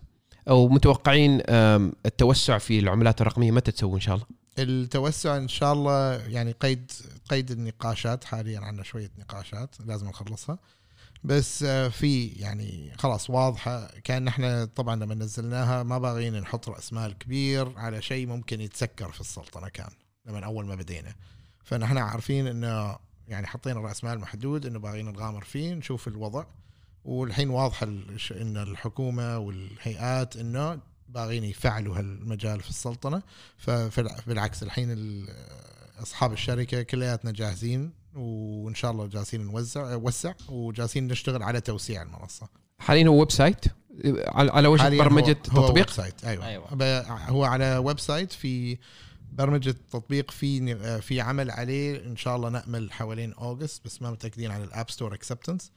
أو 0.49 0.67
متوقعين 0.67 1.41
آم، 1.41 1.93
التوسع 2.05 2.57
في 2.57 2.79
العملات 2.79 3.21
الرقمية 3.21 3.51
متى 3.51 3.71
تسووا 3.71 3.95
إن 3.95 3.99
شاء 4.01 4.15
الله؟ 4.15 4.25
التوسع 4.59 5.37
إن 5.37 5.47
شاء 5.47 5.73
الله 5.73 6.13
يعني 6.15 6.51
قيد 6.51 6.91
قيد 7.29 7.51
النقاشات 7.51 8.23
حاليا 8.23 8.59
عندنا 8.59 8.83
شوية 8.83 9.11
نقاشات 9.19 9.75
لازم 9.85 10.07
نخلصها. 10.07 10.59
بس 11.23 11.63
آه، 11.63 11.87
في 11.87 12.27
يعني 12.27 12.93
خلاص 12.97 13.29
واضحة 13.29 13.87
كأن 14.03 14.27
إحنا 14.27 14.65
طبعا 14.65 14.95
لما 14.95 15.15
نزلناها 15.15 15.83
ما 15.83 15.97
باغيين 15.97 16.39
نحط 16.39 16.69
رأس 16.69 16.93
مال 16.93 17.17
كبير 17.17 17.77
على 17.79 18.01
شيء 18.01 18.27
ممكن 18.27 18.61
يتسكر 18.61 19.11
في 19.11 19.21
السلطنة 19.21 19.69
كان 19.69 19.89
لما 20.25 20.45
أول 20.45 20.65
ما 20.65 20.75
بدينا. 20.75 21.15
فنحن 21.63 21.97
عارفين 21.97 22.47
إنه 22.47 22.97
يعني 23.27 23.47
حطينا 23.47 23.79
رأس 23.79 24.03
مال 24.03 24.19
محدود 24.19 24.65
إنه 24.65 24.79
باغيين 24.79 25.05
نغامر 25.05 25.43
فيه 25.43 25.73
نشوف 25.73 26.07
الوضع. 26.07 26.43
والحين 27.05 27.49
واضحه 27.49 27.85
إن 28.31 28.57
الحكومة 28.57 29.37
والهيئات 29.37 30.35
إنه 30.37 30.79
باغيين 31.09 31.43
يفعلوا 31.43 31.97
هالمجال 31.97 32.61
في 32.61 32.69
السلطنة. 32.69 33.21
فبالعكس 33.57 34.63
الحين 34.63 34.91
ال- 34.91 35.29
أصحاب 36.03 36.33
الشركة 36.33 36.81
كلياتنا 36.81 37.31
جاهزين 37.31 37.91
وإن 38.15 38.75
شاء 38.75 38.91
الله 38.91 39.07
جالسين 39.07 39.41
نوزع 39.41 39.95
وسع 39.95 40.33
وجالسين 40.49 41.07
نشتغل 41.07 41.43
على 41.43 41.61
توسيع 41.61 42.01
المنصة. 42.01 42.47
حاليا 42.79 43.07
هو 43.07 43.19
website؟ 43.19 43.65
على 44.27 44.51
على 44.51 44.67
وجه 44.67 44.97
برمجة 44.97 45.37
هو- 45.49 45.57
هو 45.61 45.67
تطبيق 45.67 45.85
website 45.87 46.25
أيوه, 46.25 46.47
أيوة. 46.47 46.81
أيوة. 46.81 47.01
هو 47.29 47.43
على 47.43 47.77
website 47.77 48.31
في 48.31 48.77
برمجة 49.31 49.75
تطبيق 49.91 50.31
في 50.31 50.75
في 51.01 51.21
عمل 51.21 51.51
عليه 51.51 52.05
إن 52.05 52.17
شاء 52.17 52.35
الله 52.35 52.49
نأمل 52.49 52.91
حوالين 52.93 53.33
August 53.33 53.85
بس 53.85 54.01
ما 54.01 54.11
متأكدين 54.11 54.51
على 54.51 54.63
ال 54.63 54.70
App 54.70 54.89
Store 54.91 55.13
acceptance 55.13 55.71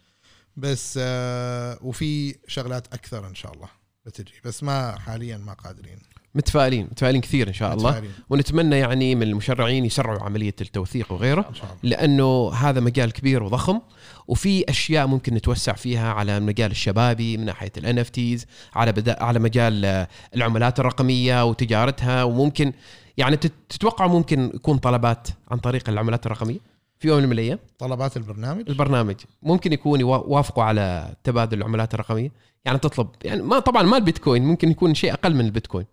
بس 0.57 0.99
آه 1.03 1.79
وفي 1.83 2.37
شغلات 2.47 2.93
أكثر 2.95 3.27
إن 3.27 3.35
شاء 3.35 3.53
الله 3.53 3.69
بتجي 4.07 4.35
بس 4.45 4.63
ما 4.63 4.99
حاليا 4.99 5.37
ما 5.37 5.53
قادرين. 5.53 5.99
متفائلين 6.35 6.85
متفائلين 6.91 7.21
كثير 7.21 7.49
إن 7.49 7.53
شاء 7.53 7.75
الله. 7.75 7.89
متفائلين. 7.89 8.11
ونتمنى 8.31 8.79
يعني 8.79 9.15
من 9.15 9.23
المشرعين 9.23 9.85
يسرعوا 9.85 10.23
عملية 10.23 10.55
التوثيق 10.61 11.13
وغيره 11.13 11.51
لأنه 11.83 12.53
هذا 12.53 12.81
مجال 12.81 13.13
كبير 13.13 13.43
وضخم 13.43 13.81
وفي 14.29 14.71
أشياء 14.71 15.07
ممكن 15.07 15.35
نتوسع 15.35 15.73
فيها 15.73 16.13
على 16.13 16.37
المجال 16.37 16.71
الشبابي 16.71 17.37
من 17.37 17.45
ناحية 17.45 17.73
ال 17.77 17.99
NFTs 17.99 18.47
على 18.75 18.93
بدا 18.93 19.23
على 19.23 19.39
مجال 19.39 20.07
العملات 20.37 20.81
الرقمية 20.81 21.45
وتجارتها 21.45 22.25
وممكن 22.25 22.73
يعني 23.17 23.37
تت- 23.37 23.53
تتوقع 23.69 24.07
ممكن 24.07 24.51
يكون 24.55 24.77
طلبات 24.79 25.29
عن 25.51 25.59
طريق 25.59 25.89
العملات 25.89 26.27
الرقمية. 26.27 26.59
في 26.99 27.09
يوم 27.09 27.23
من 27.23 27.33
الأيام. 27.33 27.59
طلبات 27.79 28.17
البرنامج؟ 28.17 28.65
البرنامج. 28.69 29.15
ممكن 29.43 29.73
يكون 29.73 30.01
يوا- 30.01 30.25
يوافقوا 30.27 30.65
على 30.65 31.15
تبادل 31.25 31.59
العملات 31.59 31.95
الرقمية. 31.95 32.33
يعني 32.65 32.79
تطلب 32.79 33.09
يعني 33.25 33.43
ما 33.43 33.59
طبعا 33.59 33.83
ما 33.83 33.97
البيتكوين 33.97 34.45
ممكن 34.45 34.71
يكون 34.71 34.95
شيء 34.95 35.13
أقل 35.13 35.35
من 35.35 35.45
البيتكوين. 35.45 35.87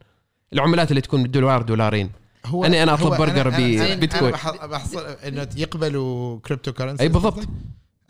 العملات 0.54 0.90
اللي 0.92 1.02
تكون 1.02 1.32
دولار 1.32 1.62
دولارين. 1.62 2.12
هو 2.46 2.66
أنا 2.66 2.94
أطلب 2.94 3.14
هو 3.14 3.18
برجر 3.18 3.50
ببيتكوين. 3.50 4.32
بح- 4.32 4.66
بحصل 4.66 5.06
إنه 5.06 5.48
يقبلوا 5.56 6.40
cryptocurrency 6.40 7.04
اي 7.04 7.10
بالضبط. 7.10 7.48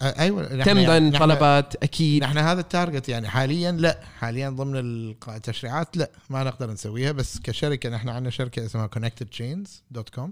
أيوه 0.01 0.55
نحن 0.55 0.63
تم 0.69 0.77
يعني- 0.77 1.11
طلبات 1.11 1.75
أكيد. 1.83 2.23
نحن 2.23 2.37
هذا 2.37 2.59
ال 2.61 2.68
target 2.68 3.09
يعني 3.09 3.29
حاليا 3.29 3.71
لا. 3.71 3.99
حاليا 4.19 4.49
ضمن 4.49 4.73
التشريعات 4.75 5.97
لا. 5.97 6.09
ما 6.29 6.43
نقدر 6.43 6.71
نسويها 6.71 7.11
بس 7.11 7.39
كشركة 7.39 7.89
نحن 7.89 8.09
عندنا 8.09 8.29
شركة 8.29 8.65
اسمها 8.65 8.89
connectedchains.com 8.95 10.29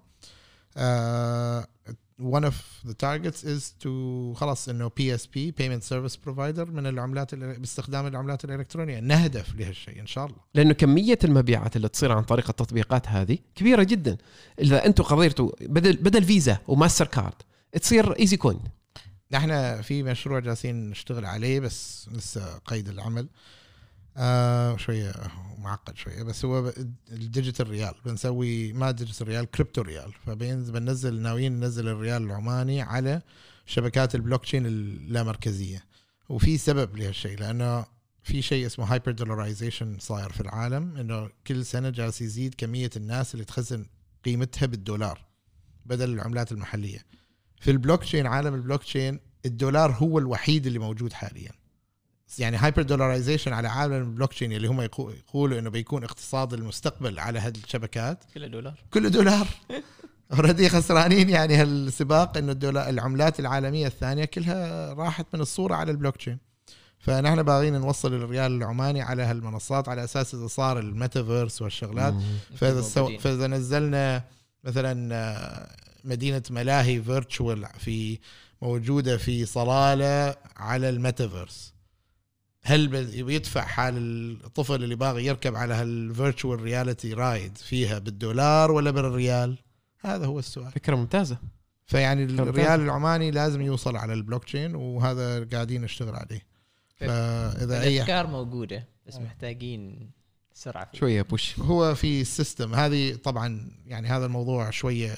uh, 0.77 1.91
one 2.21 2.43
of 2.43 2.53
the 2.89 2.93
targets 2.93 3.43
is 3.43 3.63
to 3.83 3.89
خلاص 4.35 4.69
إنه 4.69 4.89
PSP 4.89 5.51
payment 5.61 5.83
service 5.83 6.15
provider 6.27 6.59
من 6.69 6.87
العملات 6.87 7.33
ال- 7.33 7.59
باستخدام 7.59 8.07
العملات 8.07 8.45
الإلكترونية. 8.45 8.99
نهدف 8.99 9.55
لهالشيء 9.55 9.99
إن 9.99 10.07
شاء 10.07 10.25
الله. 10.25 10.37
لأنه 10.55 10.73
كمية 10.73 11.19
المبيعات 11.23 11.75
اللي 11.75 11.89
تصير 11.89 12.11
عن 12.11 12.23
طريق 12.23 12.49
التطبيقات 12.49 13.07
هذه 13.07 13.37
كبيرة 13.55 13.83
جدا. 13.83 14.17
إذا 14.59 14.85
أنتم 14.85 15.03
قضيتوا 15.03 15.51
بدل 15.61 15.97
بدل 15.97 16.23
فيزا 16.23 16.57
وماستر 16.67 17.07
كارد 17.07 17.33
تصير 17.81 18.19
Easy 18.19 18.37
Coin 18.37 18.59
نحن 19.31 19.81
في 19.81 20.03
مشروع 20.03 20.39
جالسين 20.39 20.89
نشتغل 20.89 21.25
عليه 21.25 21.59
بس 21.59 22.09
لسه 22.11 22.57
قيد 22.57 22.89
العمل. 22.89 23.21
آه 23.21 23.29
شوية 24.77 25.13
معقد 25.57 25.97
شوية 25.97 26.23
بس 26.23 26.45
هو 26.45 26.73
ال 27.11 27.19
digital 27.19 27.69
ريال. 27.69 27.93
بنسوي 28.05 28.73
ما 28.73 28.91
digital 28.91 29.27
ريال 29.27 29.51
كريبتو 29.51 29.81
ريال. 29.81 30.13
فبننزل 30.25 31.21
ناويين 31.21 31.59
ننزل 31.59 31.87
الريال 31.87 32.23
العماني 32.23 32.81
على 32.81 33.21
شبكات 33.65 34.15
البلوك 34.15 34.43
تشين 34.43 34.65
اللامركزيه 34.65 35.85
وفي 36.29 36.57
سبب 36.57 36.97
لهالشيء 36.97 37.39
لأنه 37.39 37.85
في 38.23 38.41
شيء 38.41 38.65
اسمه 38.65 38.85
hyper 38.85 39.11
dollarization 39.11 39.97
صاير 39.99 40.31
في 40.31 40.41
العالم 40.41 40.97
إنه 40.97 41.29
كل 41.47 41.65
سنة 41.65 41.89
جالس 41.89 42.21
يزيد 42.21 42.55
كمية 42.57 42.89
الناس 42.95 43.33
اللي 43.33 43.45
تخزن 43.45 43.85
قيمتها 44.25 44.65
بالدولار 44.65 45.25
بدل 45.85 46.13
العملات 46.13 46.51
المحلية. 46.51 47.05
في 47.59 47.71
البلوك 47.71 48.03
تشين 48.03 48.27
عالم 48.27 48.53
البلوك 48.53 48.83
تشين 48.83 49.19
الدولار 49.45 49.91
هو 49.91 50.19
الوحيد 50.19 50.67
اللي 50.67 50.79
موجود 50.79 51.13
حاليا. 51.13 51.51
يعني 52.37 52.57
hyper 52.57 52.81
dollarization 52.81 53.53
على 53.53 53.67
عالم 53.67 53.93
البلوك 53.93 54.33
تشين 54.33 54.51
اللي 54.53 54.67
هم 54.67 54.81
يقو- 54.87 55.09
يقولوا 55.09 55.59
إنه 55.59 55.69
بيكون 55.69 56.03
اقتصاد 56.03 56.53
المستقبل 56.53 57.19
على 57.19 57.39
هذه 57.39 57.57
الشبكات 57.63 58.23
كله 58.33 58.47
دولار. 58.47 58.83
كله 58.93 59.09
دولار. 59.09 59.47
already 60.33 60.69
خسرانين 60.69 61.29
يعني 61.29 61.55
هالسباق 61.55 62.37
إنه 62.37 62.51
الدولار 62.51 62.89
العملات 62.89 63.39
العالمية 63.39 63.87
الثانية 63.87 64.25
كلها 64.25 64.93
راحت 64.93 65.25
من 65.33 65.41
الصورة 65.41 65.75
على 65.75 65.91
البلوك 65.91 66.15
تشين 66.17 66.37
فنحن 66.99 67.43
باغيين 67.43 67.73
نوصل 67.81 68.13
الريال 68.13 68.51
العماني 68.51 69.01
على 69.01 69.23
هالمنصات 69.23 69.89
على 69.89 70.03
أساس 70.03 70.35
إذا 70.35 70.47
صار 70.47 70.79
الميتافيرس 70.79 71.61
والشغلات. 71.61 72.13
فإذا 72.55 72.81
سو... 72.81 73.05
فإذا 73.19 73.47
نزلنا 73.47 74.23
مثلا 74.63 75.15
آه، 75.15 75.75
مدينة 76.03 76.43
ملاهي 76.49 77.01
virtual 77.01 77.65
في 77.79 78.19
موجودة 78.61 79.17
في 79.17 79.45
صلالة 79.45 80.35
على 80.57 80.89
الميتافيرس. 80.89 81.73
هل 82.63 82.87
بي- 82.87 83.23
بيدفع 83.23 83.61
حال 83.61 83.97
الطفل 84.45 84.83
اللي 84.83 84.95
باغي 84.95 85.25
يركب 85.25 85.55
على 85.55 85.73
هال 85.73 85.93
virtual 85.93 86.61
reality 86.61 87.13
ride 87.13 87.57
فيها 87.57 87.99
بالدولار 87.99 88.71
ولا 88.71 88.91
بالريال؟ 88.91 89.57
هذا 89.99 90.25
هو 90.25 90.39
السؤال 90.39 90.71
فكرة 90.71 90.95
ممتازة 90.95 91.37
فيعني. 91.85 92.23
الريال 92.23 92.79
العماني 92.81 93.31
لازم 93.31 93.61
يوصل 93.61 93.95
على 93.97 94.13
البلوك 94.13 94.43
تشين 94.43 94.75
وهذا 94.75 95.43
قاعدين 95.45 95.81
نشتغل 95.81 96.15
عليه 96.15 96.41
فإذا 96.95 97.81
اي 97.81 97.95
الافكار 97.97 98.27
موجودة 98.27 98.87
بس 99.07 99.15
محتاجين 99.17 100.11
سرعه 100.59 100.87
فيه. 100.91 100.99
شوية 100.99 101.21
push 101.21 101.59
هو 101.59 101.95
في 101.95 102.23
system 102.23 102.75
هذه 102.75 103.15
طبعا 103.23 103.71
يعني 103.87 104.07
هذا 104.07 104.25
الموضوع 104.25 104.69
شوية 104.69 105.15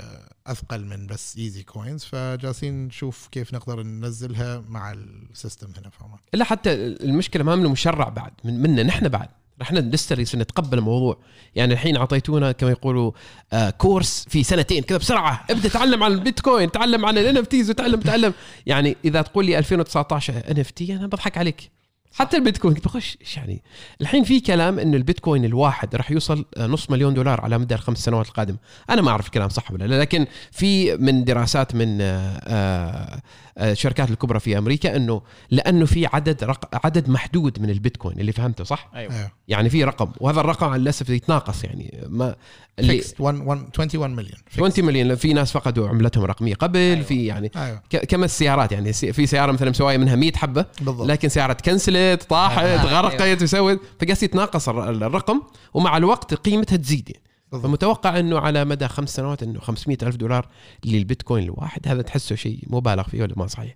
أثقل 0.48 0.86
من 0.86 1.08
بس 1.08 1.38
Easy 1.38 1.64
Coins 1.64 2.04
فجالسين 2.04 2.86
نشوف 2.86 3.28
كيف 3.32 3.54
نقدر 3.54 3.84
ننزلها 3.84 4.64
مع 4.70 4.92
ال 4.92 5.03
system 5.03 5.68
هنا 5.78 5.90
في 5.90 6.04
عمان. 6.04 6.20
لا 6.34 6.46
حتى 6.46 6.74
المشكلة 6.74 7.44
ما 7.44 7.56
منه 7.56 7.70
مشرع 7.70 8.10
بعد 8.10 8.32
من 8.44 8.62
منا 8.62 8.84
نحن 8.84 9.10
بعد. 9.10 9.30
إحنا 9.62 9.80
لسه 9.80 10.16
نتقبل 10.16 10.78
الموضوع. 10.78 11.18
يعني 11.56 11.74
الحين 11.74 11.98
أعطيتونا 11.98 12.52
كما 12.52 12.72
يقولوا 12.72 13.12
آه 13.54 13.70
course 13.70 14.26
في 14.30 14.44
سنتين 14.44 14.84
كذا 14.84 14.98
بسرعة. 14.98 15.46
ابدأ 15.50 15.70
تعلم 15.70 16.04
عن 16.04 16.12
البيتكوين 16.12 16.72
تعلم 16.72 17.06
عن 17.06 17.18
ال 17.18 17.38
NFTs 17.38 17.70
وتعلم 17.70 18.00
تعلم. 18.00 18.34
يعني 18.66 18.98
إذا 19.06 19.22
تقول 19.22 19.46
لي 19.46 19.58
2019 19.58 20.44
NFT 20.52 20.96
أنا 20.96 21.08
بضحك 21.08 21.38
عليك. 21.38 21.72
حتى 22.14 22.38
البيتكوين. 22.38 22.74
بخش 22.74 23.18
إيش 23.22 23.38
يعني؟ 23.38 23.62
الحين 24.02 24.24
في 24.24 24.40
كلام 24.40 24.80
انه 24.80 24.98
البيتكوين 24.98 25.46
الواحد 25.46 25.96
راح 25.96 26.12
يوصل 26.12 26.46
آه، 26.58 26.68
نص 26.68 26.90
مليون 26.90 27.14
دولار 27.14 27.42
على 27.42 27.58
مدى 27.58 27.76
الخمس 27.76 27.98
سنوات 27.98 28.28
القادمه 28.28 28.58
أنا 28.90 29.02
ما 29.02 29.12
أعرف 29.12 29.26
الكلام 29.26 29.50
صح 29.50 29.72
ولا 29.72 29.84
لا 29.86 30.00
لكن 30.02 30.26
في 30.52 30.98
من 30.98 31.24
دراسات 31.24 31.76
من 31.76 32.02
آه، 32.02 32.06
آه، 32.44 33.22
آه، 33.58 33.72
الشركات 33.72 34.10
الكبرى 34.12 34.40
في 34.40 34.58
أمريكا 34.58 34.96
إنه 34.96 35.22
لأنه 35.52 35.86
في 35.86 36.06
عدد 36.06 36.44
رق... 36.44 36.86
عدد 36.86 37.10
محدود 37.10 37.60
من 37.62 37.70
البيتكوين 37.70 38.20
اللي 38.20 38.32
فهمته 38.32 38.64
صح؟ 38.64 38.90
أيوه. 38.96 39.14
أيوه. 39.16 39.32
يعني 39.48 39.70
في 39.70 39.84
رقم 39.84 40.12
وهذا 40.20 40.40
الرقم 40.40 40.76
للاسف 40.76 41.10
يتناقص 41.10 41.64
يعني. 41.64 42.04
ما 42.08 42.36
اللي 42.80 42.92
fixed 42.94 43.22
21 43.22 44.12
مليون 44.16 44.32
20 44.54 44.86
مليون 44.86 45.16
في 45.16 45.34
ناس 45.34 45.52
فقدوا 45.52 45.90
عملتهم 45.90 46.24
الرقميه 46.24 46.56
قبل 46.56 46.80
أيوة. 46.80 47.02
في 47.04 47.26
يعني 47.26 47.50
ك- 47.90 48.06
كما 48.06 48.26
السيارات 48.26 48.72
يعني؟ 48.72 48.94
في 48.94 49.26
سيارة 49.26 49.52
مثلا 49.52 49.70
مسواية 49.70 49.98
منها 49.98 50.16
100 50.16 50.32
حبة 50.36 50.66
بالضبط. 50.82 51.08
لكن 51.08 51.30
سيارة 51.30 51.54
تكنسلت 51.54 52.01
طاحت 52.30 52.64
آه، 52.66 52.84
غرقت 52.86 53.42
وسوت 53.44 53.80
فقاس 54.02 54.24
يتناقص 54.24 54.70
الر- 54.70 54.90
الرقم 54.90 55.42
ومع 55.74 55.98
الوقت 55.98 56.34
قيمتها 56.34 56.76
تزيد. 56.76 57.10
يعني. 57.10 57.64
فمتوقع 57.64 58.20
إنه 58.20 58.40
على 58.40 58.66
مدى 58.66 58.88
خمس 58.88 59.16
سنوات 59.16 59.44
إنه 59.44 59.60
500 59.60 59.98
ألف 60.04 60.16
دولار 60.16 60.48
للبيتكوين 60.86 61.44
الواحد. 61.44 61.88
هذا 61.88 62.02
تحسه 62.02 62.36
شيء 62.36 62.60
مبالغ 62.68 63.04
فيه 63.04 63.22
ولا 63.22 63.34
ما 63.38 63.48
صحيح؟ 63.48 63.76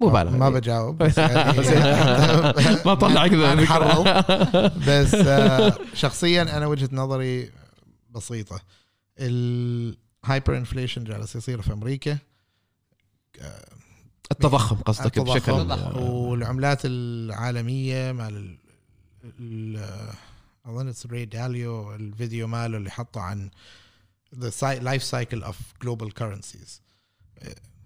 مبالغ 0.00 0.36
ما. 0.36 0.50
بجاوب 0.50 0.98
بس 1.02 1.18
يعني 1.18 1.58
ما 2.86 2.94
طلع 2.94 3.26
كذا. 3.28 3.54
بس 4.88 5.14
آه، 5.14 5.72
شخصيا 5.94 6.42
أنا 6.42 6.66
وجهة 6.66 6.88
نظري 6.92 7.50
بسيطة. 8.10 8.60
ال 9.18 10.56
hyperinflation 10.56 11.04
جالس 11.04 11.36
يصير 11.36 11.62
في 11.62 11.72
أمريكا. 11.72 12.18
التضخم 14.32 14.76
قصدك 14.76 15.06
التضخم 15.06 15.34
بشكل 15.34 15.52
التضخم. 15.52 15.98
والعملات 16.02 16.80
العالمية 16.84 18.12
مال 18.12 18.36
ال- 18.36 18.56
ال- 19.40 20.12
اظن 20.66 20.88
it's 20.88 21.06
ري 21.06 21.24
داليو 21.24 21.94
الفيديو 21.94 22.46
ماله 22.46 22.76
اللي 22.76 22.90
حطه 22.90 23.20
عن 23.20 23.50
the 24.36 24.50
cy- 24.50 24.82
life 24.82 25.02
cycle 25.10 25.44
of 25.44 25.54
global 25.84 26.08
currencies 26.20 26.80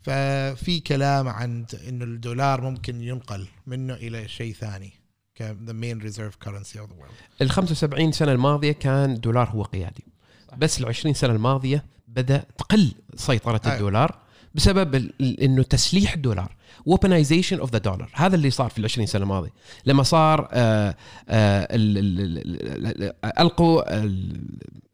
ففي 0.03 0.81
كلام 0.87 1.29
عن 1.29 1.67
إنه 1.89 2.05
الدولار 2.05 2.61
ممكن 2.61 3.01
ينقل 3.03 3.47
منه 3.67 3.95
إلى 3.95 4.29
شيء 4.29 4.55
ثاني 4.55 4.93
ك 5.35 5.43
the 5.67 5.73
main 5.73 6.05
reserve 6.07 6.49
currency 6.49 6.77
of 6.79 6.87
the 6.89 7.01
world 7.03 7.43
ال 7.43 7.51
75 7.51 8.13
سنة 8.13 8.33
الماضية 8.33 8.73
كان 8.73 9.13
الدولار 9.13 9.49
هو 9.49 9.63
قيادي 9.63 10.05
صح. 10.51 10.55
بس 10.57 10.81
ال 10.81 10.87
20 10.87 11.15
سنة 11.15 11.33
الماضية 11.33 11.85
بدأ 12.09 12.45
تقل 12.59 12.93
سيطرة 13.17 13.61
أيوة. 13.65 13.75
الدولار 13.77 14.19
بسبب 14.55 15.11
إنه 15.21 15.63
تسليح 15.63 16.13
الدولار 16.15 16.57
weaponization 16.91 17.53
of 17.61 17.73
the 17.73 17.79
dollar 17.79 18.11
هذا 18.13 18.37
اللي 18.37 18.51
صار 18.51 18.71
في 18.71 18.79
ال 18.79 18.85
20 18.85 19.07
سنة 19.07 19.23
الماضية. 19.23 19.51
لما 19.87 20.03
صار 20.03 20.49
آه 20.53 20.95
آه 21.29 21.69
ال- 21.71 21.99
ال- 21.99 22.21
ال- 22.21 23.03
ال- 23.03 23.13
ألقوا 23.41 24.03
ال- 24.05 24.41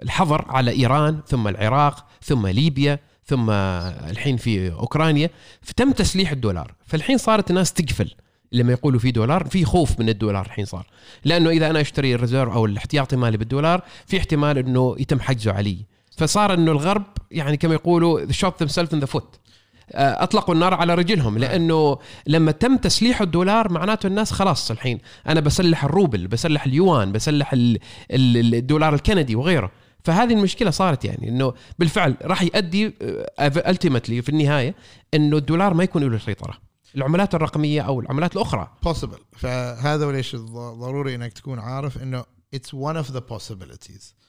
الحظر 0.02 0.44
على 0.48 0.70
إيران 0.70 1.20
ثم 1.26 1.48
العراق 1.48 2.06
ثم 2.22 2.46
ليبيا 2.46 2.98
ثم 3.26 3.50
الحين 3.50 4.36
في 4.36 4.72
أوكرانيا. 4.72 5.30
فتم 5.62 5.92
تسليح 5.92 6.30
الدولار. 6.30 6.74
فالحين 6.86 7.18
صارت 7.18 7.50
الناس 7.50 7.72
تقفل. 7.72 8.14
لما 8.52 8.72
يقولوا 8.72 9.00
في 9.00 9.10
دولار 9.10 9.44
في 9.44 9.64
خوف 9.64 10.00
من 10.00 10.08
الدولار 10.08 10.46
الحين 10.46 10.64
صار. 10.64 10.86
لأنه 11.24 11.50
إذا 11.50 11.70
أنا 11.70 11.80
أشتري 11.80 12.14
ال 12.14 12.19
reserve 12.19 12.52
أو 12.52 12.66
الاحتياطي 12.66 13.16
مالي 13.16 13.36
بالدولار 13.36 13.82
في 14.06 14.18
احتمال 14.18 14.58
إنه 14.58 14.96
يتم 14.98 15.20
حجزه 15.20 15.52
علي. 15.52 15.76
فصار 16.16 16.54
إنه 16.54 16.72
الغرب 16.72 17.04
يعني 17.30 17.56
كما 17.56 17.74
يقولوا 17.74 18.26
shot 18.26 18.64
themselves 18.64 18.90
in 18.96 19.00
the 19.04 19.08
foot. 19.16 19.24
آه، 19.24 19.49
أطلقوا 19.94 20.54
النار 20.54 20.74
على 20.74 20.94
رجلهم 20.94 21.38
لأنه 21.38 21.98
لما 22.26 22.52
تم 22.52 22.76
تسليح 22.76 23.20
الدولار 23.22 23.72
معناته 23.72 24.06
الناس 24.06 24.32
خلاص 24.32 24.70
الحين 24.70 24.98
أنا 25.28 25.40
بسلح 25.40 25.84
الروبل 25.84 26.26
بسلح 26.26 26.64
اليوان 26.66 27.12
بسلح 27.12 27.52
ال- 27.52 27.78
ال- 28.10 28.54
الدولار 28.54 28.94
الكندي 28.94 29.36
وغيره. 29.36 29.70
فهذه 30.04 30.32
المشكلة 30.32 30.70
صارت 30.70 31.04
يعني 31.04 31.28
إنه 31.28 31.52
بالفعل 31.78 32.16
راح 32.22 32.42
يؤدي 32.42 32.94
ultimately 33.40 34.22
في 34.22 34.28
النهاية 34.28 34.74
إنه 35.14 35.36
الدولار 35.36 35.74
ما 35.74 35.84
يكون 35.84 36.02
له 36.04 36.18
سيطرة. 36.18 36.54
العملات 36.96 37.34
الرقمية 37.34 37.82
أو 37.82 38.00
العملات 38.00 38.36
الأخرى. 38.36 38.70
Possible. 38.88 39.38
فهذا 39.38 40.06
وليش 40.06 40.36
الض- 40.36 40.74
ضروري 40.80 41.14
إنك 41.14 41.32
تكون 41.32 41.58
عارف 41.58 42.02
إنه 42.02 42.24
it's 42.56 42.68
one 42.68 42.96
of 43.04 43.12
the 43.14 43.20
possibilities. 43.20 44.19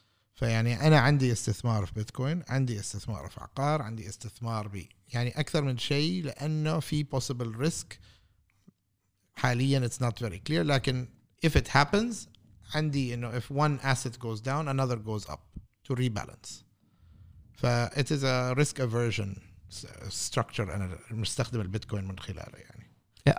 فيعني 0.41 0.87
أنا 0.87 0.99
عندي 0.99 1.31
استثمار 1.31 1.85
في 1.85 1.93
بيتكوين 1.93 2.43
عندي 2.49 2.79
استثمار 2.79 3.29
في 3.29 3.39
عقار 3.39 3.81
عندي 3.81 4.09
استثمار 4.09 4.67
ب 4.67 4.85
يعني 5.13 5.39
أكثر 5.39 5.61
من 5.61 5.77
شيء 5.77 6.23
لأنه 6.23 6.79
في 6.79 7.05
possible 7.15 7.67
risk. 7.67 7.95
حاليا 9.35 9.87
it's 9.87 10.01
not 10.01 10.19
very 10.19 10.39
clear 10.49 10.61
لكن 10.61 11.07
if 11.45 11.49
it 11.49 11.67
happens 11.67 12.15
عندي 12.75 13.13
إنه 13.13 13.39
if 13.39 13.43
one 13.43 13.79
asset 13.83 14.19
goes 14.19 14.41
down 14.41 14.67
another 14.67 14.97
goes 14.97 15.29
up 15.29 15.59
to 15.87 15.95
rebalance. 15.95 16.63
ف 17.53 17.65
it 17.85 18.11
is 18.11 18.23
a 18.23 18.55
risk 18.57 18.79
aversion 18.79 19.39
structure 20.09 20.59
أنا 20.69 20.99
مستخدم 21.11 21.61
البيتكوين 21.61 22.07
من 22.07 22.19
خلاله 22.19 22.57
يعني. 22.57 22.80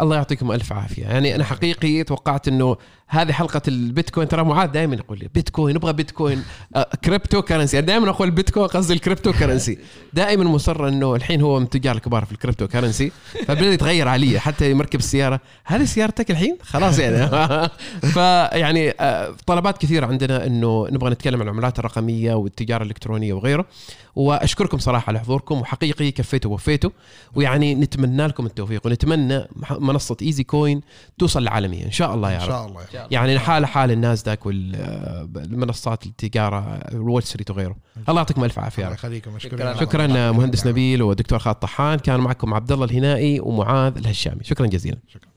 الله 0.00 0.16
يعطيكم 0.16 0.52
ألف 0.52 0.72
عافية. 0.72 1.02
يعني 1.02 1.34
أنا 1.34 1.44
حقيقي 1.44 2.04
توقعت 2.04 2.48
إنه 2.48 2.76
هذه 3.08 3.32
حلقة 3.32 3.62
البيتكوين 3.68 4.28
ترى 4.28 4.44
معاذ 4.44 4.70
دائما 4.70 4.94
يقول 4.94 5.18
لي 5.18 5.28
بيتكوين 5.34 5.76
نبغى 5.76 5.92
بيتكوين. 5.92 6.42
آه، 6.76 6.88
cryptocurrency. 7.04 7.76
يعني 7.76 7.86
دائما 7.86 8.10
أقول 8.10 8.28
البيتكوين 8.28 8.66
قصدي 8.66 8.92
ال 8.92 9.32
cryptocurrency. 9.32 9.78
دائما 10.12 10.44
مصر 10.44 10.88
إنه 10.88 11.14
الحين 11.14 11.40
هو 11.40 11.58
من 11.58 11.64
التجار 11.64 11.96
الكبار 11.96 12.24
في 12.24 12.32
ال 12.32 12.68
cryptocurrency. 12.68 13.12
فبدا 13.46 13.72
يتغير 13.72 14.08
علي 14.08 14.40
حتى 14.40 14.74
مركب 14.74 14.98
السيارة. 14.98 15.40
هذه 15.64 15.84
سيارتك 15.84 16.30
الحين؟ 16.30 16.56
خلاص 16.62 16.98
يعني. 16.98 17.28
فيعني 18.14 18.94
آه، 19.00 19.34
طلبات 19.46 19.78
كثيرة 19.78 20.06
عندنا 20.06 20.46
إنه 20.46 20.86
نبغى 20.90 21.10
نتكلم 21.10 21.40
عن 21.40 21.42
العملات 21.42 21.78
الرقمية 21.78 22.34
والتجارة 22.34 22.82
الإلكترونية 22.82 23.32
وغيره. 23.32 23.66
وأشكركم 24.14 24.78
صراحة 24.78 25.04
على 25.08 25.20
حضوركم 25.20 25.60
وحقيقي 25.60 26.10
كفيتوا 26.10 26.50
ووفيتوا. 26.50 26.90
ويعني 27.34 27.74
نتمنى 27.74 28.26
لكم 28.26 28.46
التوفيق 28.46 28.86
ونتمنى 28.86 29.48
منصة 29.80 30.16
Easy 30.22 30.44
Coin 30.44 30.80
توصل 31.18 31.42
العالمية 31.42 31.86
إن 31.86 31.90
شاء 31.90 32.14
الله 32.14 32.32
يا 32.32 32.36
رب. 32.36 32.42
إن 32.42 32.48
شاء 32.48 32.66
الله. 32.66 32.80
يعني, 32.94 33.08
يعني 33.10 33.38
حال 33.38 33.66
حال 33.66 33.90
الناسداك 33.90 34.46
والمنصات 34.46 36.06
التجارة 36.06 36.80
وول 36.94 37.22
ستريت 37.22 37.50
وغيره. 37.50 37.76
الله 38.08 38.20
يعطيكم 38.20 38.44
ألف 38.44 38.58
عافية 38.58 38.82
الله 38.82 38.94
يخليكم 38.94 39.38
شكرا 39.38 39.74
شكرا 39.80 40.32
مهندس 40.32 40.66
نبيل 40.66 41.02
ودكتور 41.02 41.38
خالد 41.38 41.56
طحان. 41.56 41.98
كان 41.98 42.20
معكم 42.20 42.54
عبد 42.54 42.72
الله 42.72 42.84
الهنائي 42.84 43.40
ومعاذ 43.40 43.96
الهشامي. 43.96 44.44
شكرا 44.44 44.66
جزيلا. 44.66 44.98
شكرا. 45.08 45.32